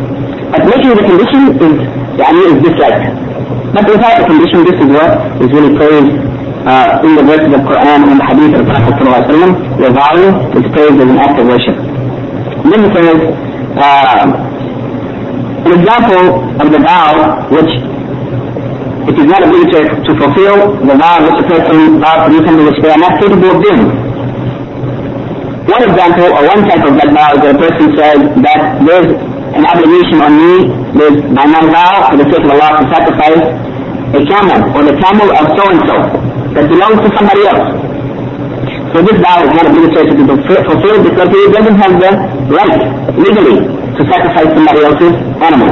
But 0.49 0.65
making 0.65 0.97
the 0.97 1.05
condition 1.05 1.41
is, 1.61 1.75
yani, 2.17 2.41
is 2.53 2.59
disliked. 2.65 3.13
But 3.77 3.85
without 3.85 4.17
the 4.21 4.27
condition, 4.33 4.65
this 4.65 4.77
is 4.81 4.89
what 4.89 5.13
is 5.45 5.49
really 5.53 5.77
praised 5.77 6.13
uh, 6.65 7.05
in 7.05 7.13
the 7.17 7.25
verses 7.29 7.53
of 7.53 7.61
the 7.61 7.65
Quran 7.69 8.09
and 8.09 8.17
the 8.21 8.25
hadith 8.25 8.53
of 8.57 8.65
the 8.65 8.69
Prophet 8.73 8.93
ﷺ, 8.97 9.85
the 9.85 9.91
vow 9.93 10.17
is 10.57 10.65
praised 10.73 10.97
as 10.97 11.09
an 11.13 11.21
act 11.21 11.37
of 11.41 11.47
worship. 11.49 11.77
Then 12.65 12.81
he 12.85 12.91
says, 12.97 13.19
uh, 13.77 14.25
an 15.67 15.73
example 15.75 16.25
of 16.63 16.67
the 16.71 16.79
vow 16.79 17.47
which 17.51 17.73
it 19.09 19.17
is 19.17 19.27
not 19.27 19.41
obligatory 19.43 19.89
to 20.05 20.13
fulfill, 20.21 20.57
the 20.85 20.95
vow 21.01 21.17
which 21.25 21.39
a 21.41 21.47
person 21.49 21.99
vows 21.99 22.29
to 22.29 22.31
do 22.31 22.39
something 22.45 22.67
which 22.69 22.81
they 22.85 22.93
are 22.93 23.01
not 23.01 23.17
capable 23.19 23.51
of 23.57 23.59
doing. 23.65 23.83
One 25.65 25.83
example 25.85 26.29
or 26.29 26.43
one 26.45 26.61
type 26.69 26.85
of 26.85 26.93
that 27.01 27.11
vow 27.17 27.29
is 27.37 27.41
that 27.41 27.57
a 27.57 27.61
person 27.61 27.87
says 27.97 28.19
that 28.45 28.61
there's 28.85 29.11
an 29.57 29.65
obligation 29.65 30.21
on 30.21 30.33
me, 30.37 30.53
there's 30.95 31.19
by 31.33 31.45
my 31.49 31.63
vow 31.73 32.13
for 32.13 32.17
the 32.21 32.27
sake 32.29 32.45
of 32.45 32.53
Allah 32.53 32.71
to 32.79 32.85
sacrifice 32.93 33.43
a 34.13 34.21
camel 34.29 34.61
or 34.77 34.83
the 34.85 34.97
camel 35.01 35.29
of 35.33 35.45
so 35.57 35.65
and 35.73 35.81
so 35.89 35.97
that 36.57 36.65
belongs 36.69 37.01
to 37.05 37.09
somebody 37.17 37.43
else. 37.49 37.69
So 38.93 39.05
this 39.05 39.17
vow 39.21 39.41
is 39.45 39.53
not 39.57 39.67
obligatory 39.73 40.07
to 40.09 40.15
be 40.17 40.25
fulfilled 40.29 41.03
because 41.05 41.29
he 41.33 41.43
doesn't 41.53 41.77
have 41.81 41.93
the 42.01 42.11
right 42.53 42.81
legally 43.21 43.88
to 43.99 44.03
sacrifice 44.07 44.49
somebody 44.55 44.81
else's 44.87 45.15
animal. 45.43 45.71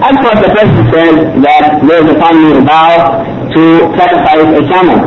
Of 0.00 0.14
course, 0.24 0.40
the 0.40 0.50
person 0.56 0.80
says 0.88 1.14
that 1.44 1.64
there 1.84 2.00
is 2.00 2.08
upon 2.16 2.34
me 2.40 2.48
a 2.56 2.62
vow 2.64 3.20
to 3.52 3.62
sacrifice 4.00 4.48
a 4.56 4.62
camel 4.72 4.98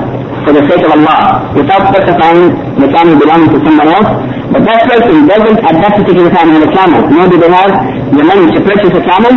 for 0.45 0.53
the 0.53 0.63
sake 0.69 0.85
of 0.85 0.93
Allah 0.93 1.49
without 1.57 1.89
specifying 1.89 2.53
the 2.77 2.87
camel 2.93 3.17
belonging 3.17 3.49
to 3.57 3.59
someone 3.65 3.89
else. 3.89 4.09
But 4.53 4.61
that 4.69 4.81
person 4.85 5.25
doesn't 5.25 5.59
at 5.65 5.75
that 5.81 5.93
particular 5.97 6.29
time 6.29 6.49
have 6.53 6.65
a 6.65 6.71
camel, 6.73 7.01
nor 7.09 7.25
do 7.29 7.37
they 7.41 7.49
have 7.49 7.73
the 8.13 8.23
money 8.23 8.45
to 8.53 8.59
purchase 8.61 8.93
a 8.93 9.03
camel, 9.05 9.33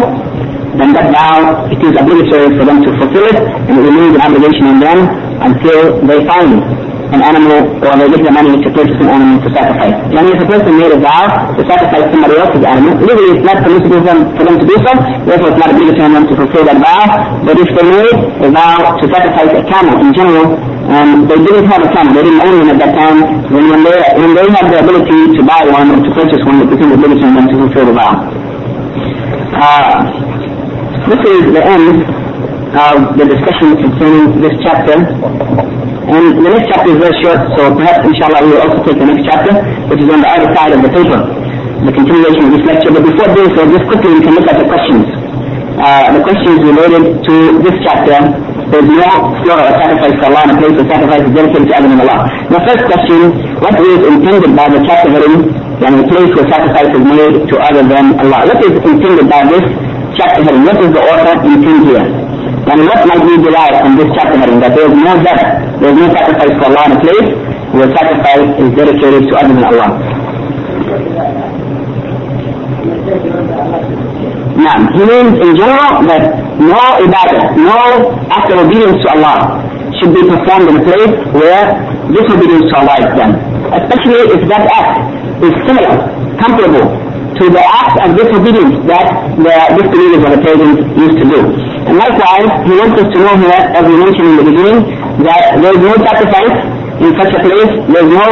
then 0.76 0.92
that 0.96 1.12
vow, 1.12 1.68
it 1.68 1.80
is 1.84 1.92
obligatory 1.96 2.56
for 2.56 2.64
them 2.64 2.80
to 2.80 2.90
fulfill 2.96 3.28
it 3.28 3.36
and 3.36 3.76
it 3.76 3.84
remains 3.84 4.16
an 4.16 4.22
obligation 4.24 4.64
on 4.72 4.78
them 4.80 4.98
until 5.44 6.00
they 6.08 6.24
find 6.24 6.64
an 7.12 7.20
animal 7.20 7.76
or 7.84 7.92
they 8.00 8.08
give 8.08 8.24
the 8.24 8.32
money 8.32 8.56
to 8.56 8.68
purchase 8.72 8.96
an 8.96 9.08
animal 9.12 9.36
to 9.44 9.48
sacrifice. 9.52 9.96
And 10.16 10.24
if 10.32 10.40
a 10.40 10.48
person 10.48 10.72
made 10.80 10.92
a 10.96 11.00
vow 11.00 11.28
to 11.52 11.62
sacrifice 11.68 12.08
somebody 12.08 12.34
else's 12.40 12.64
animal, 12.64 12.92
legally 13.04 13.36
it's 13.36 13.44
not 13.44 13.60
permissible 13.60 14.00
for 14.00 14.08
them, 14.08 14.56
to 14.56 14.64
do 14.64 14.76
so, 14.80 14.92
therefore 15.28 15.48
it's 15.52 15.60
not 15.60 15.70
obligatory 15.76 16.06
on 16.08 16.12
them 16.16 16.26
to 16.32 16.34
fulfill 16.40 16.64
that 16.64 16.78
vow. 16.80 17.04
But 17.44 17.56
if 17.60 17.68
they 17.68 17.84
made 17.84 18.16
a 18.16 18.48
vow 18.48 18.96
to 18.96 19.04
sacrifice 19.12 19.52
a 19.52 19.62
camel 19.68 19.96
in 20.00 20.10
general, 20.16 20.46
and 20.82 21.30
they 21.30 21.38
didn't 21.38 21.68
have 21.68 21.84
a 21.84 21.90
camel, 21.92 22.10
they 22.16 22.24
didn't 22.24 22.42
own 22.42 22.54
one 22.64 22.70
at 22.72 22.78
that 22.80 22.92
time, 22.96 23.18
then 23.52 23.64
when 23.70 23.80
they, 23.84 23.96
when 24.18 24.32
they 24.34 24.46
have 24.50 24.66
the 24.72 24.78
ability 24.80 25.36
to 25.36 25.40
buy 25.44 25.62
one 25.68 25.92
or 25.92 26.00
to 26.00 26.10
purchase 26.16 26.42
one, 26.48 26.64
it 26.64 26.68
becomes 26.72 26.96
obligatory 26.96 27.28
on 27.28 27.34
them 27.36 27.46
to 27.52 27.56
fulfill 27.60 27.86
the 27.92 27.96
vow. 27.96 28.12
Uh, 29.52 30.00
this 31.12 31.22
is 31.28 31.42
the 31.52 31.62
end 31.62 32.08
of 32.72 33.18
the 33.20 33.24
discussion 33.28 33.76
concerning 33.76 34.40
this 34.40 34.56
chapter. 34.64 35.81
And 36.02 36.34
the 36.42 36.50
next 36.50 36.66
chapter 36.66 36.90
is 36.90 36.98
very 36.98 37.14
short, 37.22 37.38
so 37.54 37.70
perhaps 37.78 38.02
inshallah 38.02 38.42
we 38.42 38.50
will 38.58 38.62
also 38.66 38.78
take 38.82 38.98
the 38.98 39.06
next 39.06 39.22
chapter, 39.22 39.54
which 39.86 40.02
is 40.02 40.08
on 40.10 40.18
the 40.18 40.30
other 40.34 40.50
side 40.50 40.74
of 40.74 40.82
the 40.82 40.90
paper, 40.90 41.18
the 41.86 41.94
continuation 41.94 42.42
of 42.46 42.50
this 42.58 42.64
lecture. 42.66 42.90
But 42.90 43.06
before 43.06 43.28
doing 43.30 43.50
so, 43.54 43.60
just 43.70 43.86
quickly 43.86 44.10
we 44.18 44.22
can 44.26 44.34
look 44.34 44.48
at 44.50 44.58
the 44.58 44.66
questions. 44.66 45.06
Uh, 45.78 46.10
the 46.12 46.22
questions 46.26 46.58
related 46.62 47.22
to 47.22 47.34
this 47.62 47.76
chapter, 47.86 48.18
there's 48.70 48.88
no 48.92 49.08
slaughter 49.46 49.62
or 49.62 49.74
sacrifice 49.78 50.14
for 50.18 50.26
Allah 50.30 50.42
in 50.46 50.50
a 50.52 50.58
place 50.58 50.74
where 50.74 50.88
sacrifice 50.90 51.22
is 51.22 51.32
dedicated 51.32 51.66
to 51.70 51.74
other 51.78 51.88
than 51.88 52.00
Allah. 52.02 52.18
The 52.50 52.60
first 52.66 52.82
question, 52.90 53.18
what 53.62 53.74
is 53.78 53.98
intended 54.04 54.52
by 54.58 54.66
the 54.68 54.80
chapter 54.84 55.08
heading, 55.10 55.54
and 55.82 55.92
a 55.98 56.04
place 56.06 56.30
where 56.34 56.46
sacrifice 56.50 56.90
is 56.92 57.02
made 57.02 57.34
to 57.46 57.54
other 57.62 57.82
than 57.86 58.04
Allah? 58.20 58.52
What 58.52 58.60
is 58.62 58.74
intended 58.84 59.26
by 59.30 59.42
this 59.48 59.64
chapter 60.18 60.40
heading? 60.44 60.62
What 60.66 60.78
is 60.82 60.90
the 60.92 61.02
author 61.02 61.34
intend 61.46 61.80
here? 61.88 62.06
And 62.62 62.78
what 62.86 63.00
might 63.10 63.22
we 63.26 63.34
derive 63.42 63.74
from 63.82 63.96
this 63.98 64.06
chapter 64.14 64.38
heading? 64.38 64.60
That 64.60 64.72
there 64.78 64.86
is 64.86 64.94
no 64.94 65.12
death, 65.18 65.42
there 65.82 65.90
is 65.90 65.98
no 65.98 66.06
sacrifice 66.14 66.54
for 66.62 66.66
Allah 66.70 66.84
in 66.86 66.92
a 66.94 67.00
place 67.02 67.28
where 67.74 67.88
sacrifice 67.90 68.46
is 68.62 68.68
dedicated 68.78 69.22
to 69.28 69.32
other 69.34 69.54
than 69.54 69.64
Allah. 69.66 69.88
Now, 74.62 74.76
he 74.94 75.02
means 75.02 75.34
in 75.42 75.50
general 75.58 76.06
that 76.06 76.22
no 76.62 76.82
ibadah, 77.02 77.42
no 77.58 78.14
act 78.30 78.46
of 78.54 78.62
obedience 78.62 79.02
to 79.02 79.08
Allah 79.10 79.58
should 79.98 80.14
be 80.14 80.22
performed 80.22 80.70
in 80.70 80.76
a 80.78 80.84
place 80.86 81.12
where 81.34 81.66
disobedience 82.14 82.70
to 82.70 82.74
Allah 82.78 82.96
is 83.02 83.10
done. 83.18 83.32
Especially 83.74 84.22
if 84.38 84.40
that 84.46 84.64
act 84.70 85.02
is 85.42 85.50
similar, 85.66 85.98
comparable 86.38 86.86
to 87.38 87.44
the 87.48 87.64
act 87.64 87.96
of 88.04 88.16
disobedience 88.16 88.74
that 88.88 89.06
the 89.38 89.54
disbelievers 89.78 90.20
or 90.26 90.30
the 90.36 90.42
pagans 90.44 90.78
used 90.96 91.18
to 91.22 91.26
do. 91.28 91.40
And 91.88 91.94
likewise, 91.98 92.50
he 92.68 92.72
wants 92.76 92.96
us 93.00 93.08
to 93.10 93.18
know 93.18 93.34
here, 93.40 93.62
as 93.72 93.82
we 93.88 93.96
mentioned 93.96 94.28
in 94.32 94.36
the 94.38 94.46
beginning, 94.46 94.78
that 95.26 95.58
there 95.60 95.72
is 95.74 95.82
no 95.82 95.94
sacrifice 96.02 96.56
in 97.02 97.10
such 97.18 97.32
a 97.34 97.40
place, 97.42 97.72
there 97.90 98.04
is 98.06 98.12
no 98.14 98.28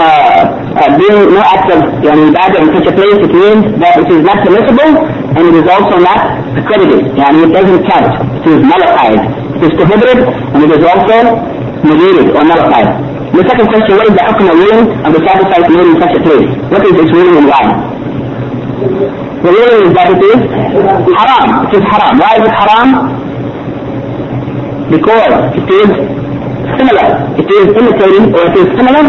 uh, 0.00 0.40
uh, 0.80 0.90
being 0.96 1.34
no 1.34 1.42
act 1.44 1.68
of 1.68 1.80
yani, 2.00 2.32
ibadah 2.32 2.60
in 2.64 2.70
such 2.72 2.88
a 2.88 2.94
place, 2.96 3.18
it 3.20 3.32
means 3.34 3.62
that 3.82 4.00
it 4.00 4.08
is 4.08 4.22
not 4.24 4.40
permissible 4.40 4.90
and 5.36 5.42
it 5.44 5.56
is 5.60 5.66
also 5.68 6.00
not 6.00 6.20
accredited. 6.56 7.12
Yani 7.20 7.44
it 7.44 7.52
doesn't 7.52 7.82
count. 7.84 8.12
It 8.40 8.48
is 8.48 8.60
nullified. 8.64 9.20
It 9.60 9.62
is 9.68 9.72
prohibited 9.76 10.18
and 10.24 10.58
it 10.64 10.72
is 10.72 10.82
also 10.88 11.16
negated 11.84 12.32
or 12.32 12.42
nullified. 12.48 12.88
The 13.34 13.42
second 13.50 13.66
question, 13.66 13.92
what 13.98 14.06
is 14.08 14.14
the 14.14 14.24
hukm 14.24 14.46
ruling 14.46 14.82
of 15.04 15.10
the 15.10 15.20
sacrifice 15.26 15.66
made 15.68 15.88
in 15.90 15.96
such 16.00 16.14
a 16.16 16.20
place? 16.22 16.48
What 16.70 16.82
is 16.86 16.94
its 16.96 17.10
ruling 17.12 17.36
and 17.44 17.46
why? 17.50 17.93
The 18.84 19.48
ruling 19.48 19.80
is 19.88 19.92
that 19.96 20.08
it 20.12 20.20
is 20.20 20.40
haram. 21.16 21.48
It 21.68 21.72
is 21.80 21.84
haram. 21.88 22.14
Why 22.20 22.32
is 22.36 22.44
it 22.44 22.54
haram? 22.54 22.88
Because 24.92 25.32
it 25.56 25.68
is 25.72 25.88
similar. 26.76 27.06
It 27.40 27.48
is 27.48 27.66
imitating 27.72 28.24
or 28.34 28.42
it 28.44 28.56
is 28.60 28.68
similar 28.76 29.04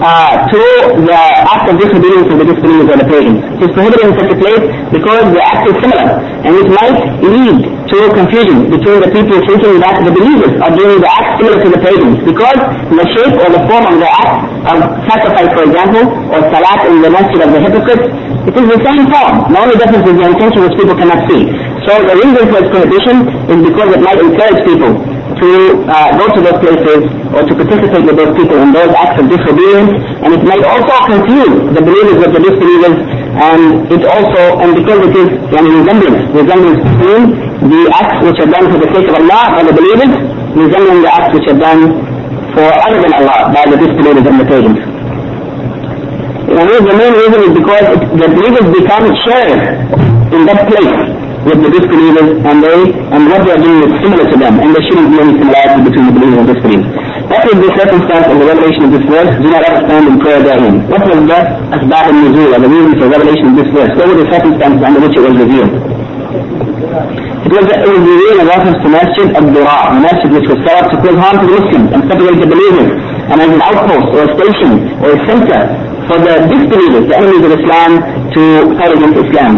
uh, 0.00 0.48
to 0.48 0.60
the 1.04 1.20
act 1.46 1.68
of 1.70 1.76
disobedience 1.78 2.26
of 2.32 2.40
the 2.40 2.46
disbelievers 2.48 2.88
or 2.90 2.96
the 2.98 3.06
pagans. 3.06 3.38
It 3.60 3.60
is 3.68 3.70
prohibited 3.76 4.04
in 4.08 4.12
such 4.18 4.30
a 4.32 4.38
place 4.40 4.62
because 4.90 5.24
the 5.30 5.42
act 5.44 5.64
is 5.68 5.76
similar 5.78 6.06
and 6.42 6.52
it 6.56 6.68
might 6.72 6.98
lead 7.20 7.56
to 7.92 7.96
confusion 8.16 8.70
between 8.72 8.98
the 9.04 9.10
people 9.12 9.36
thinking 9.44 9.76
that 9.84 10.00
the 10.00 10.12
believers 10.14 10.54
are 10.64 10.72
doing 10.74 10.98
the 11.04 11.10
act 11.10 11.38
similar 11.38 11.58
to 11.60 11.68
the 11.68 11.80
pagans 11.84 12.16
because 12.24 12.58
the 12.90 13.04
shape 13.14 13.34
or 13.44 13.48
the 13.52 13.62
form 13.68 13.84
of 13.92 13.96
the 14.00 14.08
act 14.10 14.34
of 14.72 14.76
sacrifice, 15.06 15.50
for 15.52 15.62
example, 15.68 16.04
or 16.32 16.40
salat 16.48 16.80
in 16.88 17.02
the 17.04 17.10
masjid 17.12 17.40
of 17.44 17.50
the 17.52 17.60
hypocrites, 17.60 18.08
it 18.48 18.54
is 18.56 18.66
the 18.72 18.80
same 18.80 19.04
form. 19.12 19.34
The 19.52 19.58
only 19.60 19.76
difference 19.76 20.04
is 20.08 20.16
the 20.16 20.26
intention 20.32 20.60
which 20.64 20.76
people 20.80 20.96
cannot 20.96 21.20
see. 21.28 21.42
So 21.84 21.92
the 22.00 22.16
reason 22.24 22.42
for 22.48 22.56
its 22.60 22.70
prohibition 22.72 23.16
is 23.52 23.58
because 23.68 23.88
it 23.96 24.02
might 24.04 24.20
encourage 24.20 24.60
people 24.64 24.92
to 25.40 25.48
uh, 25.88 26.08
go 26.20 26.24
to 26.36 26.40
those 26.44 26.58
places 26.60 27.00
or 27.32 27.40
to 27.48 27.52
participate 27.56 28.04
with 28.04 28.16
those 28.16 28.32
people 28.36 28.56
in 28.60 28.72
those 28.76 28.92
acts 28.96 29.16
of 29.20 29.26
disobedience 29.32 29.92
and 30.20 30.30
it 30.36 30.42
might 30.44 30.60
also 30.66 30.94
confuse 31.08 31.54
the 31.72 31.80
believers 31.80 32.16
with 32.20 32.32
the 32.36 32.42
disbelievers 32.44 32.96
and 33.40 33.62
it 33.88 34.02
also, 34.04 34.42
and 34.60 34.74
because 34.76 35.00
it 35.06 35.14
is 35.16 35.28
a 35.32 35.60
resemblance, 35.62 36.20
resemblance 36.34 36.80
between 36.82 37.22
the 37.72 37.80
acts 37.94 38.18
which 38.26 38.38
are 38.42 38.50
done 38.50 38.66
for 38.68 38.78
the 38.84 38.90
sake 38.92 39.06
of 39.08 39.16
Allah 39.22 39.42
by 39.56 39.62
the 39.64 39.72
believers, 39.72 40.12
resembling 40.58 41.00
the 41.06 41.12
acts 41.14 41.32
which 41.38 41.46
are 41.48 41.60
done 41.60 41.80
for 42.52 42.66
other 42.66 42.98
than 43.00 43.12
Allah 43.14 43.54
by 43.54 43.64
the 43.70 43.78
disbelievers 43.78 44.26
and 44.26 44.36
the 44.42 44.46
pagans. 44.50 44.99
And 46.60 46.68
the 46.68 46.92
main 46.92 47.14
reason 47.16 47.40
is 47.40 47.52
because 47.56 47.84
it, 47.88 48.00
the 48.20 48.28
believers 48.36 48.66
become 48.68 49.04
shared 49.24 49.64
in 50.28 50.44
that 50.44 50.68
place 50.68 50.92
with 51.40 51.56
the 51.56 51.72
disbelievers 51.72 52.36
and 52.36 52.56
they 52.60 52.80
and 53.16 53.20
what 53.32 53.40
they 53.48 53.56
are 53.56 53.62
doing 53.64 53.80
is 53.88 53.92
similar 54.04 54.28
to 54.28 54.36
them 54.36 54.60
and 54.60 54.68
there 54.76 54.84
shouldn't 54.84 55.08
be 55.08 55.24
any 55.24 55.40
similarity 55.40 55.88
between 55.88 56.12
the 56.12 56.14
believers 56.20 56.36
and 56.36 56.48
disbelievers. 56.52 56.92
What 57.32 57.48
is 57.48 57.56
the 57.64 57.72
circumstance 57.80 58.26
of 58.28 58.36
the 58.44 58.44
revelation 58.44 58.82
of 58.84 58.90
this 58.92 59.04
verse? 59.08 59.32
Do 59.40 59.48
not 59.48 59.64
understand 59.72 60.04
in 60.04 60.16
prayer 60.20 60.40
therein. 60.44 60.84
What 60.84 61.00
was 61.08 61.20
the 61.32 61.40
asbab 61.80 62.04
and 62.12 62.18
nuzul, 62.28 62.52
or 62.52 62.60
the 62.60 62.68
reason 62.68 62.92
for 63.00 63.06
revelation 63.08 63.46
of 63.48 63.56
this 63.56 63.70
verse? 63.72 63.92
What 63.96 64.06
were 64.12 64.20
the 64.20 64.28
circumstances 64.28 64.82
under 64.84 65.00
which 65.00 65.16
it 65.16 65.24
was 65.24 65.36
revealed? 65.40 65.72
It 67.40 67.52
was, 67.56 67.64
it 67.72 67.88
was 67.88 68.04
revealed 68.04 68.38
in 68.44 68.46
reference 68.52 68.78
to 68.84 68.88
Masjid 68.92 69.28
al-Dirar, 69.32 69.96
a 69.96 70.00
masjid 70.04 70.28
which 70.28 70.44
was 70.44 70.60
set 70.60 70.76
up 70.76 70.92
to 70.92 70.96
cause 71.00 71.16
harm 71.16 71.40
to 71.40 71.46
the 71.48 71.56
Muslims 71.56 71.88
and 71.88 72.00
separate 72.04 72.36
the 72.36 72.50
believers, 72.52 72.90
and 73.32 73.36
as 73.40 73.48
an 73.48 73.62
outpost 73.64 74.08
or 74.12 74.20
a 74.28 74.30
station 74.36 74.70
or 75.00 75.08
a 75.16 75.18
center 75.24 75.88
for 76.10 76.18
the 76.18 76.34
disbelievers, 76.50 77.06
the 77.06 77.16
enemies 77.22 77.42
of 77.46 77.52
Islam, 77.54 77.90
to 78.34 78.42
fight 78.74 78.90
against 78.98 79.16
Islam. 79.30 79.52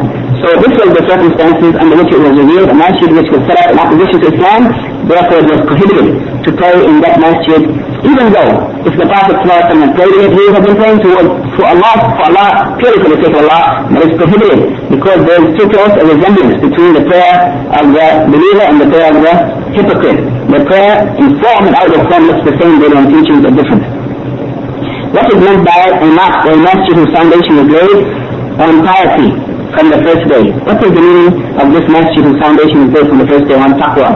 So 0.44 0.48
this 0.58 0.74
was 0.74 0.90
the 0.92 1.04
circumstances 1.08 1.72
under 1.80 1.94
which 1.96 2.10
it 2.12 2.18
was 2.20 2.34
revealed, 2.36 2.68
a 2.68 2.76
masjid 2.76 3.08
which 3.14 3.30
was 3.32 3.40
set 3.48 3.56
up 3.62 3.68
in 3.72 3.78
opposition 3.78 4.18
to 4.20 4.26
Islam, 4.36 4.60
therefore 5.06 5.38
it 5.38 5.48
was 5.54 5.60
prohibited 5.70 6.06
to 6.44 6.50
pray 6.58 6.74
in 6.82 6.98
that 7.00 7.16
masjid, 7.22 7.62
even 8.02 8.26
though 8.34 8.50
if 8.82 8.90
the 8.98 9.06
Prophet 9.06 9.38
ﷺ 9.46 9.94
prayed 9.94 10.14
in 10.18 10.22
it, 10.26 10.32
he 10.34 10.42
would 10.50 10.58
have 10.58 10.66
been 10.66 10.74
praying 10.82 10.98
to, 11.06 11.10
for 11.54 11.62
Allah, 11.70 11.94
for 12.18 12.24
Allah, 12.34 12.74
purely 12.82 12.98
for 13.06 13.10
the 13.14 13.18
sake 13.22 13.30
of 13.38 13.46
Allah, 13.46 13.86
but 13.94 14.02
it's 14.02 14.18
prohibited 14.18 14.60
because 14.90 15.18
there 15.22 15.38
is 15.46 15.50
too 15.54 15.66
close 15.70 15.94
a 15.94 16.04
resemblance 16.10 16.58
between 16.58 16.90
the 16.98 17.04
prayer 17.06 17.34
of 17.78 17.84
the 17.94 18.06
believer 18.34 18.64
and 18.66 18.76
the 18.82 18.88
prayer 18.90 19.14
of 19.14 19.22
the 19.22 19.34
hypocrite. 19.78 20.20
The 20.50 20.60
prayer 20.66 21.06
in 21.22 21.38
form 21.38 21.70
and 21.70 21.74
outward 21.78 22.02
form 22.10 22.26
looks 22.26 22.42
the 22.42 22.54
same, 22.58 22.82
but 22.82 22.90
on 22.98 23.06
teachings 23.14 23.46
are 23.46 23.54
different. 23.54 23.81
What 25.12 25.28
is 25.28 25.36
meant 25.44 25.60
by 25.60 25.92
a 25.92 26.08
mosque 26.08 26.48
or 26.48 26.56
a 26.56 26.60
masjid 26.64 26.94
whose 26.96 27.12
foundation 27.12 27.60
is 27.60 27.68
laid 27.68 27.98
on 28.56 28.80
piety 28.80 29.28
from 29.76 29.92
the 29.92 30.00
first 30.00 30.24
day? 30.24 30.48
What 30.64 30.80
is 30.80 30.88
the 30.88 31.02
meaning 31.04 31.36
of 31.60 31.68
this 31.68 31.84
masjid 31.92 32.24
whose 32.24 32.40
foundation 32.40 32.88
is 32.88 32.90
laid 32.96 33.06
from 33.12 33.18
the 33.20 33.28
first 33.28 33.44
day 33.44 33.60
on 33.60 33.76
taqwa? 33.76 34.08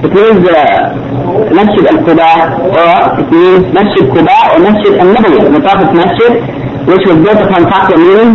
It 0.00 0.12
means 0.16 0.40
uh, 0.48 0.96
Masjid 1.52 1.84
al-Quba 1.92 2.32
or 2.72 3.20
it 3.20 3.28
means 3.28 3.62
Masjid 3.76 4.04
Quba 4.16 4.38
or 4.54 4.58
Masjid 4.64 4.92
al-Nabawi, 4.96 5.38
the 5.52 5.60
Prophet's 5.60 5.92
Masjid, 5.92 6.32
which 6.88 7.04
was 7.04 7.16
built 7.20 7.40
upon 7.44 7.68
taqwa 7.68 8.00
meaning 8.00 8.32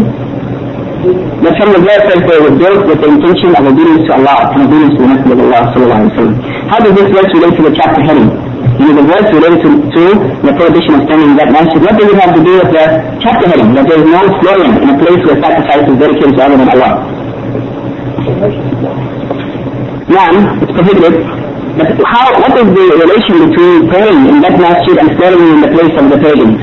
that 1.41 1.57
from 1.57 1.73
the 1.73 1.81
very 1.81 1.99
first 2.05 2.23
day 2.29 2.37
was 2.37 2.53
built 2.61 2.85
with 2.85 2.99
the 3.01 3.09
intention 3.09 3.49
of 3.57 3.65
obedience 3.65 4.05
to 4.05 4.13
Allah 4.13 4.53
and 4.53 4.69
obedience 4.69 4.93
to 4.93 5.01
the 5.01 5.09
Messenger 5.09 5.33
of 5.33 5.41
Allah 5.41 5.61
sallallahu. 5.73 6.69
How 6.69 6.77
does 6.85 6.93
this 7.01 7.09
verse 7.09 7.29
relate 7.33 7.55
to 7.57 7.63
the 7.65 7.73
chapter 7.73 8.01
heading? 8.05 8.29
in 8.81 8.95
the 8.97 9.05
verse 9.05 9.27
related 9.29 9.59
to, 9.61 9.69
to 9.93 10.03
the 10.41 10.53
prohibition 10.57 10.97
of 10.97 11.01
standing 11.05 11.29
in 11.33 11.37
that 11.37 11.51
masjid, 11.53 11.77
what 11.81 11.93
does 11.97 12.09
it 12.09 12.17
have 12.17 12.33
to 12.33 12.41
do 12.41 12.53
with 12.57 12.71
the 12.73 12.85
chapter 13.21 13.45
heading, 13.49 13.69
that 13.77 13.85
there 13.85 13.99
is 14.01 14.07
no 14.09 14.21
slaughtering 14.41 14.73
in 14.81 14.87
a 14.89 14.97
place 14.97 15.21
where 15.25 15.37
sacrifice 15.37 15.85
is 15.85 15.97
dedicated 16.01 16.33
to 16.33 16.41
other 16.41 16.57
than 16.57 16.69
Allah. 16.73 16.93
One, 20.09 20.35
it's 20.61 20.73
prohibited. 20.73 21.15
But 21.73 21.89
how, 22.05 22.29
what 22.37 22.53
is 22.53 22.69
the 22.69 22.85
relation 23.01 23.35
between 23.49 23.89
praying 23.89 24.21
in 24.29 24.37
that 24.41 24.55
masjid 24.61 24.97
and 24.97 25.09
slaughtering 25.17 25.49
in 25.57 25.61
the 25.61 25.71
place 25.73 25.93
of 25.97 26.05
the 26.09 26.17
pagans? 26.21 26.61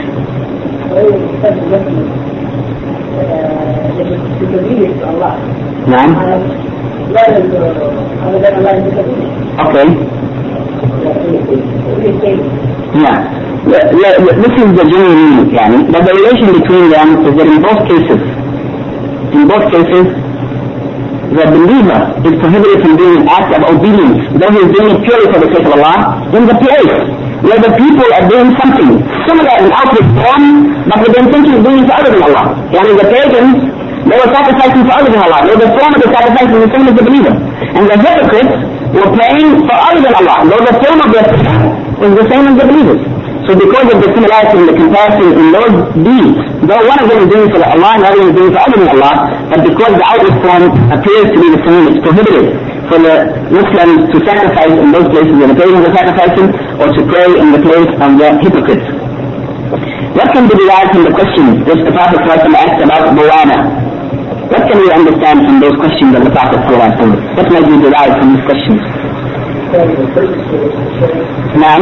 None. 5.91 6.13
Okay. 9.61 10.30
Yeah. 12.96 13.18
This 13.66 14.54
is 14.62 14.68
the 14.78 14.86
general 14.86 15.16
meaning, 15.16 15.50
يعني. 15.58 15.78
But 15.92 16.02
the 16.06 16.14
relation 16.14 16.48
between 16.60 16.86
them 16.94 17.08
is 17.28 17.34
that 17.38 17.48
in 17.48 17.60
both 17.66 17.82
cases, 17.90 18.20
in 19.36 19.44
both 19.50 19.66
cases, 19.74 20.06
the 21.36 21.46
believer 21.52 22.02
is 22.28 22.34
prohibited 22.40 22.78
from 22.86 22.94
doing 22.96 23.16
an 23.22 23.28
act 23.28 23.52
of 23.58 23.62
obedience, 23.74 24.20
though 24.40 24.52
he 24.56 24.60
is 24.66 24.70
doing 24.76 24.90
it 24.96 25.00
purely 25.04 25.28
for 25.34 25.40
the 25.44 25.50
sake 25.54 25.66
of 25.68 25.74
Allah, 25.76 25.98
in 26.38 26.44
the 26.48 26.58
place 26.64 26.96
where 27.44 27.60
the 27.60 27.72
people 27.76 28.08
are 28.16 28.26
doing 28.30 28.50
something 28.62 28.90
similar 29.28 29.56
in 29.60 29.68
outward 29.74 30.08
form, 30.16 30.46
but 30.88 30.98
with 31.04 31.12
the 31.16 31.22
intention 31.26 31.54
of 31.60 31.62
doing 31.66 31.80
it 31.84 31.86
for 31.90 31.96
other 32.00 32.12
than 32.16 32.24
Allah. 32.30 32.46
Yani 32.72 32.92
the 33.02 33.08
pagans, 33.12 33.56
they 34.08 34.18
were 34.22 34.32
sacrificing 34.32 34.84
for 34.88 34.94
other 34.96 35.12
than 35.12 35.22
Allah. 35.28 35.40
Though 35.50 35.60
the 35.66 35.72
form 35.76 35.92
of 35.98 36.00
the 36.06 36.10
sacrifice 36.16 36.50
is 36.54 36.60
the 36.64 36.72
same 36.72 36.86
as 36.88 36.96
the 36.96 37.06
believer. 37.10 37.34
And 37.76 37.84
the 37.92 37.98
hypocrites 38.00 38.56
were 38.95 39.11
praying 39.15 39.49
for 39.67 39.77
other 39.77 40.01
than 40.03 40.15
Allah, 40.19 40.39
though 40.51 40.63
the 40.67 40.75
form 40.83 40.99
of 40.99 41.09
prayer 41.15 41.31
was 42.01 42.11
the 42.19 42.27
same 42.31 42.45
as 42.51 42.55
the 42.59 42.67
believers. 42.67 43.03
So 43.49 43.57
because 43.57 43.87
of 43.91 43.99
the 44.05 44.09
similarity 44.15 44.57
in 44.63 44.67
the 44.69 44.77
comparison 44.77 45.29
in 45.35 45.47
those 45.51 45.75
deeds, 46.07 46.39
though 46.69 46.83
one 46.87 46.99
of 47.03 47.07
them 47.09 47.19
is 47.25 47.29
doing 47.33 47.49
for 47.51 47.59
Allah 47.65 47.91
and 47.97 48.03
the 48.05 48.09
other 48.13 48.23
is 48.31 48.35
doing 48.37 48.51
for 48.53 48.61
other 48.63 48.79
than 48.79 48.91
Allah, 48.95 49.15
but 49.51 49.61
because 49.65 49.93
the 49.97 50.07
outward 50.07 50.37
form 50.45 50.65
appears 50.93 51.27
to 51.35 51.39
be 51.41 51.49
the 51.55 51.61
same, 51.67 51.83
it's 51.91 52.01
prohibited 52.05 52.47
for 52.91 52.99
the 53.01 53.15
Muslims 53.55 54.07
to 54.13 54.17
sacrifice 54.27 54.75
in 54.75 54.89
those 54.91 55.09
places 55.15 55.35
where 55.39 55.51
the 55.51 55.59
pagans 55.59 55.83
are 55.87 55.95
sacrificing, 55.95 56.47
or 56.79 56.87
to 56.91 57.01
pray 57.11 57.29
in 57.39 57.49
the 57.55 57.63
place 57.63 57.91
of 58.03 58.11
the 58.19 58.29
hypocrites. 58.43 58.87
What 60.19 60.29
can 60.35 60.51
be 60.51 60.55
derived 60.59 60.91
from 60.99 61.05
the 61.07 61.15
questions 61.15 61.63
which 61.65 61.81
the 61.87 61.95
Prophet 61.95 62.19
asked 62.27 62.83
about 62.83 63.15
Bawana? 63.15 63.59
What 64.51 64.67
can 64.67 64.83
we 64.83 64.91
understand 64.91 65.47
from 65.47 65.63
those 65.63 65.79
questions 65.79 66.11
of 66.11 66.27
the 66.27 66.33
Prophet 66.35 66.59
What 66.67 67.47
might 67.55 67.71
be 67.71 67.77
derived 67.87 68.19
from 68.19 68.35
these 68.35 68.43
questions? 68.51 68.83
Now, 71.55 71.79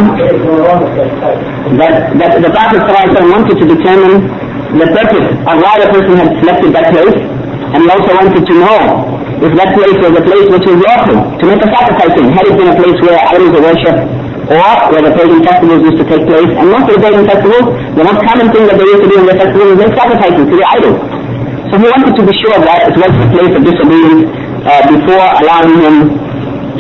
that, 1.81 2.12
that 2.12 2.33
the 2.45 2.53
Prophet 2.53 2.85
wanted 3.25 3.57
to 3.57 3.64
determine 3.64 4.29
the 4.77 4.85
purpose 4.85 5.29
of 5.49 5.57
why 5.64 5.81
the 5.81 5.89
person 5.97 6.12
had 6.21 6.29
selected 6.45 6.77
that 6.77 6.93
place, 6.93 7.16
and 7.73 7.81
he 7.81 7.89
also 7.89 8.12
wanted 8.12 8.45
to 8.45 8.55
know 8.61 9.16
if 9.41 9.53
that 9.57 9.73
place 9.73 9.97
was 10.05 10.12
a 10.12 10.25
place 10.29 10.47
which 10.53 10.69
was 10.69 10.77
lawful 10.77 11.25
to 11.41 11.45
make 11.49 11.64
a 11.64 11.69
sacrifice 11.73 12.21
in. 12.21 12.29
Had 12.37 12.53
it 12.53 12.55
been 12.61 12.69
a 12.69 12.77
place 12.77 13.01
where 13.01 13.16
idols 13.33 13.49
were 13.57 13.64
worshipped, 13.64 14.05
or 14.53 14.69
where 14.93 15.09
the 15.09 15.12
pagan 15.16 15.41
festivals 15.41 15.81
used 15.89 15.97
to 15.97 16.07
take 16.09 16.29
place, 16.29 16.53
and 16.53 16.69
most 16.69 16.85
of 16.93 17.01
the 17.01 17.03
pagan 17.05 17.25
festivals, 17.25 17.64
the 17.97 18.05
most 18.05 18.21
common 18.29 18.53
thing 18.53 18.69
that 18.69 18.77
they 18.77 18.89
used 18.93 19.05
to 19.05 19.09
do 19.09 19.16
in 19.21 19.25
their 19.25 19.41
festivals 19.41 19.73
was 19.73 19.79
make 19.81 19.97
sacrifices 19.97 20.45
to 20.45 20.57
the 20.61 20.69
idols. 20.69 21.18
So 21.69 21.77
he 21.77 21.85
wanted 21.85 22.16
to 22.16 22.23
be 22.25 22.35
sure 22.41 22.57
that 22.64 22.81
it 22.89 22.97
was 22.97 23.12
a 23.12 23.29
place 23.29 23.53
of 23.53 23.61
disobedience 23.61 24.25
uh, 24.64 24.83
before 24.89 25.25
allowing 25.45 25.77
him 25.85 25.97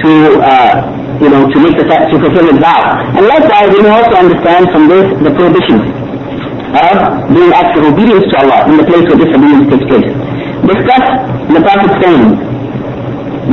to, 0.00 0.10
uh, 0.40 0.72
you 1.20 1.28
know, 1.28 1.44
to 1.44 1.56
make 1.60 1.76
the 1.76 1.84
to 1.84 2.14
fulfill 2.16 2.46
his 2.48 2.56
vow. 2.56 2.96
And 3.12 3.24
likewise, 3.28 3.68
we 3.74 3.84
may 3.84 3.92
also 3.92 4.16
understand 4.16 4.64
from 4.72 4.88
this 4.88 5.06
the 5.20 5.32
prohibition 5.36 5.76
of 6.72 6.96
doing 7.36 7.52
acts 7.52 7.76
of 7.76 7.84
obedience 7.84 8.24
to 8.32 8.36
Allah 8.44 8.68
in 8.68 8.76
the 8.80 8.86
place 8.88 9.04
where 9.08 9.18
disobedience 9.20 9.66
takes 9.72 9.86
place. 9.92 10.08
Discuss 10.68 11.04
the 11.52 11.60
Prophet 11.64 11.90
saying, 12.00 12.24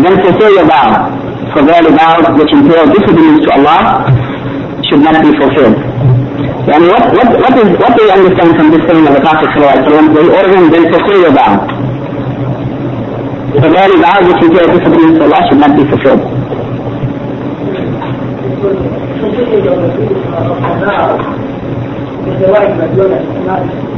then 0.04 0.16
fulfill 0.24 0.52
your 0.56 0.68
vow, 0.68 1.08
for 1.56 1.64
verily 1.64 1.96
vows 1.96 2.28
which 2.40 2.52
entail 2.52 2.84
disobedience 2.92 3.44
to 3.48 3.52
Allah 3.60 4.08
should 4.88 5.00
not 5.04 5.16
be 5.24 5.32
fulfilled. 5.40 5.95
And 6.65 6.83
what, 6.87 7.03
what, 7.17 7.29
what, 7.41 7.55
is, 7.59 7.69
what 7.79 7.93
do 7.97 8.03
you 8.05 8.13
understand 8.13 8.51
from 8.57 8.71
this 8.71 8.83
saying 8.89 9.07
of 9.07 9.15
the 9.15 9.21
Prophet 9.21 9.49
ﷺ? 9.53 10.13
He 10.13 10.29
ordered 10.31 10.55
him 10.57 10.71
then 10.71 10.85
fulfill 10.93 11.21
your 11.21 11.33
vow. 11.33 11.53
For 13.61 13.69
verily 13.69 13.99
vows 14.01 14.25
which 14.31 14.43
entail 14.47 14.67
disobedience 14.73 15.19
to 15.19 15.25
Allah 15.27 15.41
should 15.49 15.59
not 15.61 15.73
be 15.77 15.85
fulfilled. 15.91 16.23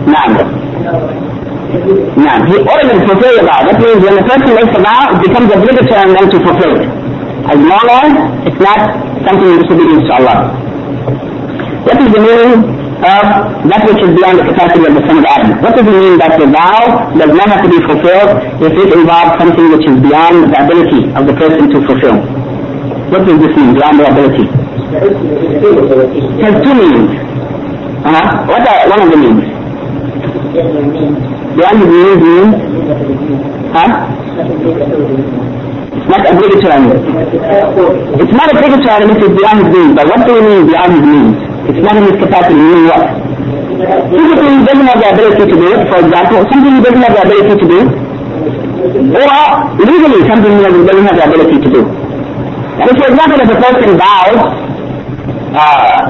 نعم 0.06 0.30
نعم 2.16 2.46
he 2.48 2.56
ordered 2.58 2.90
him 2.90 3.00
to 3.00 3.06
fulfill 3.06 3.34
the 3.38 3.44
vow. 3.46 3.60
That 3.66 3.78
means 3.80 4.00
when 4.04 4.18
a 4.18 4.24
person 4.28 4.54
makes 4.54 4.74
a 4.76 4.82
vow, 4.82 5.14
it 5.14 5.20
becomes 5.26 5.48
obligatory 5.52 6.00
on 6.00 6.12
them 6.14 6.26
to 6.30 6.38
fulfill 6.46 6.74
it. 6.80 6.88
As 7.52 7.58
long 7.58 7.86
as 8.00 8.10
it's 8.46 8.60
not 8.60 8.80
something 9.26 9.48
in 9.52 9.58
disobedience 9.62 10.04
to 10.08 10.12
Allah. 10.18 10.38
what 11.87 11.97
is 12.03 12.11
the 12.11 12.19
meaning 12.19 12.67
of 12.99 13.23
that 13.71 13.81
which 13.87 14.01
is 14.03 14.11
beyond 14.11 14.35
the 14.43 14.45
capacity 14.51 14.83
of 14.83 14.93
the 14.97 15.03
son 15.07 15.23
of 15.23 15.25
Adam? 15.31 15.55
What 15.63 15.71
does 15.71 15.87
it 15.87 15.95
mean 15.95 16.19
that 16.19 16.35
the 16.35 16.47
vow 16.51 17.07
does 17.15 17.31
not 17.31 17.47
have 17.47 17.63
to 17.63 17.71
be 17.71 17.79
fulfilled 17.87 18.43
if 18.59 18.73
it 18.75 18.89
involves 18.91 19.39
something 19.39 19.71
which 19.71 19.87
is 19.87 19.95
beyond 20.03 20.51
the 20.51 20.57
ability 20.67 21.07
of 21.15 21.23
the 21.23 21.35
person 21.39 21.71
to 21.71 21.77
fulfill? 21.87 22.17
What 23.07 23.23
does 23.23 23.39
this 23.39 23.53
mean, 23.55 23.71
beyond 23.79 24.03
the 24.03 24.07
ability? 24.11 24.45
It 24.99 26.43
has 26.43 26.55
two 26.59 26.75
meanings. 26.75 27.11
Uh-huh. 28.03 28.51
What 28.51 28.67
are 28.67 28.79
one 28.91 29.01
of 29.07 29.09
the 29.15 29.19
means? 29.23 29.47
Beyond 31.55 31.77
the 31.79 31.87
means 31.87 32.19
means? 32.19 32.51
Huh? 33.71 34.11
It's 35.97 36.07
not 36.11 36.19
obligatory. 36.35 36.83
It's 38.19 38.35
not 38.35 38.47
obligatory 38.51 39.07
if 39.07 39.23
it's 39.23 39.35
beyond 39.39 39.57
his 39.63 39.71
means. 39.71 39.93
But 39.95 40.05
what 40.11 40.19
do 40.27 40.33
we 40.35 40.41
mean 40.43 40.67
beyond 40.67 40.91
his 40.91 41.05
means? 41.07 41.56
It's 41.67 41.83
not 41.83 41.95
in 41.99 42.03
his 42.07 42.17
capacity. 42.23 42.55
Meaning 42.55 42.87
what? 42.87 43.03
Physically, 44.09 44.51
he 44.57 44.61
doesn't 44.65 44.87
have 44.87 44.99
the 45.03 45.09
ability 45.13 45.43
to 45.51 45.55
do 45.55 45.67
it. 45.67 45.79
For 45.91 45.99
example, 46.01 46.39
something 46.49 46.71
he 46.73 46.81
doesn't 46.81 47.03
have 47.03 47.13
the 47.13 47.23
ability 47.27 47.55
to 47.61 47.67
do. 47.67 47.79
Or 49.13 49.37
legally, 49.77 50.21
something 50.27 50.51
he 50.55 50.63
doesn't 50.63 51.07
have 51.07 51.17
the 51.19 51.25
ability 51.27 51.57
to 51.61 51.69
do. 51.75 51.81
And 52.77 52.91
for 52.97 53.07
example, 53.11 53.37
if 53.41 53.49
a 53.51 53.59
person 53.59 53.97
vows 53.99 54.41
uh, 55.57 56.07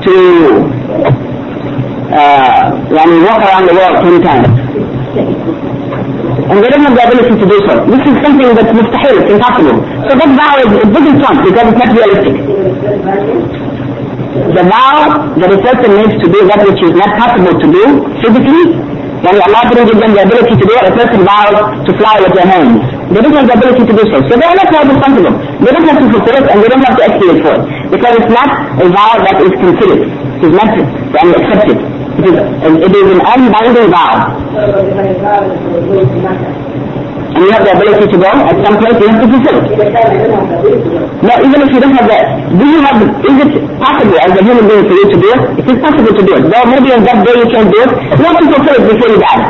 to 0.00 0.14
uh, 2.10 2.64
walk 2.88 3.40
around 3.42 3.64
the 3.68 3.74
world 3.74 3.96
ten 4.00 4.16
times, 4.22 4.48
and 6.46 6.62
they 6.62 6.68
don't 6.68 6.84
have 6.86 6.94
the 6.94 7.04
ability 7.06 7.34
to 7.42 7.46
do 7.46 7.58
so. 7.66 7.74
This 7.90 8.02
is 8.06 8.14
something 8.22 8.54
that's 8.54 8.70
mustahil, 8.70 9.14
it's 9.18 9.32
impossible. 9.34 9.76
So 10.06 10.14
that 10.14 10.30
vow 10.38 10.54
is, 10.62 10.70
it 10.78 10.90
doesn't 10.94 11.18
because 11.42 11.66
it's 11.66 11.80
not 11.82 11.90
realistic. 11.90 13.65
The 14.36 14.64
vow 14.68 15.32
that 15.40 15.48
a 15.48 15.58
person 15.64 15.90
makes 15.96 16.16
to 16.20 16.28
do 16.28 16.40
that 16.50 16.60
which 16.68 16.80
is 16.84 16.92
not 16.92 17.10
possible 17.16 17.54
to 17.56 17.66
do 17.72 17.84
physically, 18.20 18.64
when 19.24 19.36
Allah 19.42 19.62
didn't 19.72 19.88
give 19.90 19.98
them 19.98 20.12
the 20.12 20.22
ability 20.28 20.54
to 20.60 20.64
do 20.68 20.74
it, 20.76 20.84
a 20.86 20.94
person 20.94 21.24
vows 21.24 21.56
to 21.88 21.90
fly 21.96 22.20
with 22.20 22.36
their 22.36 22.44
hands. 22.46 22.78
They 23.10 23.20
don't 23.24 23.32
have 23.32 23.48
the 23.48 23.56
ability 23.56 23.82
to 23.88 23.94
do 23.96 24.04
so. 24.12 24.16
So 24.28 24.32
they 24.36 24.44
are 24.46 24.54
not 24.60 24.68
held 24.70 24.86
responsible. 24.92 25.34
They 25.64 25.72
don't 25.72 25.88
have 25.88 25.98
to 26.04 26.06
fulfill 26.12 26.36
it 26.36 26.46
and 26.52 26.56
they 26.62 26.68
don't 26.68 26.84
have 26.84 26.96
to 27.00 27.04
expiate 27.08 27.40
for 27.42 27.52
it. 27.56 27.62
Because 27.90 28.12
it's 28.20 28.32
not 28.34 28.48
a 28.76 28.86
vow 28.92 29.14
that 29.24 29.36
is 29.40 29.52
considered. 29.56 30.02
It 30.04 30.42
is 30.46 30.54
not 30.54 30.68
and 30.76 31.28
accepted. 31.32 31.78
It 32.16 32.24
is, 32.28 32.36
it 32.86 32.92
is 32.92 33.06
an 33.16 33.20
unbinding 33.24 33.88
vow. 33.88 34.14
And 37.36 37.44
you 37.44 37.52
have 37.52 37.68
the 37.68 37.72
ability 37.76 38.06
to 38.08 38.16
go, 38.16 38.30
at 38.32 38.56
some 38.64 38.76
point 38.80 38.96
you 38.96 39.06
have 39.12 39.20
to 39.20 39.28
fulfill 39.28 39.56
it. 39.60 39.68
No, 41.20 41.32
even 41.44 41.58
if 41.60 41.68
you 41.68 41.80
don't 41.84 41.92
have 42.00 42.08
that, 42.08 42.24
do 42.48 42.64
you 42.64 42.80
have, 42.80 42.96
is 42.96 43.36
it 43.44 43.50
possible 43.76 44.16
as 44.24 44.32
a 44.32 44.40
human 44.40 44.64
being 44.64 44.84
for 44.88 44.96
you 44.96 45.06
to 45.12 45.18
do 45.20 45.28
it? 45.36 45.40
It 45.60 45.66
is 45.68 45.78
possible 45.84 46.12
to 46.16 46.22
do 46.24 46.32
it. 46.32 46.42
Though 46.48 46.64
maybe 46.64 46.96
on 46.96 47.04
that 47.04 47.20
day 47.28 47.36
you 47.36 47.48
can't 47.52 47.68
do 47.68 47.76
it, 47.84 47.90
you 47.92 48.24
have 48.24 48.40
to 48.40 48.46
fulfill 48.56 48.76
it 48.80 48.84
before 48.88 49.08
you 49.12 49.20
die. 49.20 49.42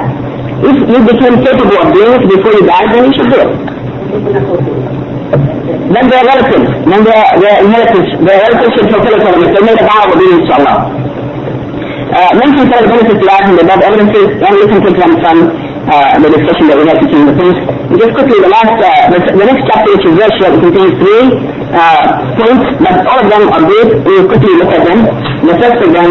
If 0.67 0.77
you 0.83 0.99
became 0.99 1.35
capable 1.47 1.79
of 1.79 1.87
doing 1.95 2.11
it 2.11 2.25
before 2.27 2.53
you 2.59 2.65
die, 2.67 2.87
then 2.91 3.03
you 3.07 3.13
should 3.15 3.31
do 3.31 3.39
it. 3.39 3.51
Then 5.87 6.05
their 6.11 6.25
relatives, 6.27 6.67
then 6.91 7.01
their, 7.07 7.23
their 7.39 7.57
inheritance, 7.71 8.09
their 8.19 8.39
relatives 8.51 8.73
should 8.83 8.89
fulfill 8.91 9.15
it 9.15 9.23
for 9.23 9.31
them 9.31 9.47
if 9.47 9.51
they 9.55 9.63
made 9.63 9.79
a 9.79 9.87
vow 9.87 10.11
of 10.11 10.19
obedience 10.19 10.43
to 10.51 10.55
Allah. 10.59 10.77
Uh, 12.07 12.31
mention 12.35 12.67
some 12.67 12.83
of 12.83 12.87
the 12.87 12.91
benefits 12.99 13.21
derived 13.23 13.47
from 13.47 13.57
the 13.59 13.65
above 13.67 13.83
evidences, 13.87 14.29
and 14.43 14.53
listen 14.59 14.79
to 14.83 14.91
them 14.91 15.13
from 15.23 15.37
uh, 15.87 16.19
the 16.19 16.31
discussion 16.35 16.67
that 16.67 16.77
we 16.79 16.85
had 16.87 16.99
between 16.99 17.27
the 17.31 17.35
things. 17.39 17.57
Just 17.95 18.13
quickly, 18.19 18.39
the 18.43 18.51
last, 18.51 18.75
uh, 18.75 18.91
the, 19.15 19.19
the 19.39 19.47
next 19.47 19.63
chapter, 19.71 19.91
which 19.95 20.07
is 20.07 20.15
very 20.19 20.33
short, 20.39 20.53
contains 20.59 20.95
three 20.99 21.27
uh, 21.71 22.27
points, 22.35 22.67
but 22.83 22.95
all 23.07 23.19
of 23.23 23.29
them 23.31 23.43
are 23.55 23.63
good. 23.63 23.89
We 24.03 24.13
will 24.19 24.29
quickly 24.29 24.53
look 24.59 24.71
at 24.75 24.83
them. 24.83 25.07
The 25.47 25.55
first 25.63 25.79
of 25.87 25.91
them 25.95 26.11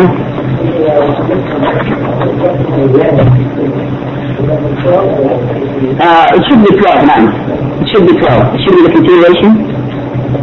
uh, 6.00 6.36
it 6.36 6.42
should 6.48 6.62
be 6.64 6.72
12 6.78 7.06
now. 7.06 7.22
It 7.82 7.88
should 7.90 8.06
be 8.08 8.14
12. 8.18 8.56
It 8.56 8.60
should 8.64 8.76
be 8.76 8.84
the 8.86 8.94
continuation 8.94 9.52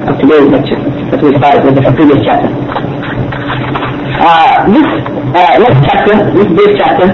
of 0.08 0.14
today's 0.20 0.48
lecture 0.50 0.80
that 1.10 1.20
we 1.22 1.30
started 1.36 1.64
with 1.64 1.74
the 1.76 1.82
previous 1.92 2.20
chapter. 2.24 2.50
Uh, 4.22 4.66
this 4.70 4.88
uh, 5.34 5.58
next 5.58 5.80
chapter, 5.86 6.14
this 6.34 6.46
brief 6.54 6.78
chapter, 6.78 7.06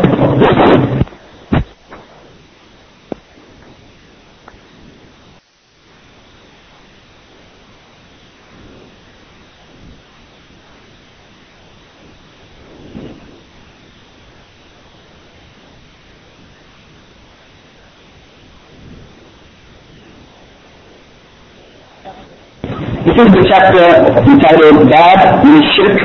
This 23.19 23.27
is 23.27 23.35
the 23.35 23.47
chapter 23.51 23.83
entitled 24.31 24.87
"Bab 24.95 25.43
min 25.43 25.59
Shirk 25.75 25.99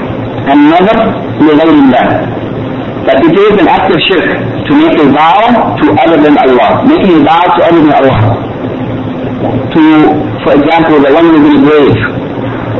and 0.49 0.66
Never 0.66 0.97
li 1.45 1.53
Allah. 1.61 2.26
That 3.05 3.22
it 3.22 3.38
is 3.38 3.53
an 3.53 3.70
act 3.70 3.86
of 3.93 4.01
shirk 4.09 4.26
to 4.66 4.72
make 4.74 4.97
a 4.97 5.05
vow 5.14 5.78
to 5.78 5.86
other 5.93 6.18
than 6.18 6.34
Allah, 6.41 6.82
making 6.89 7.22
a 7.22 7.24
vow 7.24 7.38
to 7.53 7.59
other 7.70 7.82
than 7.86 7.93
Allah. 7.93 8.18
To, 9.45 9.82
for 10.41 10.57
example, 10.57 11.05
the 11.05 11.14
one 11.14 11.30
who 11.30 11.38
is 11.38 11.45
in 11.45 11.53
the 11.53 11.61
grave, 11.70 11.93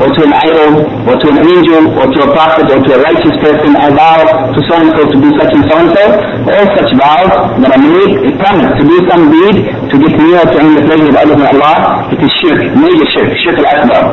or 0.00 0.10
to 0.10 0.20
an 0.26 0.34
idol, 0.34 0.72
or 1.06 1.14
to 1.14 1.26
an 1.30 1.38
angel, 1.38 1.82
or 1.94 2.06
to 2.10 2.18
a 2.26 2.28
prophet, 2.34 2.66
or 2.66 2.78
to 2.82 2.90
a 2.94 3.00
righteous 3.06 3.36
person, 3.38 3.78
I 3.78 3.94
vow 3.94 4.18
to 4.50 4.58
so 4.66 4.74
and 4.74 4.90
so 4.90 5.02
to 5.06 5.16
do 5.22 5.30
such 5.38 5.52
and 5.54 5.64
so 5.70 5.74
and 5.78 5.90
so. 5.94 6.04
All 6.50 6.66
such 6.74 6.90
vows 6.98 7.32
that 7.62 7.70
are 7.70 7.82
made, 7.82 8.12
a 8.26 8.30
promise 8.42 8.72
to 8.74 8.82
do 8.82 8.96
some 9.06 9.22
deed 9.30 9.56
to 9.70 9.94
get 10.02 10.12
nearer 10.18 10.44
to 10.50 10.56
earn 10.58 10.74
the 10.74 10.82
pleasure 10.82 11.10
of 11.14 11.16
other 11.22 11.46
Allah, 11.54 12.10
it 12.10 12.18
is 12.18 12.32
shirk, 12.42 12.60
major 12.74 13.06
shirk, 13.14 13.30
shirk 13.46 13.56
al-akbar. 13.62 14.04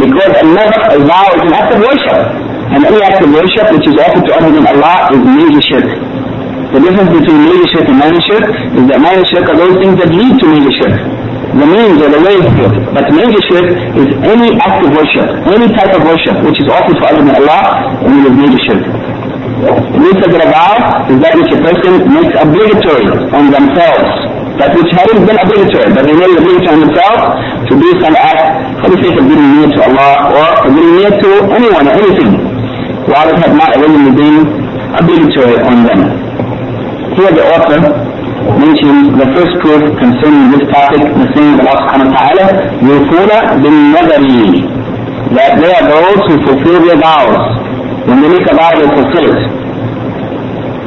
Because 0.00 0.32
an-nadhr, 0.40 1.04
vow 1.04 1.26
is 1.36 1.42
an 1.44 1.52
act 1.52 1.70
of 1.76 1.80
worship. 1.84 2.20
And 2.72 2.80
any 2.82 3.00
act 3.04 3.20
of 3.22 3.30
worship 3.30 3.66
which 3.76 3.86
is 3.86 3.96
offered 4.00 4.24
to 4.26 4.32
other 4.40 4.50
than 4.50 4.64
Allah 4.66 5.12
is 5.12 5.20
major 5.20 5.62
shirk. 5.68 5.88
The 6.72 6.80
difference 6.82 7.12
between 7.12 7.38
major 7.46 7.68
shirk 7.76 7.86
and 7.92 7.98
minor 8.00 8.22
shirk 8.26 8.44
is 8.72 8.84
that 8.90 8.98
minor 8.98 9.24
shirk 9.30 9.46
are 9.52 9.58
those 9.60 9.76
things 9.84 9.94
that 10.00 10.10
lead 10.10 10.34
to 10.34 10.46
major 10.50 10.74
shirk 10.80 11.25
the 11.60 11.68
means 11.68 11.98
or 12.02 12.10
the 12.12 12.22
way 12.22 12.36
to 12.36 12.50
it. 12.68 12.74
But 12.92 13.04
major 13.12 13.40
shirk 13.48 13.68
is 13.96 14.08
any 14.24 14.56
act 14.60 14.84
of 14.84 14.92
worship, 14.92 15.26
any 15.48 15.68
type 15.72 15.92
of 15.96 16.02
worship 16.04 16.36
which 16.44 16.58
is 16.60 16.68
offered 16.68 16.96
to 17.00 17.04
other 17.08 17.22
than 17.24 17.36
Allah, 17.40 17.96
and 18.04 18.12
it 18.20 18.24
is 18.30 18.34
major 18.36 18.60
shirk. 18.68 18.84
The 19.56 20.48
vow 20.52 21.08
is 21.08 21.16
that 21.24 21.32
which 21.32 21.48
a 21.48 21.58
person 21.64 21.92
makes 22.12 22.34
obligatory 22.36 23.08
on 23.32 23.48
themselves. 23.48 24.36
That 24.60 24.72
which 24.76 24.88
hadn't 24.92 25.24
been 25.24 25.36
obligatory, 25.36 25.92
but 25.96 26.04
they 26.04 26.16
made 26.16 26.32
it 26.32 26.40
obligatory 26.44 26.76
on 26.76 26.80
themselves 26.88 27.24
to 27.68 27.72
do 27.76 27.88
some 28.04 28.16
act 28.16 28.80
for 28.84 28.88
the 28.92 28.98
sake 29.00 29.16
of 29.16 29.24
getting 29.24 29.50
near 29.56 29.68
to 29.68 29.80
Allah 29.88 30.12
or 30.32 30.44
getting 30.68 30.92
near 30.96 31.12
to 31.12 31.30
anyone 31.56 31.84
or 31.88 31.94
anything, 31.96 32.32
while 33.08 33.28
it 33.32 33.36
had 33.40 33.52
not 33.56 33.72
originally 33.80 34.12
been 34.16 34.44
obligatory 34.96 35.56
on 35.60 35.76
them. 35.88 36.00
Here 37.16 37.32
the 37.32 37.44
author 37.48 37.80
mentions 38.57 39.13
the 39.17 39.27
first 39.35 39.53
proof 39.61 39.81
concerning 39.99 40.51
this 40.53 40.65
topic, 40.73 41.01
the 41.05 41.27
saying 41.35 41.55
of 41.57 41.65
Allah 41.65 41.77
subhanahu 41.85 42.09
wa 42.09 42.17
ta'ala, 42.17 42.45
يُوفُونَ 42.81 43.31
بِالنَّذَرِ 43.61 44.25
That 45.37 45.51
they 45.61 45.71
are 45.71 45.85
those 45.87 46.21
who 46.27 46.35
fulfill 46.45 46.79
their 46.85 46.99
vows. 46.99 47.43
When 48.07 48.21
they 48.21 48.29
make 48.29 48.47
a 48.49 48.55
vow, 48.55 48.71
they 48.75 48.89
fulfill 48.89 49.25
it. 49.31 49.54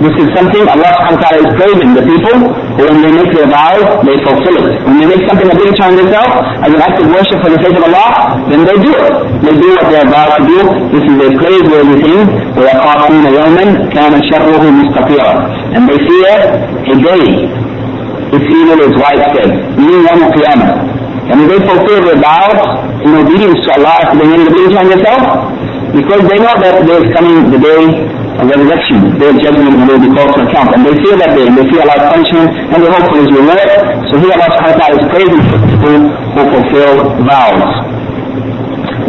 This 0.02 0.14
is 0.18 0.28
something 0.34 0.66
Allah 0.66 0.90
subhanahu 0.98 1.16
wa 1.16 1.22
ta'ala 1.22 1.38
is 1.46 1.50
praising 1.54 1.90
the 1.94 2.02
people 2.02 2.36
who 2.74 2.82
when 2.82 2.98
they 2.98 3.12
make 3.14 3.30
their 3.30 3.46
vows, 3.46 3.86
they 4.02 4.18
fulfill 4.26 4.58
it. 4.66 4.82
When 4.82 4.98
they 4.98 5.06
make 5.06 5.22
something 5.30 5.46
a 5.46 5.54
big 5.54 5.70
on 5.78 5.94
themselves 5.94 6.34
as 6.66 6.70
an 6.74 6.82
act 6.82 6.98
of 6.98 7.06
worship 7.14 7.38
for 7.42 7.50
the 7.54 7.60
sake 7.62 7.78
of 7.78 7.84
Allah, 7.86 8.34
then 8.50 8.66
they 8.66 8.74
do 8.82 8.90
it. 8.90 9.14
They 9.46 9.54
do 9.54 9.68
what 9.78 9.86
they 9.90 9.98
are 10.02 10.08
about 10.10 10.34
to 10.34 10.42
do. 10.50 10.58
This 10.98 11.04
is 11.06 11.14
a 11.14 11.28
praiseworthy 11.38 11.96
thing. 12.02 12.20
وَيَخَافُونَ 12.58 13.24
يَوْمًا 13.38 13.66
كَانَ 13.94 14.12
شَرُّهُ 14.30 14.62
مُسْتَطِيرًا 14.82 15.34
And 15.78 15.82
they 15.86 15.98
fear 16.02 16.34
a 16.90 16.94
day 16.98 17.24
its 18.34 18.46
evil 18.50 18.78
is 18.82 18.94
widespread, 18.98 19.50
meaning 19.78 20.02
Yom 20.10 20.26
Qiyamah. 20.34 20.74
And 21.30 21.46
they 21.48 21.58
fulfill 21.62 22.00
their 22.02 22.18
vows 22.18 22.60
in 23.06 23.14
obedience 23.14 23.62
to 23.64 23.70
Allah 23.78 23.94
after 24.02 24.18
they 24.18 24.26
made 24.26 24.42
the 24.42 24.52
big 24.52 24.74
on 24.74 24.86
themselves, 24.90 25.30
because 25.94 26.22
they 26.26 26.38
know 26.42 26.54
that 26.58 26.82
there 26.82 26.98
is 26.98 27.08
coming 27.14 27.46
the 27.54 27.60
day 27.62 27.82
of 28.39 28.47
resurrection, 28.47 28.97
their 29.19 29.33
judgment 29.35 29.75
will 29.83 29.99
be 29.99 30.09
called 30.15 30.31
to 30.35 30.41
account. 30.47 30.71
And 30.75 30.81
they 30.87 30.95
fear 31.03 31.15
that 31.19 31.35
day, 31.35 31.45
and 31.47 31.55
they 31.59 31.67
fear 31.67 31.83
Allah's 31.83 32.07
punishment, 32.07 32.49
and 32.71 32.77
they 32.79 32.89
hope 32.89 33.05
for 33.11 33.17
His 33.19 33.29
reward. 33.35 33.69
So 34.09 34.13
here 34.23 34.31
Allah 34.33 34.49
subhanahu 34.55 34.73
wa 34.73 34.79
ta'ala 34.79 34.95
is 34.95 35.05
praising 35.11 35.41
people 35.67 35.95
who 36.33 36.41
fulfill 36.55 36.93
vows. 37.27 37.71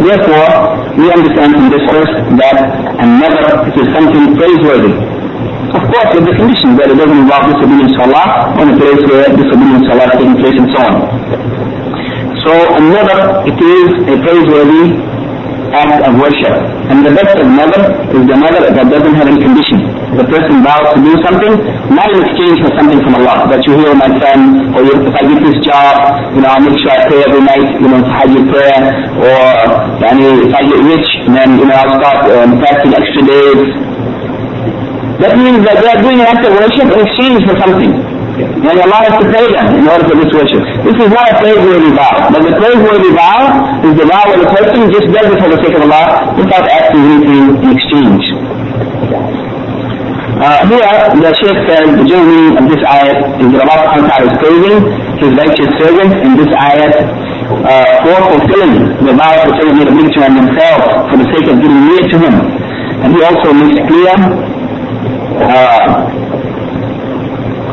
Therefore, 0.00 0.50
we 0.96 1.06
understand 1.12 1.50
from 1.54 1.68
this 1.70 1.84
verse 1.92 2.12
that 2.40 2.56
an-nadhr 2.98 3.68
is 3.78 3.86
something 3.92 4.32
praiseworthy. 4.34 4.94
Of 5.70 5.82
course, 5.86 6.10
with 6.18 6.26
the 6.26 6.34
condition 6.34 6.74
that 6.82 6.90
it 6.90 6.98
doesn't 6.98 7.20
involve 7.20 7.46
disobedience 7.54 7.94
to 7.94 8.02
Allah, 8.10 8.50
in 8.58 8.74
a 8.74 8.76
place 8.80 9.00
where 9.06 9.28
disobedience 9.30 9.84
to 9.86 9.90
Allah 9.94 10.06
is 10.10 10.14
taking 10.18 10.36
place 10.40 10.56
and 10.58 10.68
so 10.74 10.80
on. 10.82 10.94
So 12.42 12.50
an-nadhr, 12.80 13.20
it 13.46 13.58
is 13.60 13.88
a 14.08 14.14
praiseworthy 14.24 14.84
act 15.72 16.02
of 16.06 16.18
worship. 16.18 16.54
And 16.90 17.06
the 17.06 17.14
best 17.14 17.38
of 17.38 17.46
mother 17.46 17.82
is 18.10 18.22
the 18.26 18.36
mother 18.36 18.60
that 18.66 18.86
doesn't 18.90 19.14
have 19.14 19.28
any 19.30 19.40
condition. 19.40 19.86
The 20.18 20.26
person 20.26 20.66
vows 20.66 20.90
to 20.94 20.98
do 21.00 21.14
something, 21.22 21.54
not 21.94 22.10
in 22.10 22.18
exchange 22.26 22.58
for 22.66 22.70
something 22.74 22.98
from 23.06 23.22
Allah. 23.22 23.46
That 23.46 23.62
you 23.62 23.78
hear 23.78 23.94
my 23.94 24.10
son, 24.18 24.74
or 24.74 24.82
if 24.82 25.14
I 25.14 25.22
get 25.22 25.38
this 25.38 25.58
job, 25.62 26.34
you 26.34 26.42
know, 26.42 26.50
I'll 26.50 26.64
make 26.66 26.74
sure 26.82 26.90
I 26.90 27.06
pray 27.06 27.22
every 27.22 27.42
night, 27.46 27.68
you 27.78 27.86
know, 27.86 28.02
Hajj 28.02 28.34
prayer, 28.50 28.82
or 29.22 29.38
yani, 30.02 30.50
if 30.50 30.52
I 30.52 30.62
get 30.66 30.80
rich, 30.82 31.08
then, 31.30 31.62
you 31.62 31.66
know, 31.70 31.78
I'll 31.78 31.94
start 32.02 32.26
um, 32.34 32.58
fasting 32.58 32.92
extra 32.98 33.22
days. 33.22 33.62
That 35.22 35.36
means 35.38 35.62
that 35.68 35.78
they 35.78 35.88
are 35.94 36.00
doing 36.02 36.18
an 36.18 36.26
act 36.26 36.42
of 36.42 36.52
worship 36.58 36.90
in 36.90 36.98
exchange 37.06 37.44
for 37.46 37.54
something. 37.62 38.09
And 38.44 38.76
Allah 38.80 38.98
has 39.06 39.14
to 39.20 39.26
pay 39.28 39.46
them 39.52 39.66
in 39.80 39.84
order 39.88 40.04
for 40.08 40.16
this 40.16 40.30
worship. 40.32 40.62
This 40.84 40.96
is 40.96 41.08
not 41.12 41.26
a 41.30 41.34
praiseworthy 41.40 41.92
vow. 41.96 42.30
But 42.32 42.40
the 42.44 42.54
praiseworthy 42.56 43.12
vow 43.12 43.40
is 43.84 43.92
the 43.96 44.06
vow 44.06 44.24
where 44.28 44.40
the 44.40 44.50
person 44.50 44.88
just 44.92 45.08
does 45.12 45.26
it 45.28 45.38
for 45.40 45.48
the 45.52 45.58
sake 45.64 45.74
of 45.76 45.82
Allah 45.88 46.34
without 46.36 46.64
asking 46.68 47.02
anything 47.04 47.44
in 47.64 47.68
exchange. 47.74 48.24
Uh, 50.40 50.56
here, 50.72 50.88
the 51.20 51.30
Shaykh 51.36 51.58
says 51.68 51.84
the 52.00 52.06
journey 52.08 52.56
of 52.56 52.64
this 52.64 52.80
ayat 52.80 53.18
is 53.44 53.48
that 53.52 53.60
Allah 53.60 53.92
subhanahu 53.92 54.24
is 54.24 54.34
praising 54.40 54.78
His 55.20 55.30
righteous 55.36 55.68
servants 55.76 56.16
in 56.24 56.32
this 56.40 56.48
ayat 56.56 56.96
uh, 56.96 57.84
for 58.08 58.16
fulfilling 58.32 58.88
the 59.04 59.12
vows 59.20 59.44
that 59.52 59.60
they 59.60 59.68
made 59.76 59.88
obligatory 59.92 60.32
on 60.32 60.34
themselves 60.40 60.88
for 61.12 61.16
the 61.20 61.28
sake 61.28 61.44
of 61.44 61.60
getting 61.60 61.82
near 61.92 62.04
to 62.08 62.16
Him. 62.24 62.34
And 63.04 63.08
He 63.12 63.20
also 63.20 63.52
makes 63.52 63.84
clear 63.84 64.16
uh, 65.44 66.19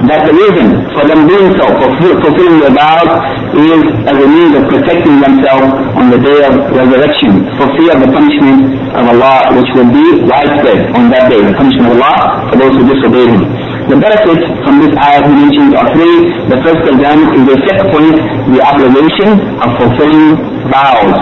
that 0.07 0.23
the 0.27 0.33
reason 0.33 0.67
for 0.95 1.03
them 1.07 1.27
doing 1.27 1.51
so, 1.59 1.65
for 1.79 1.89
fulfilling 2.23 2.57
their 2.63 2.73
vows, 2.73 3.11
is 3.55 3.83
as 4.07 4.17
a 4.17 4.27
means 4.27 4.53
of 4.55 4.63
protecting 4.71 5.19
themselves 5.19 5.69
on 5.95 6.09
the 6.11 6.19
day 6.19 6.39
of 6.47 6.53
resurrection, 6.71 7.47
for 7.59 7.67
fear 7.75 7.95
of 7.95 7.99
the 8.03 8.11
punishment 8.11 8.75
of 8.95 9.03
Allah, 9.13 9.51
which 9.55 9.69
will 9.75 9.89
be 9.91 10.23
widespread 10.27 10.91
on 10.95 11.11
that 11.11 11.27
day, 11.31 11.39
the 11.43 11.55
punishment 11.55 11.91
of 11.91 11.99
Allah 11.99 12.47
for 12.51 12.55
those 12.59 12.73
who 12.75 12.83
disobey 12.87 13.27
Him. 13.27 13.43
The 13.87 13.95
benefits 13.95 14.43
from 14.67 14.83
this 14.83 14.91
ayah 14.99 15.23
he 15.23 15.31
mentioned 15.31 15.71
are 15.79 15.87
three. 15.95 16.27
The 16.51 16.59
first 16.59 16.83
of 16.91 16.95
them 16.99 17.17
is 17.39 17.43
the 17.47 17.57
second 17.63 17.87
point, 17.95 18.15
the 18.51 18.59
obligation 18.59 19.39
of 19.63 19.69
fulfilling 19.79 20.35
vows. 20.67 21.19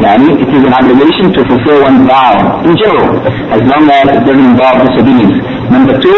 Yani, 0.00 0.32
it 0.40 0.48
is 0.48 0.62
an 0.64 0.72
obligation 0.72 1.28
to 1.36 1.44
fulfill 1.44 1.84
one's 1.84 2.08
vow 2.08 2.64
in 2.64 2.72
general, 2.80 3.20
as 3.52 3.60
long 3.68 3.84
as 3.92 4.08
it 4.08 4.24
doesn't 4.24 4.48
involve 4.56 4.80
disobedience. 4.88 5.36
Number 5.68 5.92
two, 6.00 6.16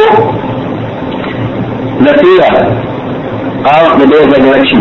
the 2.02 2.14
fear 2.18 2.42
of 3.62 3.94
the 3.98 4.06
day 4.10 4.20
of 4.26 4.30
resurrection. 4.34 4.80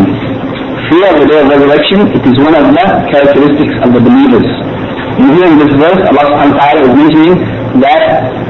Fear 0.89 1.05
of 1.13 1.17
the 1.21 1.27
day 1.29 1.39
of 1.41 1.47
resurrection, 1.53 1.99
it 2.17 2.23
is 2.25 2.35
one 2.41 2.55
of 2.57 2.65
the 2.65 2.85
characteristics 3.13 3.75
of 3.85 3.93
the 3.93 4.01
believers. 4.01 4.47
And 5.21 5.29
here 5.37 5.47
in 5.47 5.57
this 5.61 5.71
verse, 5.77 6.01
Allah 6.09 6.23
subhanahu 6.33 6.55
wa 6.55 6.59
ta'ala 6.65 6.79
is 6.81 6.93
mentioning 6.97 7.33
that 7.79 8.03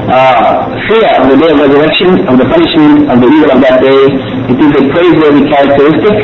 uh, 0.08 0.72
fear 0.88 1.06
of 1.20 1.30
the 1.30 1.36
day 1.36 1.50
of 1.52 1.58
resurrection, 1.60 2.26
of 2.26 2.34
the 2.40 2.48
punishment 2.48 3.12
of 3.12 3.16
the 3.20 3.28
evil 3.28 3.50
of 3.52 3.60
that 3.60 3.78
day, 3.84 4.02
it 4.50 4.58
is 4.58 4.72
a 4.74 4.82
praiseworthy 4.90 5.44
characteristic 5.52 6.16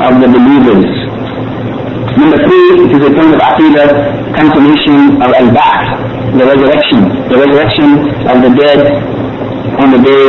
of 0.00 0.12
the 0.22 0.28
believers. 0.30 0.86
Number 2.16 2.38
three, 2.40 2.86
it 2.86 2.90
is 2.96 3.02
a 3.02 3.12
point 3.12 3.34
of 3.36 3.40
aqidah, 3.44 3.88
confirmation 4.32 5.20
of 5.20 5.28
al-ba'th, 5.36 5.88
the 6.38 6.44
resurrection, 6.48 7.00
the 7.28 7.36
resurrection 7.36 7.88
of 8.24 8.36
the 8.40 8.50
dead 8.56 8.80
on 9.76 9.90
the 9.92 10.00
day 10.00 10.24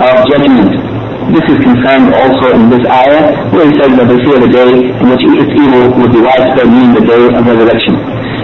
of 0.00 0.14
judgment. 0.26 0.89
This 1.30 1.46
is 1.46 1.58
confirmed 1.62 2.10
also 2.10 2.46
in 2.58 2.66
this 2.74 2.82
ayah, 2.90 3.30
where 3.54 3.62
he 3.70 3.74
says 3.78 3.94
that 3.94 4.06
they 4.10 4.18
fear 4.26 4.38
the 4.42 4.50
day 4.50 4.70
in 4.90 5.04
which 5.14 5.22
its 5.22 5.52
evil 5.54 5.94
will 5.94 6.10
be 6.10 6.18
widespread, 6.18 6.66
meaning 6.66 6.90
the 6.98 7.06
day 7.06 7.22
of 7.30 7.42
resurrection. 7.46 7.94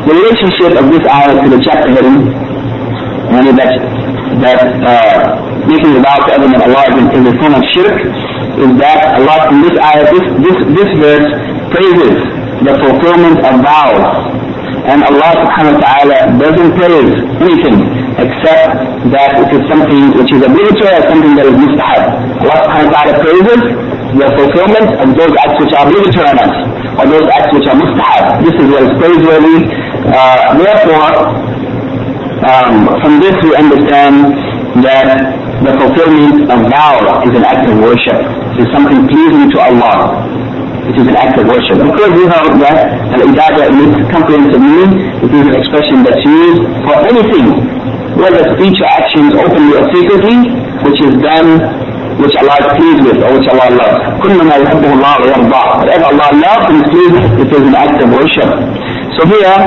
The 0.07 0.15
relationship 0.15 0.71
of 0.79 0.87
this 0.95 1.03
ayah 1.11 1.35
to 1.35 1.49
the 1.51 1.61
chapter 1.67 1.91
heading, 1.91 2.31
and 3.35 3.59
that 3.59 3.73
that 4.39 4.61
uh, 4.87 5.19
making 5.67 5.99
the 5.99 6.03
vow 6.07 6.15
to 6.15 6.31
other 6.39 6.47
than 6.47 6.63
Allah 6.63 6.85
is, 6.95 7.07
is 7.19 7.25
a 7.27 7.35
form 7.43 7.55
of 7.59 7.65
shirk, 7.75 7.97
is 8.63 8.71
that 8.79 9.19
Allah 9.19 9.51
in 9.51 9.59
this 9.67 9.77
ayah, 9.83 10.07
this 10.15 10.27
this 10.47 10.59
this 10.79 10.91
verse 11.03 11.29
praises 11.75 12.17
the 12.63 12.73
fulfillment 12.87 13.43
of 13.43 13.55
vows. 13.67 14.07
And 14.87 15.03
Allah 15.03 15.31
subhanahu 15.43 15.75
wa 15.77 15.83
ta'ala 15.83 16.19
doesn't 16.39 16.71
praise 16.79 17.11
anything 17.43 17.77
except 18.23 18.71
that 19.11 19.31
it 19.43 19.51
is 19.51 19.63
something 19.67 20.15
which 20.15 20.31
is 20.31 20.41
obligatory 20.47 20.95
or 20.95 21.05
something 21.11 21.33
that 21.37 21.47
is 21.51 21.57
mustahab. 21.59 22.03
Allah 22.41 22.57
subhanahu 22.65 22.87
wa 22.87 22.95
ta'ala 22.95 23.13
praises 23.19 23.61
the 24.17 24.27
fulfillment 24.39 24.89
of 25.03 25.09
those 25.19 25.33
acts 25.43 25.59
which 25.61 25.73
are 25.75 25.85
obligatory 25.91 26.29
on 26.31 26.39
us, 26.39 26.55
or 26.97 27.05
those 27.11 27.27
acts 27.35 27.51
which 27.53 27.67
are 27.67 27.77
mustahab. 27.77 28.25
This 28.47 28.55
is 28.57 28.67
what 28.71 28.83
is 28.87 28.93
praiseworthy. 28.97 29.59
Uh, 30.07 30.55
therefore, 30.55 31.11
um, 32.47 32.75
from 33.03 33.13
this 33.19 33.35
we 33.43 33.51
understand 33.59 34.39
that 34.87 35.09
the 35.67 35.73
fulfillment 35.83 36.47
of 36.53 36.59
vows 36.71 37.27
is 37.27 37.33
an 37.35 37.45
act 37.45 37.67
of 37.69 37.75
worship. 37.83 38.23
It 38.55 38.65
is 38.65 38.69
something 38.71 39.03
pleasing 39.11 39.51
to 39.51 39.59
Allah 39.67 40.23
which 40.87 40.99
is 41.03 41.07
an 41.11 41.17
act 41.19 41.35
of 41.39 41.45
worship. 41.51 41.77
Of 41.83 41.91
course, 41.99 42.13
we 42.15 42.25
have 42.31 42.47
that 42.63 42.79
al-ibadah 43.11 43.65
in 43.75 43.77
its 43.91 43.99
comprehensive 44.15 44.63
meaning. 44.63 44.93
It 45.27 45.31
is 45.35 45.45
an 45.51 45.57
expression 45.59 45.97
that's 46.07 46.23
used 46.23 46.63
for 46.87 46.95
anything, 47.03 47.47
whether 48.15 48.43
speech 48.55 48.79
or 48.79 48.89
actions, 48.95 49.35
openly 49.35 49.75
or 49.75 49.85
secretly, 49.91 50.39
which 50.87 50.99
is 51.03 51.13
done, 51.19 51.59
which 52.23 52.33
Allah 52.39 52.57
is 52.65 52.71
pleased 52.79 53.03
with 53.03 53.19
or 53.19 53.31
which 53.35 53.49
Allah 53.51 53.69
loves. 53.77 53.99
كُلَّمَا 54.23 54.55
يَحَبُّهُ 54.63 54.91
اللَّهُ 54.95 55.15
وَيَرْضَى 55.27 55.63
Whatever 55.83 56.07
Allah 56.15 56.29
loves 56.39 56.65
and 56.71 56.77
is 56.81 56.89
pleased 56.95 57.13
with, 57.19 57.29
it 57.45 57.51
is 57.51 57.65
an 57.67 57.77
act 57.77 57.99
of 58.01 58.09
worship. 58.15 58.51
So 59.19 59.21
here, 59.27 59.59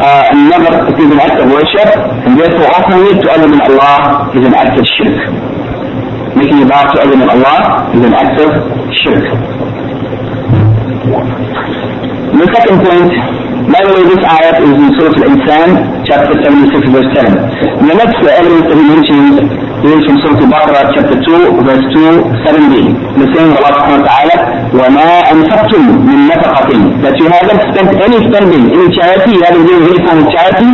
uh, 0.00 0.32
an-nadhr, 0.32 0.74
it 0.92 0.96
is 1.02 1.08
an 1.10 1.20
act 1.20 1.36
of 1.42 1.46
worship, 1.50 1.88
and 2.24 2.38
therefore 2.38 2.68
offering 2.78 3.04
it 3.10 3.18
to 3.20 3.26
other 3.32 3.48
than 3.50 3.60
Allah 3.60 4.30
is 4.38 4.44
an 4.46 4.54
act 4.54 4.78
of 4.78 4.84
shirk. 4.96 5.18
Making 6.36 6.62
a 6.62 6.66
vow 6.70 6.86
to 6.94 6.96
other 7.02 7.16
than 7.18 7.28
Allah 7.28 7.90
is 7.90 8.02
an 8.06 8.14
act 8.14 8.38
of 8.38 8.50
shirk. 9.02 9.59
The 11.10 12.46
second 12.54 12.78
point, 12.86 13.10
by 13.66 13.82
the 13.82 13.90
way, 13.98 14.02
this 14.06 14.22
ayat 14.22 14.62
is 14.62 14.74
in 14.78 14.88
Surah 14.94 15.10
Al-Insan, 15.18 15.68
chapter 16.06 16.34
76, 16.38 16.94
verse 16.94 17.10
7. 17.18 17.34
And 17.82 17.86
the 17.90 17.96
next 17.98 18.14
evidence 18.22 18.64
that 18.70 18.78
he 18.78 18.86
mentions 18.86 19.34
is 19.82 20.00
from 20.06 20.16
Surah 20.22 20.38
Al-Baqarah, 20.38 20.94
chapter 20.94 21.18
2, 21.18 21.66
verse 21.66 21.84
2, 21.90 22.46
7b. 22.46 22.74
The 23.18 23.26
saying 23.34 23.50
of 23.50 23.58
Allah 23.58 23.72
subhanahu 23.82 24.02
wa 24.02 24.08
ta'ala, 24.08 24.36
وَمَا 24.70 25.08
أَنفَقْتُم 25.34 25.82
مِّن 26.06 26.18
نَفَقَةٍ 26.30 26.70
That 27.02 27.14
you 27.18 27.26
haven't 27.26 27.60
spent 27.74 27.90
any 27.98 28.18
spending, 28.30 28.62
any 28.70 28.88
charity, 28.94 29.30
you 29.34 29.42
haven't 29.42 29.66
given 29.66 29.82
any 29.90 29.98
form 30.06 30.18
of 30.22 30.28
charity, 30.30 30.72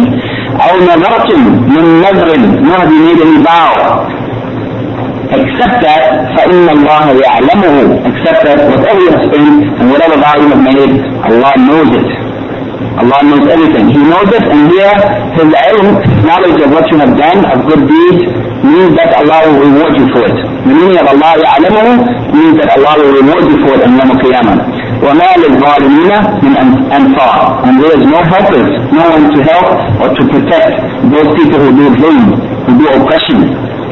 أو 0.57 0.73
نذرتم 0.89 1.41
من 1.69 1.85
نذر, 2.05 2.29
nor 2.65 2.77
have 2.81 2.93
you 2.93 3.01
made 3.09 3.21
any 3.25 3.39
vow, 3.45 3.73
except 5.38 5.76
that 5.86 6.02
فإن 6.36 6.66
الله 6.70 7.06
يعلمه 7.26 7.76
except 8.10 8.40
that 8.48 8.60
whatever 8.72 9.00
you 9.06 9.10
have 9.16 9.24
spent 9.30 9.58
and 9.80 9.86
whatever 9.92 10.16
vow 10.24 10.36
you 10.42 10.50
have 10.54 10.64
made 10.72 10.94
Allah 11.30 11.54
knows 11.68 11.90
it 12.02 12.10
Allah 13.02 13.20
knows 13.30 13.46
everything 13.56 13.86
He 13.96 14.02
knows 14.12 14.30
it 14.38 14.44
and 14.54 14.62
here 14.74 14.96
His 15.40 15.50
ilm, 15.72 15.88
knowledge 16.28 16.60
of 16.66 16.70
what 16.76 16.86
you 16.92 16.98
have 17.04 17.14
done 17.18 17.40
of 17.54 17.58
good 17.70 17.84
deeds 17.88 18.22
means 18.62 18.94
that 19.00 19.10
Allah 19.22 19.40
will 19.50 19.60
reward 19.68 19.94
you 19.98 20.06
for 20.14 20.22
it 20.30 20.38
the 20.68 20.74
meaning 20.78 20.98
of 21.02 21.08
Allah 21.14 21.32
يعلمه 21.46 21.86
means 22.36 22.56
that 22.62 22.70
Allah 22.78 22.94
will 23.02 23.14
reward 23.22 23.44
you 23.50 23.58
for 23.66 23.72
it 23.78 23.82
in 23.88 23.98
Yom 23.98 24.12
Qiyamah 24.22 24.58
وما 25.02 25.30
للظالمين 25.38 26.12
من 26.46 26.56
أنصار 26.94 27.64
and 27.66 27.82
there 27.82 27.96
is 27.98 28.06
no 28.06 28.22
helpers 28.22 28.70
no 28.94 29.04
one 29.16 29.26
to 29.34 29.40
help 29.50 29.68
or 30.02 30.10
to 30.14 30.22
protect 30.30 30.78
those 31.14 31.30
people 31.40 31.58
who 31.58 31.72
do 31.80 31.86
zulm 32.02 32.22
who 32.66 32.72
do 32.78 32.86
oppression 33.02 33.40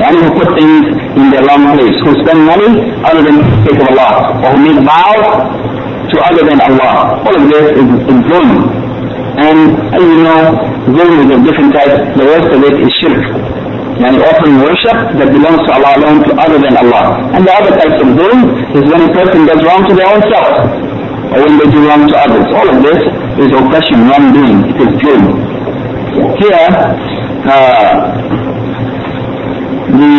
and 0.01 0.15
who 0.19 0.29
put 0.35 0.49
things 0.59 0.91
in 1.15 1.31
their 1.31 1.45
wrong 1.47 1.71
place, 1.79 1.95
who 2.03 2.11
spend 2.27 2.41
money 2.43 2.71
other 3.07 3.23
than 3.23 3.39
the 3.39 3.47
sake 3.63 3.79
of 3.79 3.87
Allah, 3.95 4.35
or 4.43 4.49
who 4.55 4.61
make 4.67 4.79
vows 4.83 5.31
to 6.11 6.17
other 6.31 6.43
than 6.47 6.59
Allah. 6.61 7.23
All 7.23 7.35
of 7.35 7.45
this 7.47 7.67
is, 7.79 7.87
zulm. 8.27 8.51
And 9.35 9.59
as 9.95 10.03
you 10.03 10.19
know, 10.23 10.41
zulm 10.95 11.13
is 11.23 11.29
of 11.35 11.41
different 11.47 11.71
types. 11.75 11.99
The 12.19 12.27
worst 12.27 12.49
of 12.55 12.61
it 12.63 12.75
is 12.83 12.91
shirk. 13.03 13.23
And 13.95 14.19
offering 14.19 14.59
worship 14.59 14.99
that 15.23 15.31
belongs 15.31 15.63
to 15.67 15.71
Allah 15.79 15.93
alone 16.03 16.19
to 16.27 16.33
other 16.43 16.59
than 16.59 16.75
Allah. 16.75 17.15
And 17.31 17.47
the 17.47 17.55
other 17.55 17.73
types 17.79 17.95
of 18.03 18.09
zulm 18.19 18.39
is 18.75 18.83
when 18.91 19.01
a 19.07 19.11
person 19.15 19.47
does 19.47 19.63
wrong 19.63 19.87
to 19.87 19.95
their 19.95 20.11
own 20.11 20.23
self, 20.27 20.55
or 21.31 21.39
when 21.47 21.55
they 21.63 21.69
do 21.71 21.79
wrong 21.87 22.03
to 22.11 22.17
others. 22.19 22.47
All 22.59 22.67
of 22.67 22.79
this 22.83 23.01
is 23.39 23.51
oppression, 23.55 24.11
wrongdoing. 24.11 24.59
It 24.75 24.79
is 24.83 24.91
zulm. 24.99 25.25
Here, 26.43 26.71
uh, 27.47 27.95
the, 29.99 30.15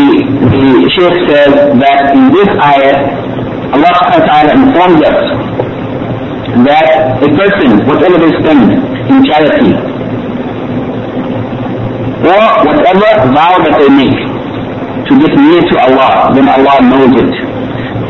the 0.55 0.65
Shaykh 0.95 1.15
says 1.28 1.51
that 1.84 2.01
in 2.15 2.32
this 2.32 2.47
ayah, 2.63 2.95
Allah 3.76 3.91
subhanahu 3.91 4.21
wa 4.21 4.28
ta'ala 4.30 4.51
informs 4.55 4.99
us 5.03 5.19
that 6.63 6.88
a 7.19 7.30
person, 7.36 7.84
whatever 7.84 8.15
they 8.15 8.32
spend 8.39 8.61
in 9.11 9.17
charity, 9.28 9.71
or 12.23 12.43
whatever 12.63 13.09
vow 13.36 13.53
that 13.67 13.76
they 13.82 13.91
make 13.91 14.15
to 15.05 15.11
get 15.19 15.34
near 15.36 15.61
to 15.61 15.76
Allah, 15.91 16.32
then 16.32 16.47
Allah 16.47 16.76
knows 16.82 17.13
it. 17.19 17.34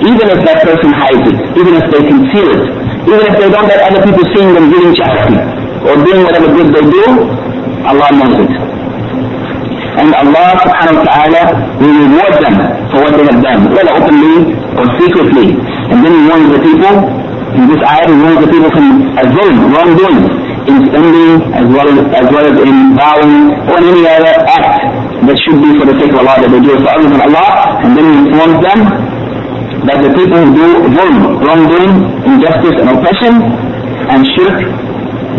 Even 0.05 0.25
if 0.37 0.39
that 0.45 0.61
person 0.61 0.91
hides 0.93 1.23
it, 1.25 1.37
even 1.57 1.73
if 1.81 1.85
they 1.89 2.01
conceal 2.05 2.47
it, 2.51 2.63
even 3.09 3.23
if 3.25 3.35
they 3.41 3.49
don't 3.49 3.65
let 3.67 3.81
other 3.89 4.01
people 4.05 4.23
see 4.37 4.45
them 4.53 4.69
giving 4.69 4.93
charity, 4.93 5.39
or 5.87 5.97
doing 6.05 6.21
whatever 6.29 6.47
good 6.53 6.69
they 6.77 6.85
do, 6.85 7.05
Allah 7.89 8.09
knows 8.13 8.37
it 8.45 8.53
and 9.95 10.11
Allah 10.11 10.47
subhanahu 10.59 10.99
wa 10.99 11.05
ta'ala 11.07 11.41
will 11.79 11.95
reward 12.03 12.33
them 12.43 12.55
for 12.91 12.97
what 13.07 13.13
they 13.15 13.25
have 13.31 13.39
done, 13.39 13.59
whether 13.71 13.93
openly 13.95 14.51
or 14.75 14.85
secretly. 14.99 15.55
And 15.91 16.03
then 16.03 16.11
he 16.11 16.21
warns 16.27 16.49
the 16.51 16.61
people, 16.61 16.93
in 17.55 17.63
this 17.71 17.81
ayah 17.87 18.07
he 18.11 18.17
warns 18.19 18.39
the 18.43 18.51
people 18.51 18.69
from 18.75 18.87
azulm, 19.15 19.55
wrongdoing, 19.71 20.19
in 20.67 20.75
spending 20.89 21.31
as 21.55 21.65
well 21.71 21.87
as, 21.87 21.99
as 22.11 22.27
well 22.33 22.45
as 22.49 22.55
in 22.59 22.75
vowing 22.97 23.35
or 23.71 23.75
in 23.79 23.85
any 23.95 24.03
other 24.09 24.33
act 24.49 24.83
that 25.29 25.37
should 25.45 25.59
be 25.63 25.71
for 25.79 25.85
the 25.87 25.95
sake 26.01 26.11
of 26.11 26.19
Allah, 26.25 26.35
that 26.43 26.49
they 26.51 26.59
do 26.59 26.75
it 26.75 26.81
for 26.83 26.91
than 26.99 27.21
Allah, 27.21 27.79
and 27.85 27.95
then 27.95 28.05
he 28.05 28.15
informs 28.27 28.57
them 28.65 28.79
that 29.85 29.97
the 30.01 30.11
people 30.17 30.37
who 30.41 30.49
do 30.57 30.67
zulm, 30.91 31.17
wrongdoing, 31.45 31.93
injustice 32.25 32.75
and 32.81 32.89
oppression 32.99 33.33
and 34.11 34.19
shirk, 34.35 34.57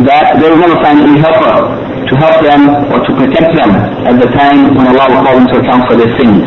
that 0.07 0.39
they 0.39 0.49
will 0.49 0.61
never 0.63 0.79
find 0.81 1.03
any 1.03 1.19
helper 1.19 1.86
to 2.07 2.13
help 2.23 2.39
them 2.43 2.63
or 2.93 2.99
to 3.03 3.11
protect 3.19 3.51
them 3.59 3.71
at 4.07 4.17
the 4.23 4.29
time 4.39 4.75
when 4.79 4.87
Allah 4.87 5.07
will 5.11 5.23
call 5.27 5.35
them 5.39 5.47
to 5.51 5.57
account 5.59 5.83
for 5.91 5.97
their 5.99 6.11
sins. 6.19 6.47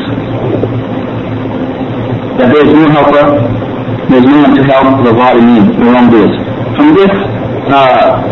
That 2.40 2.48
there 2.56 2.64
is 2.64 2.72
no 2.72 2.88
helper, 2.96 3.26
there 4.08 4.20
is 4.24 4.28
no 4.28 4.38
one 4.48 4.54
to 4.56 4.64
help 4.64 4.88
the 5.04 5.12
zalimin, 5.12 5.64
the 5.76 5.86
wrongdoers. 5.92 6.34
From 6.80 6.96
this 6.96 7.12
uh, 7.68 8.24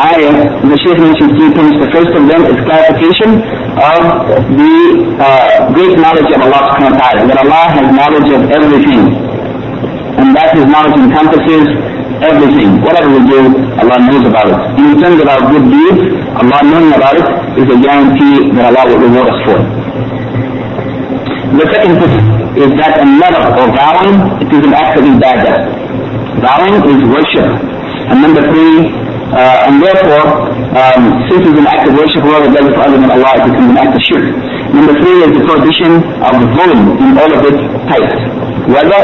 ayah, 0.00 0.32
the 0.64 0.76
Shaykh 0.80 0.96
mentioned 0.96 1.36
three 1.36 1.52
things. 1.52 1.76
The 1.76 1.90
first 1.92 2.12
of 2.16 2.24
them 2.24 2.48
is 2.48 2.56
clarification 2.64 3.44
of 3.76 4.00
the 4.56 4.74
uh, 5.20 5.68
great 5.76 6.00
knowledge 6.00 6.30
of 6.32 6.40
Allah 6.40 6.60
subhanahu 6.72 6.96
wa 6.96 7.00
ta'ala, 7.04 7.20
that 7.28 7.38
Allah 7.44 7.64
has 7.76 7.86
knowledge 7.92 8.28
of 8.32 8.42
everything. 8.48 9.02
And 10.16 10.32
that 10.36 10.56
His 10.56 10.64
knowledge 10.64 10.96
encompasses 10.96 11.68
everything. 12.22 12.80
Whatever 12.84 13.08
we 13.16 13.20
do, 13.28 13.40
Allah 13.80 13.98
knows 14.04 14.24
about 14.28 14.46
it. 14.52 14.60
In 14.80 15.00
terms 15.00 15.18
of 15.20 15.26
our 15.28 15.42
good 15.50 15.64
deeds, 15.72 16.00
Allah 16.36 16.60
knowing 16.68 16.92
about 16.92 17.16
it 17.16 17.26
is 17.60 17.66
a 17.68 17.78
guarantee 17.80 18.52
that 18.56 18.70
Allah 18.72 18.84
will 18.92 19.00
reward 19.08 19.28
us 19.32 19.38
for 19.44 19.56
it. 19.56 19.66
The 21.50 21.66
second 21.74 21.94
thing 21.98 22.14
is 22.62 22.70
that 22.78 23.00
an-nadhr 23.02 23.42
or 23.58 23.66
vowing, 23.74 24.16
it 24.44 24.50
is 24.54 24.62
an 24.68 24.74
act 24.74 24.98
of 24.98 25.04
ibadah. 25.04 25.56
Vowing 26.44 26.76
is 26.92 27.00
worship. 27.10 27.48
And 28.10 28.22
number 28.22 28.42
three, 28.42 28.99
uh, 29.30 29.66
and 29.70 29.78
therefore, 29.78 30.26
um, 30.74 31.02
since 31.30 31.42
it's 31.46 31.58
an 31.58 31.66
act 31.66 31.86
of 31.86 31.94
worship, 31.94 32.20
whoever 32.22 32.50
does 32.50 32.66
it 32.66 32.74
for 32.74 32.82
other 32.82 32.98
than 32.98 33.10
Allah, 33.10 33.30
it 33.38 33.46
becomes 33.50 33.70
an 33.70 33.78
act 33.78 33.94
of 33.94 34.02
shirk. 34.02 34.26
Number 34.74 34.94
three 35.02 35.18
is 35.26 35.30
the 35.34 35.42
prohibition 35.46 36.02
of 36.22 36.32
the 36.38 36.46
zulm 36.54 36.80
in 36.98 37.08
all 37.18 37.30
of 37.30 37.42
its 37.46 37.60
types. 37.90 38.18
Whether 38.70 39.00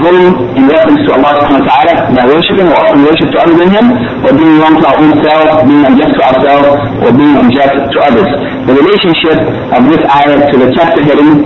zulm 0.00 0.56
in 0.56 0.64
reference 0.68 1.00
to 1.04 1.10
Allah 1.16 1.32
subhanahu 1.44 1.64
wa 1.64 1.68
ta'ala 1.68 1.94
by 2.16 2.24
worshipping 2.28 2.68
or 2.72 2.76
offering 2.76 3.04
worship 3.04 3.28
to 3.32 3.38
other 3.40 3.56
than 3.56 3.68
Him, 3.68 3.86
or 4.24 4.32
being 4.32 4.56
wrong 4.60 4.80
to 4.80 4.84
our 4.88 4.96
own 5.00 5.12
self, 5.20 5.48
being 5.68 5.84
unjust 5.84 6.12
to 6.16 6.22
ourselves, 6.24 6.72
or 7.04 7.10
being 7.12 7.36
unjust 7.36 7.76
to 7.92 7.98
others. 8.00 8.30
The 8.64 8.74
relationship 8.80 9.38
of 9.76 9.80
this 9.92 10.02
ayah 10.08 10.40
to 10.44 10.56
the 10.56 10.68
chapter 10.76 11.00
heading 11.04 11.44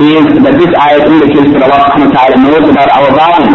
is 0.00 0.26
that 0.42 0.54
this 0.58 0.72
ayah 0.74 1.02
indicates 1.06 1.50
that 1.54 1.62
Allah 1.70 1.86
subhanahu 1.86 2.10
wa 2.10 2.16
ta'ala 2.18 2.36
knows 2.40 2.64
about 2.66 2.88
our 2.98 3.08
vowing, 3.14 3.54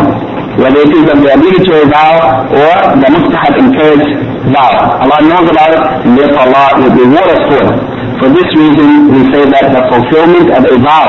whether 0.61 0.81
it 0.87 0.93
is 0.95 1.05
of 1.11 1.19
the 1.23 1.31
obligatory 1.35 1.87
vow 1.91 2.47
or 2.51 2.75
the 3.01 3.09
mustahab 3.11 3.55
encouraged 3.59 4.11
vow. 4.55 4.73
Allah 5.03 5.19
knows 5.27 5.47
about 5.51 5.71
it 5.75 5.83
and 6.07 6.13
therefore 6.19 6.47
Allah 6.47 6.67
will 6.79 6.93
reward 6.95 7.29
us 7.35 7.43
for 7.51 7.59
it. 7.63 7.77
For 8.23 8.29
this 8.31 8.49
reason 8.55 9.11
we 9.11 9.21
say 9.35 9.43
that 9.51 9.67
the 9.75 9.83
fulfillment 9.91 10.49
of 10.55 10.63
a 10.65 10.77
vow, 10.79 11.07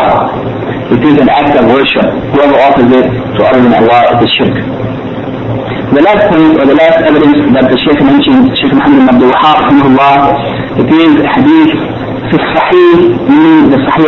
it 0.90 1.02
is 1.02 1.16
an 1.22 1.30
act 1.30 1.54
of 1.58 1.66
worship. 1.70 2.06
Whoever 2.34 2.58
offers 2.66 2.90
it 2.90 3.06
to 3.06 3.40
other 3.46 3.62
than 3.62 3.74
Allah 3.86 4.02
is 4.18 4.20
a 4.26 4.30
shirk. 4.34 4.56
The 5.96 6.02
last 6.02 6.24
point 6.34 6.58
or 6.60 6.66
the 6.66 6.76
last 6.76 6.98
evidence 7.06 7.40
that 7.56 7.70
the 7.72 7.78
Shaykh 7.86 8.02
mentioned, 8.04 8.52
Shaykh 8.58 8.74
Muhammad 8.74 9.06
ibn 9.06 9.10
Abdul 9.16 9.32
Wahab, 9.32 10.34
it 10.82 10.90
is 10.92 11.14
hadith 11.34 11.74
في 12.30 12.36
الصحيح 12.42 13.00
من 13.30 13.70
the 13.70 13.78
Sahih 13.86 14.06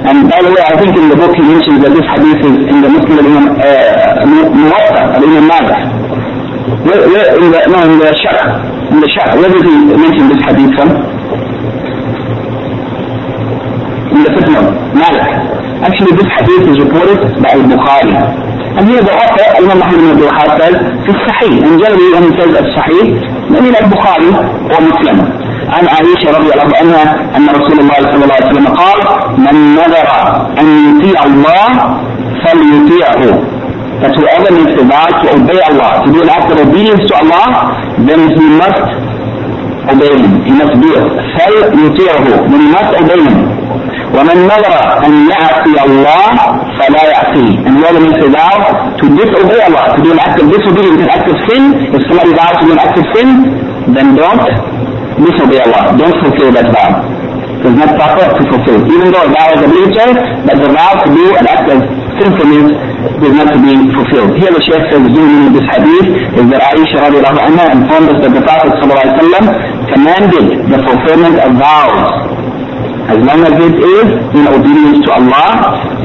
by 0.00 0.40
the 0.40 0.48
way, 0.48 0.62
I 0.64 0.74
think 0.80 0.96
in 0.96 1.08
the 1.12 1.16
book 1.16 1.32
he 1.36 1.44
mentions 1.44 1.84
that 1.84 1.92
this 1.92 2.06
hadith 2.08 2.40
is 2.40 2.56
in 2.72 2.80
the 2.80 2.88
Muslim 2.88 3.20
Imam 3.20 3.52
Muwatta, 4.56 5.20
Imam 5.20 5.44
Malik. 5.44 5.80
Where, 6.88 7.04
where, 7.04 7.28
in 7.36 7.52
the, 7.52 7.60
no, 7.68 7.78
in 7.84 7.98
the 8.00 8.08
Shaq, 8.16 8.40
in 8.92 8.98
the 9.04 9.08
Shaq, 9.12 9.36
where 9.36 9.50
does 9.52 9.60
he 9.60 9.74
mention 9.92 10.24
this 10.32 10.40
hadith 10.40 10.72
from? 10.72 10.88
In 14.16 14.20
the 14.24 14.30
footnote, 14.32 14.72
Malik. 14.96 15.28
Actually, 15.84 16.12
this 16.16 16.28
hadith 16.32 16.64
is 16.72 16.76
reported 16.80 17.20
by 17.44 17.52
Al-Bukhari. 17.60 18.16
And 18.80 18.88
here 18.88 19.02
the 19.04 19.12
author, 19.12 19.46
Imam 19.60 19.84
Muhammad 19.84 20.16
ibn 20.16 20.24
Abdul 20.24 20.56
says, 20.56 20.76
في 21.04 21.10
الصحيح. 21.12 21.60
And 21.60 21.76
generally 21.76 22.08
when 22.14 22.22
he 22.24 22.32
says 22.40 22.50
الصحيح, 22.56 23.06
I 23.52 23.60
mean 23.60 23.74
Al-Bukhari 23.76 24.30
or 24.64 24.80
Muslim. 24.80 25.49
عن 25.74 25.84
عائشة 25.88 26.38
رضي 26.38 26.50
الله 26.54 26.76
عنها 26.80 27.02
أن 27.36 27.46
رسول 27.48 27.78
الله 27.80 27.94
صلى 28.10 28.24
الله 28.24 28.34
عليه 28.40 28.50
وسلم 28.50 28.66
قال 28.66 28.98
من 29.38 29.74
نذر 29.74 30.08
أن 30.60 30.66
يطيع 30.88 31.24
الله 31.24 31.68
فليطيعه 32.44 33.22
that 34.00 34.16
whoever 34.16 34.48
makes 34.56 34.72
the 34.80 34.84
vow 34.88 35.04
to 35.20 35.26
obey 35.36 35.60
Allah, 35.68 36.00
to 36.00 36.08
do 36.12 36.22
an 36.24 36.30
act 36.32 36.48
of 36.52 36.56
obedience 36.66 37.04
to 37.04 37.14
Allah, 37.20 37.76
then 38.08 38.32
he 38.32 38.44
must 38.56 38.80
obey 39.92 40.12
him. 40.16 40.32
He 40.48 40.52
must 40.56 40.72
do 40.80 40.88
it. 40.96 41.04
فليطيعه. 41.36 42.24
Then 42.48 42.60
he 42.64 42.70
must 42.72 42.92
obey 42.96 43.20
him. 43.28 43.38
ومن 44.16 44.36
نذر 44.52 44.74
أن 45.06 45.12
يعصي 45.30 45.74
الله 45.86 46.34
فلا 46.80 47.02
يعصيه. 47.12 47.52
And 47.66 47.72
whoever 47.76 48.00
makes 48.00 48.24
a 48.24 48.30
vow 48.32 48.56
to 49.00 49.04
disobey 49.20 49.60
Allah, 49.68 49.84
to 49.96 50.02
do 50.02 50.12
an 50.12 50.18
act 50.18 50.40
of 50.40 50.46
disobedience, 50.48 51.00
an 51.04 51.10
act 51.10 51.28
of 51.28 51.36
sin, 51.48 51.62
if 51.94 52.00
somebody 52.08 52.32
vows 52.40 52.56
to 52.60 52.66
do 52.66 52.72
an 52.72 52.78
act 52.80 52.96
of 52.98 53.04
sin, 53.14 53.28
then 53.94 54.16
don't 54.16 54.48
disobey 55.24 55.58
Allah. 55.64 55.94
Don't 55.96 56.16
fulfill 56.24 56.50
that 56.56 56.68
vow. 56.72 56.90
It's 57.60 57.76
not 57.76 57.92
proper 57.92 58.24
to 58.24 58.42
fulfill. 58.48 58.80
Even 58.88 59.12
though 59.12 59.24
a 59.24 59.30
vow 59.36 59.48
is 59.52 59.60
obligatory, 59.60 60.14
but 60.48 60.56
the 60.56 60.70
vow 60.72 60.92
to 60.96 61.06
do 61.12 61.24
an 61.36 61.44
act 61.44 61.66
of 61.68 61.78
sinfulness 62.16 62.72
is 63.20 63.32
not 63.36 63.48
to 63.52 63.58
be 63.60 63.72
fulfilled. 63.92 64.32
Here 64.40 64.48
the 64.52 64.62
Shaykh 64.64 64.84
says, 64.88 65.00
the 65.04 65.12
meaning 65.12 65.48
of 65.48 65.52
this 65.60 65.66
hadith 65.68 66.08
is 66.40 66.44
that 66.52 66.60
Aisha 66.72 66.96
radiallahu 67.04 67.36
anha 67.36 67.64
informed 67.76 68.08
us 68.16 68.18
that 68.24 68.32
the 68.32 68.42
Prophet 68.44 68.72
commanded 69.92 70.44
the 70.72 70.78
fulfillment 70.88 71.36
of 71.40 71.50
vows 71.60 72.40
as 73.10 73.18
long 73.26 73.40
as 73.42 73.54
it 73.58 73.74
is 73.74 74.06
in 74.38 74.44
obedience 74.46 75.02
to 75.04 75.10
Allah, 75.18 75.50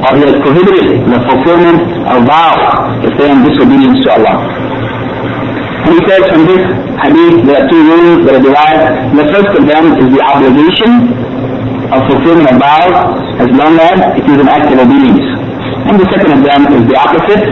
or 0.09 0.11
He 0.18 0.22
has 0.26 0.36
prohibited 0.41 1.05
the 1.05 1.20
fulfillment 1.28 1.80
of 2.09 2.18
vows 2.26 2.66
if 3.05 3.11
they 3.20 3.30
are 3.30 3.36
in 3.38 3.45
disobedience 3.45 3.99
to 4.03 4.09
Allah. 4.18 4.64
From 5.86 6.49
this 6.49 6.65
hadith 6.97 7.45
there 7.45 7.61
are 7.61 7.67
two 7.69 7.77
rules 7.86 8.25
that 8.25 8.41
are 8.41 8.45
derived. 8.49 9.13
The 9.21 9.25
first 9.29 9.53
of 9.53 9.63
them 9.69 9.83
is 10.01 10.07
the 10.17 10.21
obligation 10.25 11.13
of 11.93 12.01
fulfilling 12.09 12.49
a 12.49 12.57
vow 12.57 13.13
as 13.38 13.45
long 13.53 13.77
as 13.77 14.17
it 14.17 14.25
is 14.25 14.38
an 14.41 14.49
act 14.49 14.65
of 14.73 14.81
obedience. 14.81 15.21
And 15.86 16.01
the 16.01 16.09
second 16.09 16.31
of 16.33 16.41
them 16.41 16.61
is 16.73 16.81
the 16.89 16.97
opposite, 16.97 17.45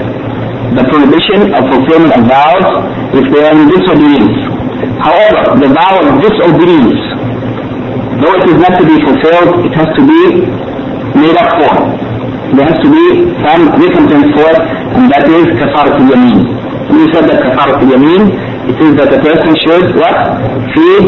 the 0.73 0.81
prohibition 0.89 1.53
of 1.53 1.61
fulfillment 1.77 2.13
of 2.17 2.21
vows 2.25 2.67
if 3.21 3.25
they 3.29 3.41
are 3.45 3.53
in 3.53 3.69
disobedience. 3.69 4.33
However, 4.97 5.53
the 5.61 5.69
vow 5.69 5.93
of 6.01 6.17
disobedience, 6.25 6.97
though 8.17 8.33
it 8.33 8.45
is 8.49 8.57
not 8.57 8.73
to 8.81 8.85
be 8.89 8.97
fulfilled, 8.97 9.61
it 9.61 9.73
has 9.77 9.89
to 9.93 10.01
be 10.09 10.21
made 11.21 11.37
up 11.37 11.53
for. 11.61 11.73
There 12.57 12.65
has 12.65 12.81
to 12.81 12.89
be 12.89 13.05
some 13.45 13.61
recompense 13.77 14.25
for 14.33 14.49
it, 14.49 14.61
and 14.97 15.05
that 15.13 15.29
is 15.29 15.45
kafarat 15.61 16.01
al-yameen. 16.01 16.62
We 16.91 17.07
said 17.15 17.25
that 17.31 17.39
kafarat 17.43 17.79
al-yameen, 17.79 18.23
it 18.67 18.77
is 18.79 18.91
that 18.99 19.09
the 19.11 19.19
person 19.23 19.51
should 19.63 19.95
what? 19.95 20.15
Feed 20.75 21.05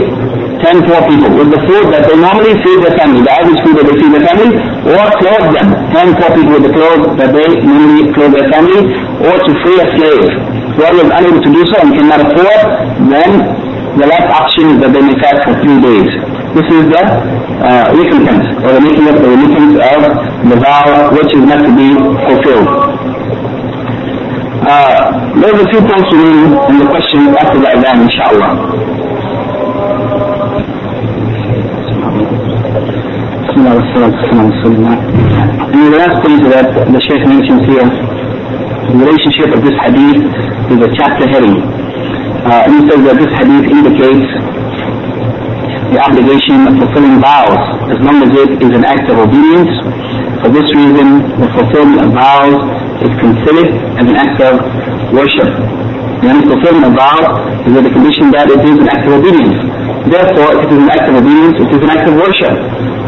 10 0.63 0.87
poor 0.87 0.99
people 1.07 1.31
with 1.35 1.51
the 1.51 1.61
food 1.67 1.91
that 1.91 2.07
they 2.07 2.15
normally 2.15 2.55
feed 2.63 2.79
their 2.79 2.95
family, 2.95 3.21
the 3.21 3.31
average 3.31 3.59
food 3.63 3.75
that 3.79 3.85
they 3.91 3.97
feed 3.99 4.11
their 4.15 4.25
family, 4.25 4.49
or 4.87 5.03
clothe 5.19 5.51
them, 5.51 5.67
10 5.91 6.15
poor 6.19 6.29
people 6.31 6.53
with 6.57 6.65
the 6.65 6.73
clothes 6.73 7.05
that 7.19 7.29
they 7.35 7.47
normally 7.59 8.07
clothe 8.15 8.33
their 8.33 8.49
family, 8.49 8.81
or 9.19 9.35
to 9.35 9.51
free 9.61 9.77
a 9.83 9.87
slave. 9.99 10.25
Whoever 10.79 10.99
is 11.05 11.11
unable 11.11 11.41
to 11.43 11.51
do 11.51 11.61
so 11.71 11.75
and 11.83 11.91
cannot 11.95 12.19
afford, 12.23 12.59
then 13.11 13.31
the 13.99 14.07
last 14.07 14.27
option 14.31 14.75
is 14.75 14.77
that 14.83 14.91
they 14.95 15.03
may 15.03 15.15
fast 15.23 15.39
for 15.43 15.55
three 15.63 15.79
days. 15.79 16.09
This 16.55 16.67
is 16.71 16.83
the 16.87 17.03
uh, 17.03 17.91
recompense, 17.95 18.47
or 18.63 18.79
the 18.79 18.83
making 18.83 19.07
of 19.11 19.19
the 19.19 19.27
remittance 19.27 19.75
of 19.75 20.01
the 20.51 20.57
vow 20.59 21.11
which 21.15 21.31
is 21.35 21.43
not 21.43 21.59
to 21.63 21.71
be 21.75 21.95
fulfilled. 22.27 22.94
Uh, 24.65 25.29
there's 25.37 25.61
a 25.61 25.67
few 25.69 25.77
points 25.77 26.09
read 26.09 26.41
in 26.73 26.79
the 26.81 26.87
question 26.89 27.29
after 27.37 27.61
the 27.61 27.69
adhan, 27.69 28.01
inshallah. 28.01 28.49
And 35.69 35.85
the 35.85 35.97
last 36.01 36.17
point 36.25 36.49
that 36.49 36.73
the 36.73 36.97
Shaykh 37.05 37.29
mentions 37.29 37.61
here, 37.69 37.85
the 37.85 38.97
relationship 39.05 39.53
of 39.53 39.61
this 39.61 39.77
hadith 39.85 40.33
to 40.33 40.73
the 40.81 40.89
chapter 40.97 41.29
heading. 41.29 41.61
Uh, 41.61 42.65
he 42.65 42.89
says 42.89 43.05
that 43.05 43.21
this 43.21 43.29
hadith 43.37 43.69
indicates 43.69 44.29
the 45.93 46.01
obligation 46.01 46.65
of 46.65 46.73
fulfilling 46.81 47.21
vows 47.21 47.61
as 47.93 48.01
long 48.01 48.17
as 48.25 48.33
it 48.33 48.57
is 48.65 48.73
an 48.73 48.83
act 48.83 49.05
of 49.13 49.29
obedience. 49.29 49.77
For 50.41 50.49
this 50.49 50.65
reason, 50.73 51.37
the 51.37 51.53
fulfillment 51.53 52.01
of 52.01 52.17
vows 52.17 52.74
is 53.03 53.11
considered 53.19 53.69
as 53.99 54.05
an 54.07 54.15
act 54.15 54.37
of 54.39 54.53
worship. 55.11 55.49
The 56.25 56.31
fulfillment 56.47 56.85
of 56.89 56.93
vows 56.97 57.27
is 57.67 57.71
the 57.75 57.91
condition 57.91 58.31
that 58.33 58.49
it 58.49 58.61
is 58.63 58.77
an 58.81 58.89
act 58.89 59.05
of 59.05 59.19
obedience. 59.19 59.59
Therefore, 60.09 60.57
if 60.57 60.69
it 60.69 60.73
is 60.73 60.81
an 60.81 60.89
act 60.89 61.05
of 61.11 61.15
obedience, 61.21 61.55
it 61.59 61.69
is 61.75 61.81
an 61.85 61.91
act 61.91 62.05
of 62.09 62.15
worship. 62.17 62.55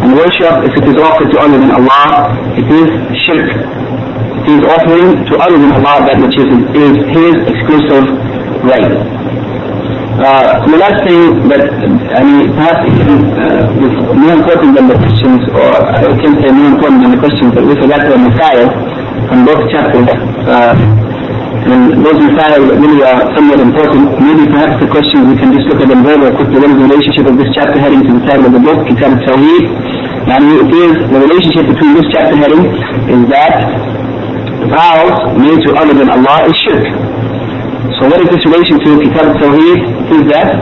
And 0.03 0.13
worship, 0.13 0.53
if 0.69 0.73
it 0.77 0.85
is 0.85 0.97
offered 1.01 1.29
to 1.33 1.37
other 1.41 1.57
than 1.57 1.71
Allah, 1.73 2.35
it 2.53 2.67
is 2.67 2.87
shirk. 3.25 3.49
It 4.45 4.47
is 4.59 4.63
offering 4.69 5.25
to 5.27 5.33
other 5.41 5.57
than 5.57 5.71
Allah 5.81 6.05
that 6.05 6.17
which 6.21 6.37
is, 6.37 6.49
is 6.77 6.93
His 7.09 7.35
exclusive 7.49 8.05
right. 8.69 8.93
Uh, 10.17 10.65
the 10.65 10.77
last 10.81 10.97
thing 11.05 11.45
that, 11.45 11.61
I 12.17 12.21
mean, 12.25 12.49
perhaps 12.57 12.81
can, 12.89 13.21
uh, 13.37 13.85
is 13.85 13.93
more 14.17 14.33
important 14.33 14.73
than 14.73 14.89
the 14.89 14.97
questions, 14.97 15.45
or 15.53 15.69
I 15.77 16.01
can 16.17 16.33
say 16.41 16.49
more 16.49 16.73
important 16.73 17.05
than 17.05 17.11
the 17.13 17.21
questions, 17.21 17.53
but 17.53 17.61
with 17.69 17.77
regard 17.77 18.01
to 18.09 18.17
the 18.17 18.21
masa'il, 18.25 18.65
from 19.27 19.43
both 19.45 19.61
chapters, 19.69 20.07
uh, 20.47 20.73
and 21.67 21.99
those 21.99 22.15
Messiah 22.15 22.63
really 22.63 23.03
are 23.03 23.27
somewhat 23.35 23.59
important. 23.59 24.15
Maybe 24.23 24.47
perhaps 24.47 24.79
the 24.79 24.87
questions 24.87 25.27
we 25.27 25.35
can 25.35 25.51
just 25.51 25.67
look 25.67 25.83
at 25.83 25.91
them 25.91 26.03
very, 26.03 26.15
very 26.15 26.33
quickly. 26.35 26.63
What 26.63 26.71
is 26.71 26.79
the 26.79 26.87
relationship 26.87 27.25
of 27.27 27.35
this 27.35 27.51
chapter 27.51 27.75
heading 27.75 28.07
to 28.07 28.11
the 28.15 28.23
title 28.23 28.47
of 28.47 28.53
the 28.55 28.63
book, 28.63 28.87
Kitab 28.87 29.19
al-Tawheed? 29.19 29.65
And 30.31 30.43
it 30.63 30.71
is, 30.71 30.93
the 31.11 31.19
relationship 31.19 31.67
between 31.67 31.91
this 31.99 32.07
chapter 32.11 32.35
heading 32.39 32.63
is 33.11 33.21
that 33.31 33.67
vows 34.71 35.17
made 35.39 35.59
to 35.67 35.75
other 35.75 35.95
than 35.95 36.07
Allah 36.07 36.47
is 36.47 36.55
shirk. 36.63 36.87
So 37.99 38.07
what 38.07 38.19
is 38.23 38.29
this 38.31 38.43
relation 38.47 38.79
to 38.79 38.89
Kitab 39.03 39.35
Tawheed? 39.39 39.79
Is 40.07 40.23
that 40.31 40.55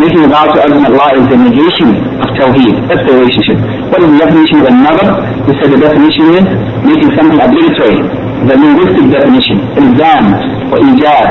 making 0.00 0.24
a 0.24 0.28
vow 0.32 0.48
to 0.48 0.58
Allah 0.64 1.08
is 1.20 1.24
the 1.28 1.36
negation 1.36 1.90
of 2.24 2.28
Tawheed. 2.40 2.74
That's 2.88 3.04
the 3.04 3.14
relationship. 3.20 3.60
What 3.92 4.00
is 4.00 4.08
the 4.08 4.18
definition 4.24 4.56
of 4.64 4.66
an-nadhr? 4.72 5.08
We 5.44 5.52
said 5.60 5.68
the 5.76 5.80
definition 5.84 6.24
is 6.40 6.44
making 6.82 7.10
something 7.20 7.36
obligatory. 7.36 8.00
The 8.48 8.56
linguistic 8.56 9.04
definition, 9.12 9.60
ilzam 9.76 10.24
or 10.72 10.80
ijab. 10.80 11.26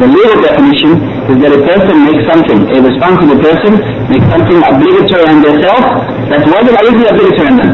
The 0.00 0.08
legal 0.08 0.38
definition 0.40 0.90
is 1.28 1.36
that 1.44 1.52
a 1.52 1.60
person 1.60 1.94
makes 2.08 2.24
something, 2.24 2.58
a 2.72 2.78
responsible 2.80 3.36
person 3.44 3.72
makes 4.08 4.24
something 4.32 4.58
obligatory 4.64 5.24
on 5.28 5.44
themselves 5.44 5.86
that 6.32 6.40
wasn't 6.48 6.76
already 6.80 7.04
obligatory 7.04 7.48
on 7.52 7.56
them. 7.60 7.72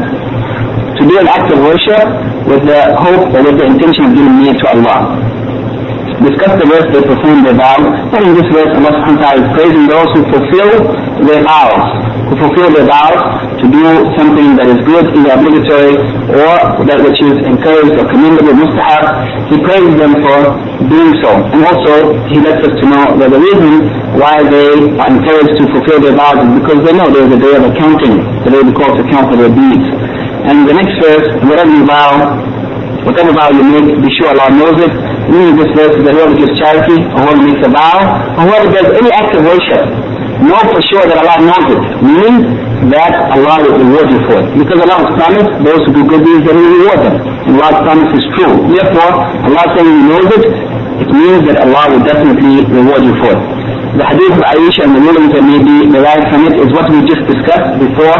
To 0.99 1.01
do 1.07 1.15
an 1.17 1.27
act 1.31 1.47
of 1.55 1.63
worship 1.63 2.03
with 2.51 2.67
the 2.67 2.81
hope 2.99 3.31
or 3.31 3.39
with 3.47 3.55
the 3.55 3.65
intention 3.71 4.11
of 4.11 4.11
giving 4.11 4.35
near 4.43 4.53
to 4.59 4.65
Allah 4.75 4.99
discuss 6.25 6.53
the 6.61 6.67
verse 6.69 6.87
they 6.93 7.03
perform 7.03 7.43
their 7.45 7.57
vow. 7.57 7.77
And 7.81 8.21
in 8.21 8.33
this 8.37 8.47
verse 8.53 8.71
Allah 8.77 8.91
subhanahu 8.97 9.17
wa 9.17 9.23
ta'ala 9.25 9.39
is 9.41 9.49
praising 9.57 9.85
those 9.89 10.09
who 10.13 10.21
fulfill 10.29 10.71
their 11.25 11.41
vows, 11.45 11.85
who 12.29 12.33
fulfill 12.41 12.69
their 12.73 12.87
vows 12.87 13.21
to 13.61 13.65
do 13.69 13.85
something 14.17 14.57
that 14.57 14.67
is 14.69 14.79
good, 14.85 15.05
either 15.13 15.31
obligatory 15.37 15.95
or 16.33 16.53
that 16.89 16.99
which 17.05 17.19
is 17.21 17.37
encouraged 17.45 17.93
or 17.97 18.05
commendable, 18.09 18.53
mustahab. 18.57 19.05
He 19.53 19.57
praises 19.61 19.93
them 20.01 20.13
for 20.17 20.37
doing 20.89 21.13
so. 21.21 21.31
And 21.53 21.61
also 21.65 21.93
he 22.31 22.37
lets 22.41 22.61
us 22.65 22.73
to 22.73 22.85
know 22.89 23.05
that 23.21 23.29
the 23.29 23.41
reason 23.41 23.85
why 24.17 24.41
they 24.41 24.89
are 24.97 25.09
encouraged 25.09 25.55
to 25.61 25.63
fulfill 25.69 25.99
their 26.01 26.15
vows 26.17 26.41
is 26.41 26.49
because 26.61 26.79
they 26.85 26.93
know 26.97 27.07
there 27.13 27.25
is 27.29 27.33
a 27.33 27.41
day 27.41 27.53
of 27.57 27.63
accounting, 27.69 28.15
the 28.45 28.49
day 28.49 28.61
we 28.65 28.73
call 28.73 28.89
to 28.97 29.01
account 29.05 29.29
for 29.29 29.37
their 29.37 29.53
deeds. 29.53 29.87
And 30.49 30.65
the 30.65 30.73
next 30.73 30.97
verse, 30.97 31.27
whatever 31.45 31.69
you 31.69 31.85
vow, 31.85 32.17
whatever 33.05 33.29
vow 33.33 33.49
you 33.53 33.61
make, 33.61 33.93
be 34.01 34.09
sure 34.17 34.33
Allah 34.33 34.49
knows 34.49 34.77
it. 34.81 34.93
Meaning 35.29 35.53
this 35.59 35.71
verse 35.77 35.93
is 35.97 36.03
that 36.07 36.13
whoever 36.17 36.33
gives 36.33 36.53
charity, 36.57 36.97
or 37.13 37.19
whoever 37.27 37.43
makes 37.45 37.61
a 37.65 37.71
vow, 37.71 37.97
or 38.37 38.41
whoever 38.49 38.67
does 38.73 38.87
any 38.97 39.11
act 39.13 39.31
of 39.37 39.41
worship, 39.45 39.81
know 40.41 40.61
for 40.73 40.81
sure 40.89 41.05
that 41.05 41.17
Allah 41.21 41.37
knows 41.45 41.67
it. 41.69 41.81
Meaning 42.01 42.35
that 42.89 43.13
Allah 43.37 43.61
will 43.61 43.77
reward 43.77 44.09
you 44.09 44.19
for 44.25 44.41
it. 44.41 44.47
Because 44.57 44.79
Allah 44.81 45.05
has 45.05 45.11
promised 45.13 45.51
those 45.61 45.81
who 45.85 45.91
do 45.93 46.01
good 46.09 46.23
deeds 46.25 46.43
that 46.49 46.55
He 46.57 46.61
will 46.65 46.77
reward 46.81 46.99
them. 47.05 47.15
And 47.45 47.53
Allah's 47.61 47.79
promise 47.85 48.11
is 48.17 48.25
true. 48.33 48.53
Therefore, 48.73 49.11
Allah 49.45 49.63
saying 49.77 49.85
He 49.85 50.03
knows 50.09 50.27
it, 50.33 50.43
it 51.05 51.09
means 51.13 51.41
that 51.45 51.57
Allah 51.61 51.83
will 51.93 52.03
definitely 52.05 52.65
reward 52.73 53.01
you 53.05 53.13
for 53.21 53.37
it. 53.37 53.41
The 54.01 54.05
hadith 54.07 54.33
of 54.33 54.43
Aisha 54.49 54.87
and 54.87 54.95
the 54.97 55.03
rulings 55.03 55.29
that 55.35 55.43
may 55.43 55.59
be 55.61 55.75
derived 55.91 56.25
from 56.31 56.47
it 56.47 56.55
is 56.57 56.71
what 56.73 56.87
we 56.89 57.03
just 57.05 57.21
discussed 57.27 57.75
before 57.75 58.17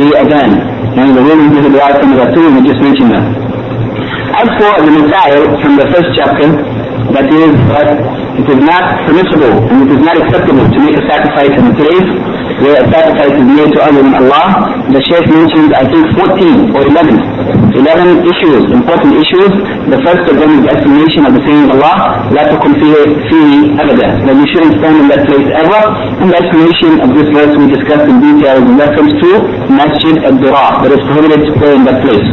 the 0.00 0.08
adhan. 0.22 0.54
And 0.94 1.18
the 1.18 1.22
rulings 1.26 1.50
that 1.58 1.66
are 1.66 1.74
derived 1.74 1.98
from 1.98 2.10
the 2.14 2.18
Rasul, 2.22 2.46
we 2.54 2.60
just 2.62 2.78
mentioned 2.80 3.10
that 3.10 3.43
also 4.38 4.66
the 4.82 4.92
from 5.62 5.72
the 5.78 5.86
first 5.94 6.10
chapter 6.18 6.48
that 7.14 7.26
is 7.30 7.54
it 8.34 8.46
is 8.50 8.60
not 8.66 8.84
permissible 9.06 9.54
and 9.70 9.86
it 9.86 9.90
is 9.94 10.02
not 10.02 10.16
acceptable 10.18 10.66
to 10.66 10.78
make 10.82 10.96
a 10.98 11.04
sacrifice 11.06 11.54
in 11.54 11.64
a 11.70 11.74
place 11.78 12.08
where 12.58 12.82
a 12.82 12.86
sacrifice 12.90 13.34
is 13.34 13.46
made 13.46 13.70
to 13.74 13.78
other 13.82 14.02
than 14.02 14.14
Allah. 14.14 14.46
The 14.90 15.00
Shaykh 15.06 15.26
mentioned 15.30 15.74
I 15.74 15.86
think 15.86 16.02
14 16.18 16.74
or 16.74 16.82
11. 16.86 17.74
11 17.74 18.30
issues, 18.30 18.62
important 18.70 19.10
issues. 19.18 19.50
The 19.90 19.98
first 20.06 20.24
of 20.30 20.34
them 20.38 20.50
is 20.58 20.60
the 20.66 20.70
estimation 20.74 21.22
of 21.26 21.32
the 21.34 21.42
saying 21.46 21.66
of 21.70 21.78
Allah, 21.78 21.94
لا 22.34 22.42
تكن 22.50 22.72
فيه 22.78 23.78
أبدا. 23.78 24.08
That 24.26 24.34
you 24.34 24.46
shouldn't 24.54 24.74
stand 24.78 24.96
in 25.02 25.06
that 25.10 25.22
place 25.26 25.46
ever. 25.50 25.82
And 26.22 26.30
the 26.30 26.38
explanation 26.38 26.92
of 27.02 27.08
this 27.14 27.28
verse 27.34 27.52
we 27.58 27.66
discussed 27.70 28.06
in 28.06 28.18
detail 28.22 28.58
in 28.62 28.78
reference 28.78 29.14
to 29.22 29.30
Masjid 29.70 30.14
al-Dirar, 30.26 30.82
that 30.82 30.92
is 30.94 31.02
prohibited 31.10 31.46
to 31.46 31.52
pray 31.58 31.74
in 31.74 31.84
that 31.86 32.02
place 32.02 32.26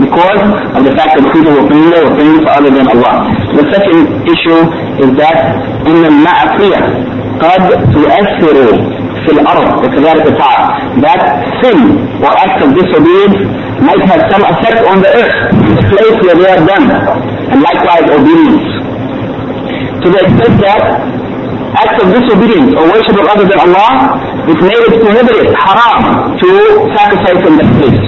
because 0.00 0.40
of 0.74 0.82
the 0.82 0.92
fact 0.98 1.14
that 1.18 1.24
people 1.32 1.52
were 1.54 1.66
praying 1.70 1.90
were 1.90 2.14
praying 2.18 2.38
for 2.42 2.50
other 2.50 2.70
than 2.70 2.86
Allah. 2.90 3.14
The 3.54 3.64
second 3.70 4.00
issue 4.26 4.60
is 5.06 5.10
that 5.18 5.36
in 5.86 5.96
the 6.02 6.12
ma'siyah 6.12 7.14
قد 7.34 7.66
تؤثر 7.94 8.56
في 9.26 9.30
الأرض 9.32 9.84
وكذلك 9.84 10.26
الطاعة 10.26 10.66
that 11.02 11.20
sin 11.62 11.78
or 12.22 12.30
act 12.30 12.62
of 12.62 12.70
disobedience 12.78 13.36
might 13.82 14.02
have 14.06 14.22
some 14.30 14.42
effect 14.54 14.78
on 14.86 15.02
the 15.02 15.10
earth 15.18 15.38
the 15.50 15.82
place 15.90 16.16
where 16.22 16.36
they 16.38 16.48
are 16.54 16.62
done 16.64 16.86
and 17.50 17.58
likewise 17.62 18.06
obedience. 18.06 18.66
To 20.02 20.06
the 20.14 20.20
extent 20.30 20.54
that 20.62 20.82
acts 21.82 21.98
of 22.04 22.08
disobedience 22.14 22.70
or 22.78 22.86
worship 22.86 23.16
of 23.18 23.26
other 23.26 23.46
than 23.50 23.58
Allah 23.66 24.14
it 24.46 24.58
made 24.62 24.82
it 24.88 24.94
prohibited 25.02 25.46
haram 25.58 26.38
to 26.38 26.48
sacrifice 26.94 27.42
in 27.50 27.54
that 27.58 27.70
place 27.82 28.04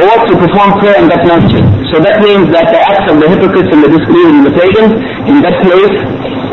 or 0.00 0.14
to 0.28 0.32
perform 0.36 0.80
prayer 0.80 0.96
in 1.00 1.08
that 1.12 1.22
masjid. 1.28 1.62
So 1.92 2.00
that 2.00 2.22
means 2.22 2.48
that 2.54 2.72
the 2.72 2.80
acts 2.80 3.06
of 3.10 3.20
the 3.20 3.28
hypocrites 3.28 3.70
and 3.72 3.80
the 3.84 3.90
disbelievers 3.90 4.34
and 4.40 4.44
the 4.46 4.54
pagans 4.56 4.92
in 5.28 5.36
that 5.44 5.56
place 5.60 5.94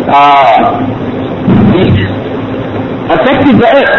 uh, 0.09 0.77
affected 3.07 3.55
the 3.55 3.69
earth 3.71 3.95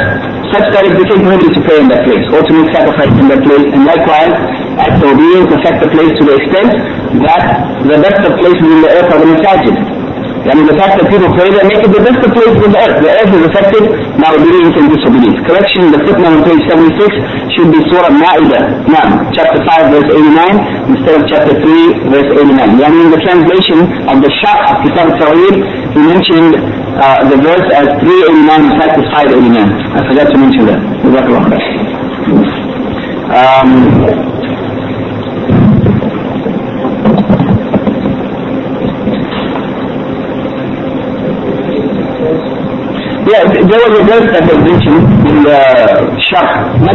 such 0.53 0.66
that 0.72 0.84
it 0.84 0.96
became 0.96 1.20
prohibited 1.24 1.53
to 1.57 1.61
pray 1.64 1.78
in 1.80 1.88
that 1.92 2.05
place 2.05 2.24
or 2.32 2.40
to 2.40 2.53
make 2.57 2.68
sacrifice 2.72 3.12
in 3.20 3.28
that 3.28 3.40
place. 3.44 3.68
And 3.72 3.84
likewise, 3.84 4.32
acts 4.80 5.01
of 5.05 5.12
obedience 5.12 5.49
affect 5.53 5.84
the 5.84 5.90
place 5.92 6.12
to 6.20 6.24
the 6.24 6.34
extent 6.40 6.72
that 7.24 7.44
the 7.84 7.99
best 8.01 8.20
of 8.24 8.32
places 8.40 8.64
in 8.64 8.80
the 8.80 8.90
earth 8.92 9.09
are 9.12 9.20
the 9.20 9.28
masajid. 9.28 9.76
Yani 10.47 10.62
the 10.70 10.76
fact 10.78 10.95
that 10.99 11.07
people 11.11 11.26
pray 11.34 11.51
there 11.51 11.66
make 11.66 11.82
it 11.82 11.91
the 11.91 11.99
best 11.99 12.22
of 12.22 12.30
in 12.30 12.70
the 12.70 12.78
earth. 12.78 12.99
The 13.03 13.11
earth 13.11 13.32
is 13.34 13.43
affected 13.51 13.82
by 14.22 14.30
obedience 14.39 14.74
and 14.78 14.86
disobedience. 14.86 15.39
Correction, 15.43 15.91
the 15.91 15.99
footnote 16.07 16.39
on 16.39 16.43
page 16.47 16.62
76 16.70 17.59
should 17.59 17.70
be 17.74 17.80
Surah 17.91 18.14
Ma'idah. 18.14 18.86
Now, 18.86 19.07
chapter 19.34 19.59
5 19.66 19.91
verse 19.91 20.09
89 20.14 20.95
instead 20.95 21.14
of 21.18 21.22
chapter 21.26 21.55
3 21.59 22.14
verse 22.14 22.30
89. 22.39 22.78
Yani 22.78 22.99
in 23.03 23.11
the 23.11 23.20
translation 23.26 23.78
of 24.07 24.22
the 24.22 24.30
Sharh 24.39 24.62
of 24.70 24.76
Kitab 24.86 25.09
Tawheed, 25.18 25.57
he 25.91 26.01
mentioned 26.07 26.55
uh, 27.03 27.26
the 27.26 27.39
verse 27.43 27.66
as 27.74 27.91
389, 27.99 28.47
in 28.62 28.74
fact 28.78 28.95
it's 28.95 29.11
589. 29.11 29.59
I 29.59 30.01
forgot 30.07 30.26
to 30.30 30.36
mention 30.39 30.62
that. 30.70 30.80
Um, 33.28 34.38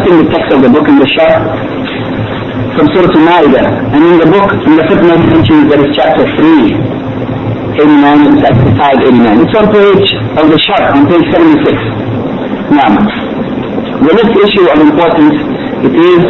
in 0.09 0.25
the 0.25 0.29
text 0.33 0.49
of 0.53 0.59
the 0.65 0.69
book, 0.73 0.89
in 0.89 0.97
the 0.97 1.05
Shah, 1.13 1.45
from 2.73 2.89
Surah 2.97 3.13
Al-Ma'idah. 3.13 3.93
And 3.93 4.01
in 4.01 4.17
the 4.17 4.25
book, 4.25 4.49
in 4.65 4.73
the 4.73 4.85
footnote 4.89 5.21
mentions 5.29 5.69
that 5.69 5.77
it's 5.85 5.93
chapter 5.93 6.25
3, 6.25 6.73
89 7.77 8.25
and 8.25 8.41
chapter 8.41 8.73
5, 8.73 9.05
89. 9.05 9.45
It's 9.45 9.53
on 9.53 9.69
page 9.69 10.17
of 10.33 10.45
the 10.49 10.57
Shah, 10.65 10.97
on 10.97 11.05
page 11.05 11.29
76. 11.29 11.77
Now, 12.73 12.89
the 14.01 14.13
next 14.17 14.33
issue 14.33 14.65
of 14.73 14.81
importance, 14.81 15.37
it 15.85 15.93
is 15.93 16.25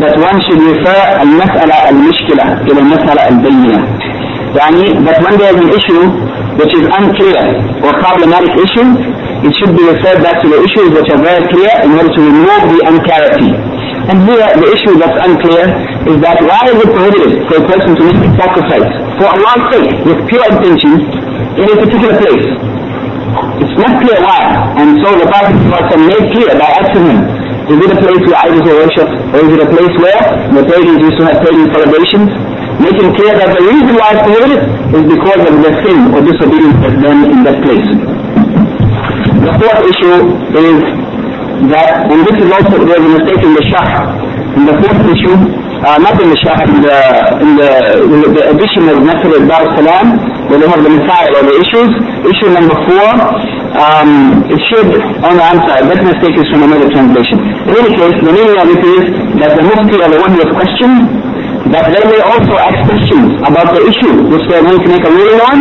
that 0.00 0.16
one 0.16 0.40
should 0.48 0.64
refer 0.64 1.00
al-mas'ala 1.20 1.92
al-mishkila 1.92 2.64
ila 2.72 2.80
al-mas'ala 2.80 3.20
al-bayyina. 3.30 3.84
يعني 4.59 4.85
that 5.05 5.17
when 5.23 5.35
there 5.37 5.51
is 5.53 5.59
an 5.65 5.71
issue 5.79 6.03
which 6.59 6.73
is 6.75 6.83
unclear 6.99 7.41
or 7.85 7.91
problematic 8.03 8.51
issue, 8.65 8.87
it 9.47 9.51
should 9.55 9.71
be 9.79 9.83
referred 9.87 10.19
back 10.25 10.43
to 10.43 10.47
the 10.51 10.59
issues 10.67 10.89
which 10.91 11.09
are 11.13 11.21
very 11.23 11.43
clear 11.47 11.71
in 11.87 11.95
order 11.95 12.11
to 12.11 12.21
remove 12.21 12.61
the 12.73 12.79
unclarity. 12.91 13.51
And 14.09 14.17
here 14.27 14.47
the 14.57 14.67
issue 14.75 14.93
that's 14.99 15.19
unclear 15.23 15.63
is 16.11 16.17
that 16.25 16.41
why 16.41 16.61
is 16.67 16.77
it 16.81 16.89
prohibited 16.89 17.31
for 17.47 17.55
a 17.61 17.65
person 17.69 17.91
to 17.95 18.03
make 18.09 18.19
a 18.25 18.31
sacrifice 18.41 18.89
for 19.21 19.27
Allah's 19.31 19.63
sake 19.71 19.91
with 20.03 20.17
pure 20.27 20.45
intention 20.49 20.93
in 21.61 21.67
a 21.69 21.75
particular 21.77 22.15
place? 22.17 22.47
It's 23.61 23.75
not 23.77 24.01
clear 24.01 24.19
why. 24.19 24.41
And 24.81 24.97
so 25.05 25.13
the 25.13 25.27
Prophet 25.29 25.99
made 26.09 26.25
clear 26.33 26.51
by 26.57 26.69
asking 26.81 27.05
him, 27.05 27.19
is 27.69 27.77
it 27.85 27.91
a 27.93 27.99
place 28.01 28.23
where 28.25 28.39
idols 28.49 28.65
are 28.65 28.77
worshipped 28.81 29.13
or 29.29 29.39
is 29.45 29.51
it 29.53 29.61
a 29.61 29.69
place 29.69 29.93
where 30.01 30.21
the 30.57 30.63
pagans 30.65 30.99
used 31.05 31.17
to 31.21 31.23
have 31.29 31.37
pagan 31.45 31.69
celebrations? 31.69 32.29
Making 32.82 33.14
clear 33.14 33.32
that 33.38 33.50
the 33.54 33.62
reason 33.64 33.94
why 33.94 34.14
it's 34.14 34.24
prohibited 34.26 34.62
is 34.94 35.04
because 35.06 35.42
of 35.46 35.54
the 35.62 35.72
sin 35.86 35.98
or 36.10 36.20
disobedience 36.26 36.76
that's 36.82 36.98
done 37.00 37.20
in 37.30 37.38
that 37.46 37.58
place. 37.62 37.88
The 39.44 39.52
fourth 39.60 39.82
issue 39.84 40.18
is 40.58 40.78
that, 41.70 42.10
and 42.10 42.20
this 42.26 42.36
is 42.42 42.48
also, 42.50 42.74
there's 42.82 43.04
a 43.04 43.12
mistake 43.14 43.42
in 43.46 43.52
the 43.54 43.64
Sharh. 43.70 43.94
In 44.58 44.62
the 44.66 44.76
fourth 44.82 45.02
issue, 45.06 45.36
uh, 45.86 45.98
not 46.02 46.16
in 46.18 46.28
the 46.32 46.38
Sharh, 46.42 46.66
in 46.66 46.80
the, 46.82 46.98
in 47.44 47.50
the, 47.56 47.70
in 48.04 48.18
the 48.34 48.42
edition 48.52 48.82
of 48.90 48.96
Nasr 49.06 49.30
al-Dar 49.38 49.64
salam 49.78 50.34
where 50.48 50.60
they 50.60 50.68
have 50.68 50.82
the 50.84 50.92
masa'il 50.92 51.32
or 51.40 51.44
the 51.48 51.56
issues. 51.56 51.90
Issue 52.24 52.48
number 52.52 52.76
four, 52.84 53.06
um, 53.80 54.44
it 54.52 54.60
should, 54.68 54.88
no, 54.92 55.28
I'm 55.40 55.60
sorry, 55.64 55.88
that 55.88 56.00
mistake 56.04 56.36
is 56.36 56.46
from 56.52 56.68
another 56.68 56.88
translation. 56.92 57.40
In 57.64 57.72
any 57.80 57.92
case, 57.96 58.16
the 58.20 58.32
meaning 58.32 58.56
of 58.60 58.68
it 58.68 58.82
is 58.84 59.04
that 59.40 59.56
the 59.56 59.64
Mufti 59.64 59.96
or 60.04 60.08
the 60.12 60.20
one 60.20 60.30
who 60.36 60.40
has 60.44 60.52
questioned, 60.52 61.00
that 61.72 61.88
they 61.88 62.04
may 62.04 62.20
also 62.20 62.54
ask 62.60 62.76
questions 62.84 63.40
about 63.40 63.72
the 63.72 63.82
issue 63.88 64.28
which 64.28 64.44
they 64.50 64.60
are 64.60 64.66
going 64.66 64.82
to 64.82 64.90
make 64.90 65.04
a 65.04 65.12
ruling 65.12 65.40
on, 65.40 65.58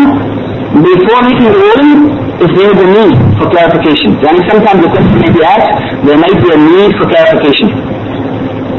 before 0.83 1.21
making 1.23 1.47
the 1.53 1.61
ruling, 1.61 1.99
if 2.41 2.49
there 2.49 2.69
is 2.73 2.79
a 2.81 2.87
need 2.89 3.13
for 3.37 3.45
clarification. 3.53 4.17
And 4.25 4.41
sometimes 4.49 4.79
the 4.83 4.89
question 4.89 5.15
may 5.21 5.31
be 5.31 5.43
asked, 5.45 6.01
there 6.03 6.17
might 6.17 6.33
be 6.41 6.49
a 6.49 6.59
need 6.59 6.91
for 6.97 7.05
clarification. 7.07 7.69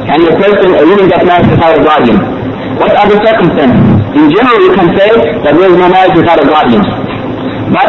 And 0.05 0.21
the 0.21 0.35
person, 0.37 0.75
a 0.75 0.85
ruling 0.85 1.09
that 1.09 1.23
married 1.25 1.49
without 1.49 1.73
a 1.73 1.81
guardian. 1.81 2.19
What 2.77 2.93
are 2.99 3.07
the 3.07 3.19
circumstances? 3.23 3.79
In 4.19 4.27
general, 4.35 4.59
you 4.61 4.73
can 4.75 4.89
say 4.99 5.11
that 5.47 5.55
there 5.55 5.71
is 5.71 5.79
no 5.79 5.87
marriage 5.89 6.19
without 6.19 6.43
a 6.43 6.47
guardian. 6.51 6.83
But 7.71 7.89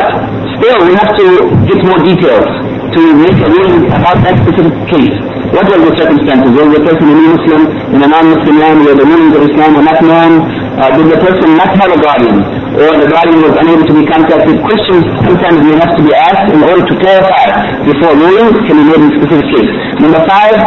still, 0.62 0.80
we 0.86 0.94
have 0.96 1.12
to 1.18 1.26
get 1.66 1.80
more 1.84 2.00
details 2.06 2.48
to 2.94 3.02
make 3.20 3.36
a 3.42 3.50
ruling 3.52 3.90
about 3.92 4.22
that 4.24 4.38
specific 4.46 4.74
case. 4.88 5.18
What 5.56 5.72
were 5.72 5.88
the 5.88 5.96
circumstances? 5.96 6.52
Was 6.52 6.68
the 6.68 6.84
person 6.84 7.08
a 7.08 7.16
Muslim 7.16 7.62
in 7.96 8.04
a 8.04 8.10
non-Muslim 8.12 8.56
land 8.60 8.84
where 8.84 8.92
the 8.92 9.08
rulings 9.08 9.40
of 9.40 9.42
Islam 9.48 9.80
were 9.80 9.88
not 9.88 10.04
known? 10.04 10.44
Uh, 10.76 10.92
did 11.00 11.08
the 11.08 11.16
person 11.24 11.56
not 11.56 11.72
have 11.80 11.96
a 11.96 12.00
guardian? 12.04 12.44
Or 12.76 12.92
the 13.00 13.08
guardian 13.08 13.40
was 13.40 13.56
unable 13.56 13.88
to 13.88 13.96
be 13.96 14.04
contacted? 14.04 14.52
Questions 14.68 15.08
sometimes 15.24 15.64
may 15.64 15.80
have 15.80 15.96
to 15.96 16.04
be 16.04 16.12
asked 16.12 16.52
in 16.52 16.60
order 16.60 16.84
to 16.84 16.94
clarify 17.00 17.48
before 17.88 18.20
ruling 18.20 18.52
can 18.68 18.84
be 18.84 18.86
made 18.92 19.00
in 19.00 19.10
specific 19.16 19.48
case. 19.56 19.72
Number 20.04 20.20
five, 20.28 20.60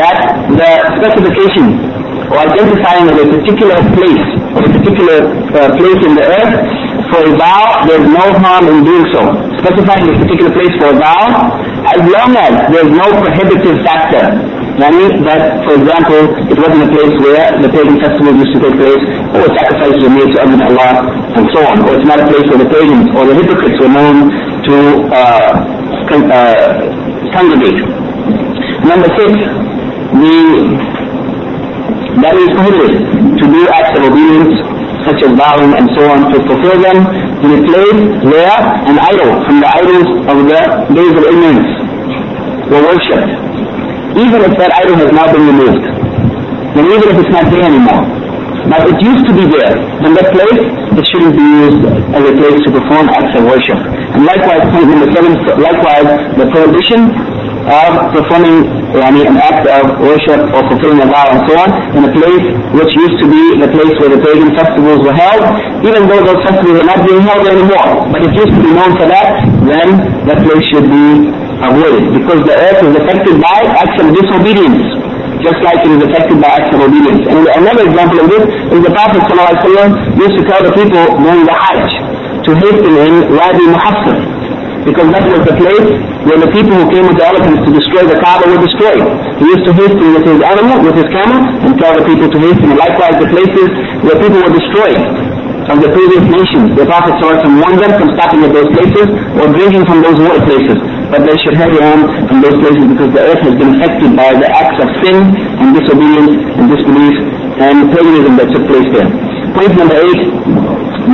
that 0.00 0.18
the 0.56 0.70
specification 1.04 1.99
or 2.30 2.38
identifying 2.38 3.10
a 3.10 3.26
particular 3.26 3.78
place 3.98 4.26
or 4.54 4.62
a 4.62 4.70
particular 4.70 5.18
uh, 5.54 5.70
place 5.74 6.00
in 6.06 6.14
the 6.14 6.24
earth 6.26 6.54
for 7.10 7.26
a 7.26 7.32
vow, 7.34 7.82
there's 7.90 8.06
no 8.06 8.26
harm 8.38 8.70
in 8.70 8.86
doing 8.86 9.06
so. 9.10 9.22
Specifying 9.58 10.06
a 10.06 10.14
particular 10.22 10.50
place 10.54 10.70
for 10.78 10.94
a 10.94 10.96
vow, 10.96 11.22
as 11.90 12.00
long 12.06 12.30
as 12.38 12.52
there's 12.70 12.92
no 12.94 13.06
prohibitive 13.18 13.82
factor. 13.82 14.38
Meaning 14.78 15.26
that, 15.28 15.60
for 15.66 15.74
example, 15.76 16.30
it 16.48 16.56
wasn't 16.56 16.86
a 16.86 16.90
place 16.94 17.12
where 17.20 17.52
the 17.60 17.68
pagan 17.68 18.00
festivals 18.00 18.38
used 18.40 18.54
to 18.56 18.60
take 18.64 18.76
place, 18.80 19.02
or 19.36 19.44
sacrifices 19.58 20.00
were 20.00 20.14
made 20.14 20.30
to 20.32 20.38
Allah, 20.40 21.04
and 21.36 21.44
so 21.52 21.60
on. 21.66 21.84
Or 21.84 21.98
it's 21.98 22.06
not 22.08 22.22
a 22.22 22.26
place 22.30 22.46
where 22.48 22.62
the 22.62 22.70
pagans 22.70 23.10
or 23.12 23.26
the 23.28 23.34
hypocrites 23.36 23.76
were 23.82 23.92
known 23.92 24.30
to 24.30 24.74
uh, 25.12 25.50
con- 26.08 26.30
uh, 26.32 26.88
congregate. 27.34 27.82
Number 28.86 29.10
six, 29.20 29.34
the 30.16 30.40
that 32.18 32.34
is 32.34 32.50
prohibited 32.50 32.94
to 33.38 33.44
do 33.46 33.60
acts 33.70 33.94
of 33.94 34.10
obedience 34.10 34.54
such 35.06 35.20
as 35.24 35.30
bowing 35.38 35.72
and 35.72 35.86
so 35.96 36.02
on 36.12 36.28
to 36.28 36.36
fulfill 36.44 36.76
them 36.82 36.98
a 37.50 37.58
place 37.66 38.00
where 38.22 38.58
an 38.86 38.98
idol 39.00 39.30
from 39.48 39.58
the 39.58 39.70
idols 39.72 40.10
of 40.28 40.36
the 40.46 40.60
days 40.94 41.14
of 41.18 41.24
ignorance 41.24 41.70
were 42.70 42.82
worshipped. 42.84 43.32
Even 44.14 44.38
if 44.46 44.52
that 44.60 44.70
idol 44.76 44.96
has 45.02 45.10
now 45.10 45.26
been 45.32 45.46
removed. 45.50 45.82
And 46.78 46.84
even 46.86 47.06
if 47.10 47.16
it's 47.18 47.32
not 47.32 47.50
there 47.50 47.66
anymore. 47.66 48.06
But 48.70 48.86
it 48.86 48.98
used 49.02 49.24
to 49.26 49.34
be 49.34 49.48
there. 49.50 49.74
In 50.04 50.12
that 50.14 50.30
place, 50.30 50.62
it 50.94 51.04
shouldn't 51.10 51.34
be 51.34 51.42
used 51.42 51.82
as 52.14 52.22
a 52.22 52.34
place 52.36 52.58
to 52.60 52.70
perform 52.70 53.08
acts 53.08 53.34
of 53.34 53.48
worship. 53.48 53.80
And 54.14 54.22
likewise, 54.22 54.62
point 54.70 54.86
number 54.86 55.08
seven, 55.10 55.32
likewise, 55.58 56.10
the 56.38 56.46
prohibition 56.54 57.10
of 57.70 58.10
performing 58.10 58.66
yani, 58.98 59.22
an 59.30 59.38
act 59.38 59.62
of 59.70 60.02
worship 60.02 60.42
or 60.50 60.60
fulfilling 60.66 61.00
a 61.02 61.08
vow 61.08 61.26
and 61.30 61.40
so 61.46 61.54
on 61.54 61.70
in 61.94 62.02
a 62.02 62.12
place 62.12 62.44
which 62.74 62.90
used 62.98 63.16
to 63.22 63.26
be 63.30 63.42
the 63.62 63.70
place 63.70 63.94
where 64.02 64.10
the 64.10 64.20
pagan 64.20 64.50
festivals 64.58 65.00
were 65.06 65.14
held, 65.14 65.42
even 65.86 66.10
though 66.10 66.22
those 66.26 66.42
festivals 66.42 66.82
are 66.82 66.88
not 66.90 67.00
being 67.06 67.22
held 67.22 67.46
anymore. 67.46 68.10
But 68.10 68.26
it 68.26 68.32
used 68.34 68.50
to 68.54 68.62
be 68.62 68.72
known 68.74 68.92
for 68.98 69.06
that, 69.06 69.46
then 69.70 69.88
that 70.26 70.38
place 70.42 70.64
should 70.74 70.86
be 70.90 71.06
avoided 71.62 72.04
because 72.18 72.40
the 72.48 72.56
earth 72.58 72.80
is 72.82 72.94
affected 72.98 73.34
by 73.38 73.58
acts 73.78 73.96
of 74.02 74.10
disobedience 74.16 74.82
just 75.40 75.56
like 75.64 75.80
it 75.80 75.88
is 75.96 76.02
affected 76.04 76.36
by 76.36 76.52
acts 76.52 76.68
of 76.76 76.84
obedience. 76.84 77.24
And 77.24 77.48
another 77.64 77.88
example 77.88 78.20
of 78.20 78.28
this 78.28 78.44
is 78.76 78.80
the 78.84 78.92
Prophet 78.92 79.24
ﷺ 79.24 80.20
used 80.20 80.36
to 80.36 80.44
tell 80.44 80.60
the 80.60 80.72
people 80.76 81.00
during 81.16 81.48
the 81.48 81.56
Hajj 81.56 81.88
to 82.44 82.50
hasten 82.60 82.92
in 82.92 83.14
Wadi 83.32 83.64
Muhassir 83.72 84.39
because 84.84 85.08
that 85.12 85.24
was 85.28 85.42
the 85.44 85.56
place 85.60 85.88
where 86.24 86.40
the 86.40 86.50
people 86.52 86.72
who 86.72 86.86
came 86.88 87.04
with 87.04 87.18
the 87.20 87.26
elephants 87.26 87.60
to 87.68 87.70
destroy 87.72 88.02
the 88.08 88.16
Kaaba 88.20 88.48
were 88.48 88.62
destroyed. 88.64 89.04
He 89.36 89.44
used 89.52 89.64
to 89.68 89.72
hasten 89.76 90.06
with 90.16 90.24
his 90.24 90.40
animal, 90.40 90.76
with 90.80 90.96
his 90.96 91.08
camel, 91.12 91.40
and 91.64 91.72
tell 91.76 91.92
the 91.92 92.04
people 92.08 92.28
to 92.32 92.38
hasten. 92.40 92.68
Likewise 92.76 93.16
the 93.20 93.28
places 93.28 93.68
where 94.04 94.16
people 94.16 94.40
were 94.40 94.54
destroyed 94.54 95.00
from 95.68 95.84
the 95.84 95.90
previous 95.92 96.24
nations. 96.26 96.74
The 96.74 96.88
Prophet 96.88 97.14
warned 97.20 97.78
them 97.78 97.92
from 97.94 98.08
stopping 98.16 98.42
at 98.42 98.50
those 98.56 98.66
places 98.74 99.06
or 99.38 99.46
drinking 99.52 99.84
from 99.86 100.00
those 100.02 100.18
water 100.18 100.42
places. 100.48 100.76
But 101.12 101.28
they 101.28 101.36
should 101.44 101.54
hurry 101.54 101.78
on 101.78 102.26
from 102.26 102.42
those 102.42 102.56
places 102.58 102.84
because 102.90 103.10
the 103.12 103.22
earth 103.22 103.42
has 103.44 103.54
been 103.54 103.78
affected 103.78 104.10
by 104.16 104.34
the 104.34 104.48
acts 104.50 104.78
of 104.80 104.88
sin 105.04 105.30
and 105.60 105.76
disobedience 105.76 106.32
and 106.56 106.64
disbelief 106.72 107.16
and 107.60 107.76
paganism 107.92 108.32
that 108.40 108.48
took 108.50 108.64
place 108.66 108.88
there. 108.90 109.10
Point 109.54 109.74
number 109.76 109.98
eight, 109.98 110.22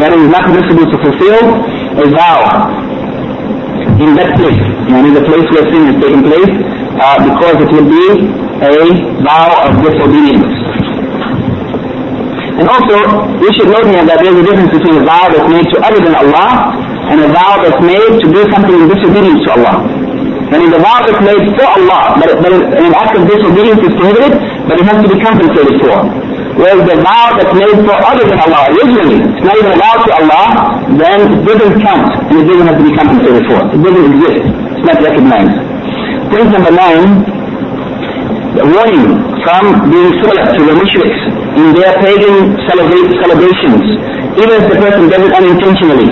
that 0.00 0.12
it 0.12 0.20
is 0.24 0.30
not 0.30 0.44
permissible 0.48 0.86
to 0.88 0.96
fulfill 1.04 1.40
a 2.00 2.06
vow 2.12 2.85
in 3.96 4.12
that 4.16 4.30
place, 4.36 4.60
meaning 4.92 5.12
the 5.16 5.24
place 5.24 5.46
where 5.52 5.64
sin 5.72 5.82
has 5.88 5.96
taken 6.02 6.20
place, 6.24 6.52
uh, 7.00 7.16
because 7.24 7.56
it 7.64 7.70
will 7.72 7.88
be 7.88 8.06
a 8.60 8.72
vow 9.24 9.48
of 9.68 9.72
disobedience. 9.80 10.52
And 12.56 12.64
also, 12.72 12.96
we 13.36 13.48
should 13.56 13.68
note 13.68 13.84
here 13.88 14.00
that 14.04 14.16
there 14.20 14.32
is 14.32 14.38
a 14.40 14.44
difference 14.48 14.72
between 14.72 14.96
a 15.00 15.04
vow 15.04 15.28
that's 15.28 15.44
made 15.48 15.68
to 15.72 15.78
other 15.84 16.00
than 16.00 16.16
Allah 16.16 16.72
and 17.12 17.20
a 17.20 17.28
vow 17.28 17.60
that's 17.60 17.80
made 17.84 18.16
to 18.20 18.26
do 18.32 18.42
something 18.48 18.72
in 18.72 18.88
disobedience 18.88 19.44
to 19.44 19.50
Allah. 19.60 19.76
And 20.46 20.58
in 20.64 20.70
the 20.72 20.80
vow 20.80 21.04
that's 21.04 21.20
made 21.20 21.42
for 21.52 21.66
Allah, 21.68 22.16
but, 22.16 22.28
but 22.40 22.52
an 22.56 22.92
act 22.96 23.12
of 23.18 23.28
disobedience 23.28 23.80
is 23.84 23.92
prohibited, 24.00 24.32
but 24.64 24.80
it 24.80 24.84
has 24.88 25.04
to 25.04 25.08
be 25.10 25.18
compensated 25.20 25.74
for. 25.84 25.96
Whereas 26.56 26.80
the 26.88 26.96
vow 27.04 27.36
that's 27.36 27.52
made 27.52 27.76
for 27.84 27.96
other 28.00 28.24
than 28.24 28.38
Allah, 28.40 28.72
originally, 28.72 29.20
it's 29.20 29.44
not 29.44 29.54
even 29.60 29.76
a 29.76 29.78
vow 29.78 29.94
to 30.00 30.10
Allah, 30.24 30.44
then 30.96 31.18
it 31.36 31.42
doesn't 31.44 31.84
count, 31.84 32.08
and 32.32 32.34
it 32.40 32.46
doesn't 32.48 32.64
have 32.64 32.78
to 32.80 32.84
be 32.88 32.92
compensated 32.96 33.44
for. 33.44 33.60
It 33.76 33.80
doesn't 33.84 34.06
exist. 34.16 34.40
It's 34.72 34.84
not 34.88 34.98
recognized. 35.04 35.56
Point 36.32 36.48
number 36.56 36.72
nine, 36.72 37.04
the 38.56 38.64
warning 38.72 39.04
from 39.44 39.64
being 39.92 40.10
similar 40.16 40.48
to 40.56 40.60
the 40.64 40.74
mushriks 40.80 41.20
in 41.60 41.76
their 41.76 41.92
pagan 42.00 42.56
celebrations, 42.64 43.84
even 44.40 44.54
if 44.56 44.64
the 44.72 44.78
person 44.80 45.12
does 45.12 45.22
it 45.28 45.32
unintentionally. 45.36 46.08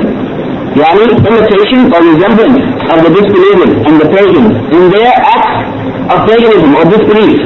Yani 0.77 1.07
imitation 1.25 1.89
or 1.89 2.05
resemblance 2.05 2.61
of 2.93 2.99
the 3.01 3.11
disbelievers 3.17 3.73
and 3.89 3.95
the 3.97 4.09
pagan 4.13 4.45
in 4.77 4.83
their 4.93 5.09
acts 5.09 5.57
of 6.13 6.19
paganism 6.29 6.71
or 6.77 6.85
disbelief, 6.85 7.41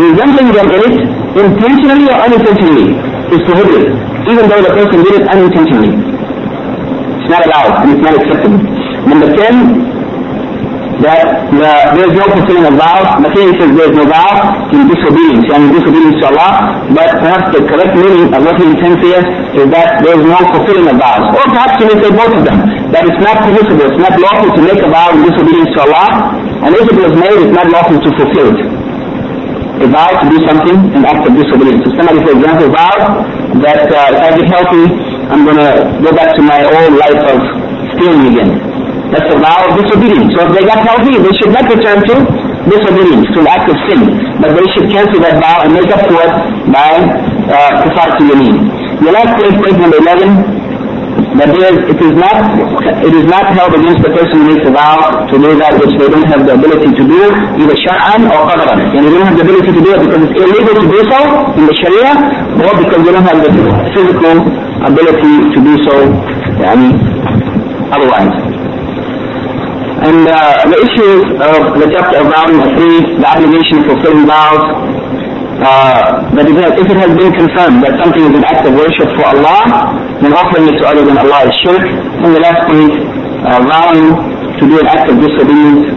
resembling 0.00 0.48
them 0.56 0.68
in 0.72 0.80
it 0.88 0.96
intentionally 1.44 2.06
or 2.08 2.18
unintentionally 2.26 2.88
is 3.36 3.40
prohibited, 3.46 3.92
even 4.26 4.44
though 4.48 4.62
the 4.64 4.72
person 4.74 4.98
did 5.04 5.14
it 5.20 5.24
unintentionally. 5.28 5.92
It's 7.20 7.30
not 7.30 7.44
allowed 7.46 7.84
and 7.84 7.88
it's 7.94 8.04
not 8.04 8.14
acceptable. 8.16 8.60
Number 9.06 9.28
10, 9.36 10.00
that 11.00 11.48
the, 11.48 11.70
there 11.96 12.06
is 12.12 12.14
no 12.16 12.26
fulfilling 12.28 12.66
of 12.68 12.74
vows. 12.76 13.08
Material 13.24 13.52
says 13.56 13.68
there 13.72 13.88
is 13.88 13.96
no 13.96 14.04
vow 14.04 14.32
in 14.68 14.84
disobedience, 14.88 15.46
and 15.48 15.72
disobedience 15.72 16.16
to 16.20 16.26
Allah, 16.28 16.52
but 16.92 17.08
perhaps 17.24 17.46
the 17.56 17.60
correct 17.64 17.94
meaning 17.96 18.28
of 18.36 18.40
what 18.44 18.56
he 18.60 18.68
intends 18.68 19.00
here 19.00 19.22
is 19.56 19.66
that 19.72 20.04
there 20.04 20.16
is 20.20 20.24
no 20.28 20.40
fulfilling 20.52 20.88
of 20.92 20.96
vows. 21.00 21.24
Or 21.40 21.44
perhaps 21.56 21.80
he 21.80 21.84
may 21.88 21.96
say 22.04 22.10
both 22.12 22.32
of 22.36 22.42
them, 22.44 22.58
that 22.92 23.02
it's 23.08 23.20
not 23.24 23.36
permissible, 23.48 23.84
it's 23.88 24.00
not 24.00 24.14
lawful 24.20 24.50
to 24.52 24.60
make 24.60 24.80
a 24.84 24.88
vow 24.92 25.08
in 25.16 25.24
disobedience 25.24 25.70
to 25.72 25.80
Allah, 25.88 26.08
and 26.68 26.70
if 26.76 26.84
it 26.84 26.98
was 27.00 27.14
made, 27.16 27.38
it's 27.48 27.54
not 27.56 27.66
lawful 27.72 27.96
to 27.96 28.10
fulfill 28.20 28.48
it. 28.52 28.79
A 29.80 29.86
vow 29.88 30.12
to 30.12 30.26
do 30.28 30.38
something, 30.44 30.76
an 30.92 31.02
act 31.08 31.24
of 31.24 31.32
disobedience. 31.32 31.80
So 31.88 31.96
somebody, 31.96 32.20
for 32.20 32.36
example, 32.36 32.68
vows 32.68 33.04
that 33.64 33.88
uh, 33.88 34.12
if 34.12 34.20
I 34.20 34.28
get 34.36 34.46
healthy, 34.52 34.84
I'm 35.32 35.42
going 35.48 35.56
to 35.56 35.70
go 36.04 36.10
back 36.12 36.36
to 36.36 36.42
my 36.44 36.60
old 36.68 37.00
life 37.00 37.22
of 37.32 37.38
stealing 37.96 38.28
again. 38.36 38.50
That's 39.08 39.26
a 39.32 39.38
vow 39.40 39.72
of 39.72 39.80
disobedience. 39.80 40.36
So 40.36 40.44
if 40.46 40.50
they 40.52 40.64
got 40.68 40.84
healthy, 40.84 41.16
they 41.16 41.32
should 41.40 41.50
not 41.56 41.64
return 41.64 41.98
to 42.12 42.14
disobedience, 42.68 43.24
to 43.32 43.40
an 43.40 43.48
act 43.48 43.66
of 43.72 43.76
sin. 43.88 44.00
But 44.36 44.52
they 44.52 44.68
should 44.76 44.92
cancel 44.92 45.16
that 45.24 45.40
vow 45.40 45.64
and 45.64 45.72
make 45.72 45.88
up 45.88 46.04
for 46.04 46.20
it 46.28 46.32
by 46.68 46.90
uh, 47.48 47.80
kaffaratu 47.80 48.28
yamin. 48.28 48.68
The 49.00 49.10
last 49.16 49.32
point, 49.40 49.56
point 49.64 49.76
number 49.80 49.96
11, 49.96 50.59
that 51.38 51.50
it 51.54 51.98
is 52.02 52.14
not 52.18 52.36
it 53.06 53.14
is 53.14 53.26
not 53.30 53.46
held 53.54 53.70
against 53.76 54.02
the 54.02 54.10
person 54.10 54.42
who 54.42 54.46
makes 54.50 54.66
a 54.66 54.72
vow 54.74 55.26
to 55.30 55.34
do 55.38 55.54
that 55.62 55.78
which 55.78 55.94
they 55.94 56.08
don't 56.10 56.26
have 56.26 56.42
the 56.42 56.54
ability 56.58 56.90
to 56.90 57.04
do, 57.06 57.22
either 57.62 57.76
shar'an 57.86 58.26
or 58.26 58.40
qadaran. 58.50 58.78
And 58.98 59.06
they 59.06 59.12
don't 59.14 59.26
have 59.30 59.38
the 59.38 59.46
ability 59.46 59.70
to 59.70 59.82
do 59.82 59.90
it 59.94 60.00
because 60.02 60.20
it's 60.26 60.36
illegal 60.42 60.74
to 60.74 60.86
do 60.90 61.00
so 61.06 61.18
in 61.54 61.64
the 61.70 61.74
Sharia, 61.78 62.12
or 62.66 62.72
because 62.82 63.00
they 63.06 63.12
don't 63.14 63.28
have 63.30 63.40
the 63.46 63.50
physical 63.94 64.34
ability 64.82 65.34
to 65.54 65.58
do 65.62 65.74
so 65.86 65.94
I 66.60 66.76
mean, 66.76 66.92
otherwise. 67.88 68.34
And 70.00 70.28
uh, 70.28 70.64
the 70.68 70.78
issues 70.80 71.24
of 71.40 71.60
the 71.76 71.88
chapter 71.92 72.20
of 72.20 72.28
three, 72.76 73.20
the 73.20 73.28
obligation 73.28 73.84
of 73.84 73.84
fulfilling 73.92 74.26
vows, 74.26 74.99
uh, 75.60 76.24
that 76.32 76.48
if 76.48 76.88
it, 76.88 76.96
has, 76.96 77.12
been 77.12 77.32
confirmed 77.36 77.84
that 77.84 78.00
something 78.00 78.24
is 78.24 78.32
an 78.32 78.44
act 78.48 78.64
of 78.64 78.72
worship 78.72 79.08
for 79.12 79.24
Allah, 79.28 79.92
then 80.24 80.32
offering 80.32 80.72
it 80.72 80.76
to 80.80 80.84
other 80.88 81.04
than 81.04 81.20
Allah 81.20 81.48
is 81.48 81.54
shirk. 81.60 81.84
And 81.84 82.32
the 82.32 82.40
last 82.40 82.64
point, 82.64 82.92
uh, 83.44 83.60
vowing 83.68 84.08
to 84.56 84.62
do 84.64 84.76
an 84.80 84.88
act 84.88 85.12
of 85.12 85.20
disobedience 85.20 85.92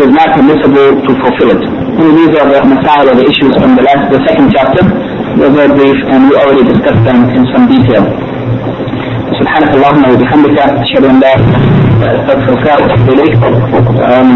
is 0.00 0.10
not 0.12 0.36
permissible 0.36 1.00
to 1.00 1.10
fulfill 1.16 1.50
it. 1.56 1.62
And 1.64 2.12
these 2.16 2.32
are 2.36 2.48
the 2.48 2.60
masail 2.64 3.08
or 3.08 3.16
the 3.16 3.26
issues 3.28 3.52
from 3.56 3.76
the 3.76 3.84
last, 3.84 4.08
the 4.12 4.20
second 4.28 4.52
chapter. 4.52 4.84
They're 5.36 5.52
very 5.52 5.72
brief 5.72 5.98
and 6.08 6.28
we 6.28 6.36
already 6.36 6.64
discussed 6.64 7.04
them 7.04 7.28
in 7.32 7.44
some 7.52 7.68
detail. 7.68 8.04
سبحانك 9.40 9.74
اللهم 9.74 10.04
وبحمدك 10.12 10.58
أشهد 10.58 11.04
أن 11.04 11.20
لا 11.20 11.34
اله 11.34 11.44
الا 12.02 12.22
أنت 12.22 12.30
استغفرك 12.30 12.80
واتوب 12.80 13.08
اليك. 13.08 13.38
يعني 14.14 14.32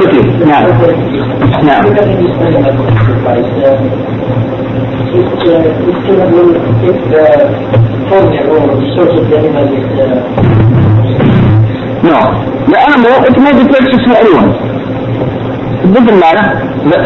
كتب 0.00 0.46
نعم 0.46 0.64
نعم. 1.66 1.84
نعم. 12.04 12.44
لا 12.68 12.86
أنا 12.88 12.96
ما 12.96 13.16
قلت 13.16 13.38
ما 13.38 13.48
قلت 13.50 13.80
لك 13.80 13.88
تسمعون 13.94 14.54
It 15.82 15.90
doesn't 15.90 16.20
matter. 16.22 16.44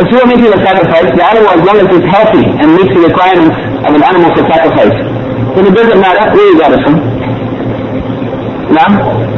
If 0.04 0.08
you 0.12 0.20
are 0.20 0.28
making 0.28 0.52
a 0.52 0.60
sacrifice, 0.60 1.08
the 1.16 1.24
animal, 1.24 1.48
as 1.48 1.62
long 1.64 1.80
as 1.80 1.88
it's 1.88 2.08
healthy 2.12 2.44
and 2.44 2.76
meets 2.76 2.92
the 2.92 3.08
requirements 3.08 3.56
of 3.88 3.92
an 3.96 4.04
animal 4.04 4.28
for 4.36 4.44
sacrifice, 4.52 4.92
then 5.56 5.64
it 5.64 5.74
doesn't 5.74 6.00
matter 6.00 6.20
where 6.36 6.46
you 6.52 6.58
got 6.60 6.72
it 6.76 6.80
from. 6.84 7.25
Now? 8.66 8.90
Oh, 8.98 9.22
uh, 9.22 9.30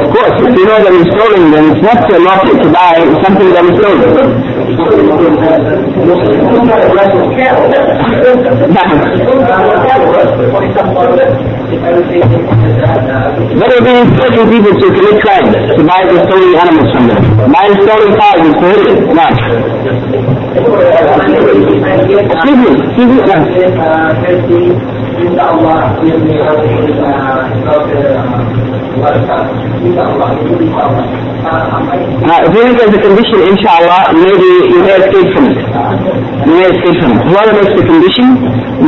of 0.00 0.08
course. 0.08 0.40
If 0.40 0.56
you 0.56 0.64
know 0.64 0.80
that 0.80 0.88
it's 0.88 1.12
stolen, 1.12 1.52
then 1.52 1.76
it's 1.76 1.84
not 1.84 2.00
so 2.08 2.16
lawful 2.16 2.56
to 2.64 2.68
buy 2.72 2.96
something 3.20 3.52
that 3.52 3.60
is 3.68 3.76
stolen. 3.76 4.08
It 13.52 13.68
would 13.68 13.84
be 13.84 13.92
encouraging 14.00 14.48
people 14.48 14.72
to 14.72 14.86
commit 14.88 15.20
crimes, 15.20 15.52
to 15.76 15.82
buy 15.84 16.08
the 16.08 16.24
stolen 16.24 16.56
animals 16.56 16.88
from 16.88 17.04
them. 17.08 17.20
Buying 17.52 17.76
stolen 17.84 18.16
cars 18.16 18.40
is 18.48 18.56
prohibited. 18.56 19.12
Now. 19.12 19.28
Excuse 22.32 22.58
me, 22.64 22.80
excuse 22.80 23.12
me. 24.56 25.07
Now. 25.18 25.58
Now, 32.28 32.38
if 32.44 32.54
you 32.54 32.62
think 32.62 32.78
there's 32.78 32.94
a 32.94 33.02
condition, 33.02 33.38
inshallah, 33.50 34.12
maybe 34.14 34.48
you 34.70 34.78
may 34.82 34.96
escape 35.00 35.28
from 35.34 35.44
it. 35.50 35.58
You 36.46 36.52
may 36.54 36.66
escape 36.70 36.96
from 37.02 37.10
it. 37.14 37.20
Whoever 37.30 37.52
makes 37.58 37.74
the 37.78 37.86
condition, 37.86 38.26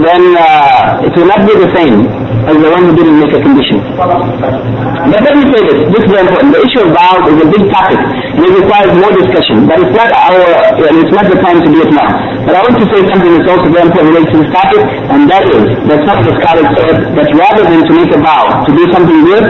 then 0.02 0.22
uh, 0.36 1.06
it 1.06 1.12
will 1.16 1.26
not 1.26 1.46
be 1.46 1.54
the 1.58 1.70
same 1.74 2.06
as 2.48 2.56
the 2.56 2.70
one 2.70 2.82
who 2.88 2.92
didn't 2.96 3.18
make 3.20 3.32
a 3.34 3.40
condition. 3.42 3.78
But 3.96 5.20
let 5.24 5.34
me 5.36 5.44
say 5.52 5.60
this, 5.66 5.78
this 5.92 6.04
is 6.04 6.12
important. 6.14 6.48
The 6.56 6.62
issue 6.64 6.80
of 6.84 6.90
vows 6.94 7.24
is 7.28 7.38
a 7.44 7.48
big 7.48 7.64
topic, 7.72 8.00
and 8.00 8.42
it 8.44 8.52
requires 8.54 8.90
more 8.96 9.12
discussion. 9.12 9.66
But 9.66 9.80
it's 9.82 9.94
not 9.96 10.08
our, 10.12 10.40
and 10.88 10.94
it's 11.00 11.14
not 11.14 11.26
the 11.28 11.38
time 11.40 11.58
to 11.60 11.68
do 11.68 11.78
it 11.84 11.90
now. 11.92 12.08
But 12.46 12.52
I 12.56 12.60
want 12.64 12.76
to 12.80 12.86
say 12.88 13.00
something 13.08 13.30
that's 13.36 13.48
also 13.50 13.68
very 13.72 13.84
important 13.88 14.08
related 14.14 14.30
to 14.32 14.38
this 14.44 14.50
topic, 14.54 14.82
and 15.12 15.20
that 15.28 15.44
is 15.48 15.62
that 15.88 16.00
of 16.10 16.18
the 16.26 16.32
scholars 16.40 16.68
said 16.76 16.96
that 17.16 17.28
rather 17.36 17.64
than 17.68 17.80
to 17.86 17.92
make 17.92 18.10
a 18.12 18.20
vow 18.20 18.44
to 18.64 18.70
do 18.72 18.84
something 18.92 19.18
good, 19.24 19.44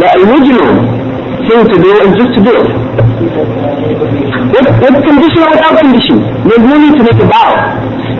the 0.00 0.08
original 0.24 0.70
thing 1.46 1.60
to 1.66 1.76
do 1.80 1.90
is 2.04 2.10
just 2.16 2.32
to 2.36 2.40
do 2.44 2.52
it. 2.56 2.68
With, 4.50 4.68
with 4.80 4.96
condition 5.04 5.40
or 5.44 5.50
without 5.54 5.74
condition. 5.78 6.16
There's 6.44 6.64
no 6.64 6.76
need 6.76 6.94
to 6.98 7.04
make 7.04 7.18
a 7.20 7.28
vow. 7.28 7.50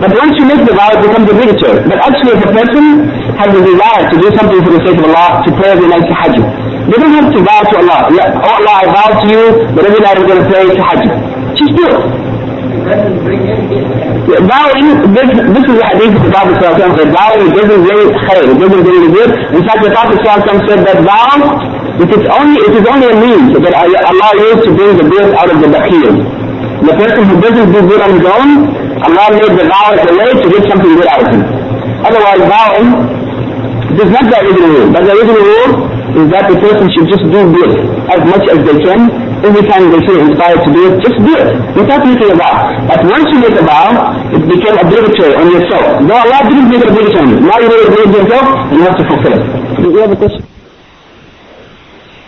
But 0.00 0.10
once 0.16 0.32
you 0.40 0.44
make 0.48 0.64
the 0.64 0.72
vow, 0.72 0.88
it 0.96 1.00
becomes 1.04 1.28
a 1.28 1.34
obligatory. 1.36 1.84
But 1.84 2.00
actually, 2.00 2.32
if 2.32 2.42
a 2.48 2.52
person 2.56 2.84
has 3.36 3.50
a 3.52 3.60
desire 3.60 4.02
to 4.08 4.16
do 4.16 4.28
something 4.32 4.60
for 4.64 4.72
the 4.72 4.80
sake 4.80 4.96
of 4.96 5.04
Allah, 5.12 5.44
to 5.44 5.48
pray 5.60 5.76
every 5.76 5.88
night 5.92 6.08
tahajjud, 6.08 6.46
they 6.88 6.96
don't 6.96 7.14
have 7.20 7.28
to 7.28 7.40
vow 7.44 7.60
to 7.68 7.74
Allah. 7.84 8.00
Oh 8.08 8.48
Allah, 8.64 8.74
I 8.80 8.86
vow 8.88 9.08
to 9.20 9.26
you 9.28 9.42
that 9.76 9.82
every 9.84 10.00
night 10.00 10.16
I'm 10.16 10.24
going 10.24 10.40
to 10.40 10.48
pray 10.48 10.64
tahajjud. 10.72 11.12
Just 11.52 11.72
do 11.76 11.84
it. 11.84 12.30
Vowing, 14.40 14.86
this, 15.12 15.28
this 15.36 15.64
is 15.68 15.74
the 15.76 15.86
hadith 15.90 16.16
of 16.16 16.22
the 16.24 16.30
Prophet 16.32 16.56
said, 16.64 17.12
vowing 17.12 17.50
doesn't 17.52 17.82
bring 17.84 18.08
khair, 18.24 18.42
it 18.46 18.56
doesn't 18.56 18.84
the 18.88 19.10
good. 19.12 19.30
In 19.52 19.62
fact, 19.68 19.84
the 19.84 19.92
Prophet 19.92 20.16
said 20.24 20.80
that 20.88 20.98
vow, 21.04 21.36
it 22.00 22.08
is 22.08 22.24
only, 22.24 22.56
it 22.64 22.72
is 22.72 22.84
only 22.88 23.08
a 23.12 23.16
means 23.20 23.52
that 23.52 23.74
Allah 23.76 24.30
used 24.40 24.64
to 24.64 24.70
bring 24.72 24.96
the 24.96 25.06
good 25.12 25.28
out 25.36 25.50
of 25.52 25.60
the 25.60 25.68
bakhil. 25.68 26.24
The 26.88 26.94
person 26.96 27.22
who 27.28 27.34
doesn't 27.44 27.68
do 27.76 27.80
good 27.84 28.00
on 28.00 28.10
his 28.16 28.24
own, 28.24 28.48
Allah 29.05 29.27
made 29.35 29.53
the 29.59 29.65
vow 29.69 29.87
as 29.95 30.03
a 30.05 30.13
way 30.15 30.29
to 30.33 30.47
get 30.49 30.63
something 30.69 30.91
good 30.95 31.09
out 31.09 31.21
of 31.23 31.27
him. 31.33 31.41
Otherwise, 32.05 32.41
vowing, 32.49 32.89
it 33.91 33.97
is 34.01 34.11
not 34.11 34.25
the 34.27 34.37
original 34.43 34.69
rule. 34.75 34.89
But 34.93 35.01
the 35.07 35.13
original 35.15 35.41
rule 35.41 35.71
is 36.15 36.25
that 36.31 36.45
the 36.47 36.57
person 36.63 36.85
should 36.95 37.07
just 37.11 37.25
do 37.27 37.41
good 37.51 37.71
as 38.07 38.21
much 38.27 38.45
as 38.47 38.59
they 38.63 38.77
can. 38.83 39.01
Every 39.45 39.63
time 39.67 39.91
they 39.91 40.01
feel 40.07 40.19
inspired 40.25 40.61
to 40.63 40.69
do 40.73 40.81
it, 40.89 40.93
just 41.05 41.17
do 41.21 41.33
it 41.35 41.49
without 41.75 42.01
making 42.07 42.31
a 42.31 42.37
vow. 42.39 42.55
But 42.87 42.99
once 43.05 43.27
you 43.29 43.39
make 43.43 43.55
a 43.59 43.65
vow, 43.67 43.87
it 44.31 44.41
became 44.47 44.75
obligatory 44.79 45.33
on 45.37 45.45
yourself. 45.51 45.85
Though 46.07 46.19
Allah 46.23 46.39
didn't 46.49 46.69
make 46.71 46.81
it 46.81 46.89
obligatory 46.89 47.23
on 47.23 47.29
you. 47.29 47.39
Now 47.45 47.57
you 47.59 47.67
made 47.69 47.83
it 47.83 47.89
obligatory 47.93 48.15
on 48.15 48.25
yourself, 48.25 48.47
and 48.71 48.75
you 48.79 48.83
have 48.87 48.97
to 48.97 49.05
fulfill 49.11 49.33
it. 49.35 49.43
Do 49.83 49.87
you 49.91 49.99
have 50.01 50.11
a 50.11 50.19
question? 50.19 50.43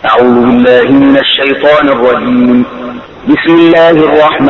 أعوذ 0.06 0.36
بالله 0.46 0.88
من 0.92 1.18
الشيطان 1.18 1.88
الرجيم 1.90 2.64
بسم 3.28 3.54
الله 3.56 3.90
الرحمن 3.92 4.50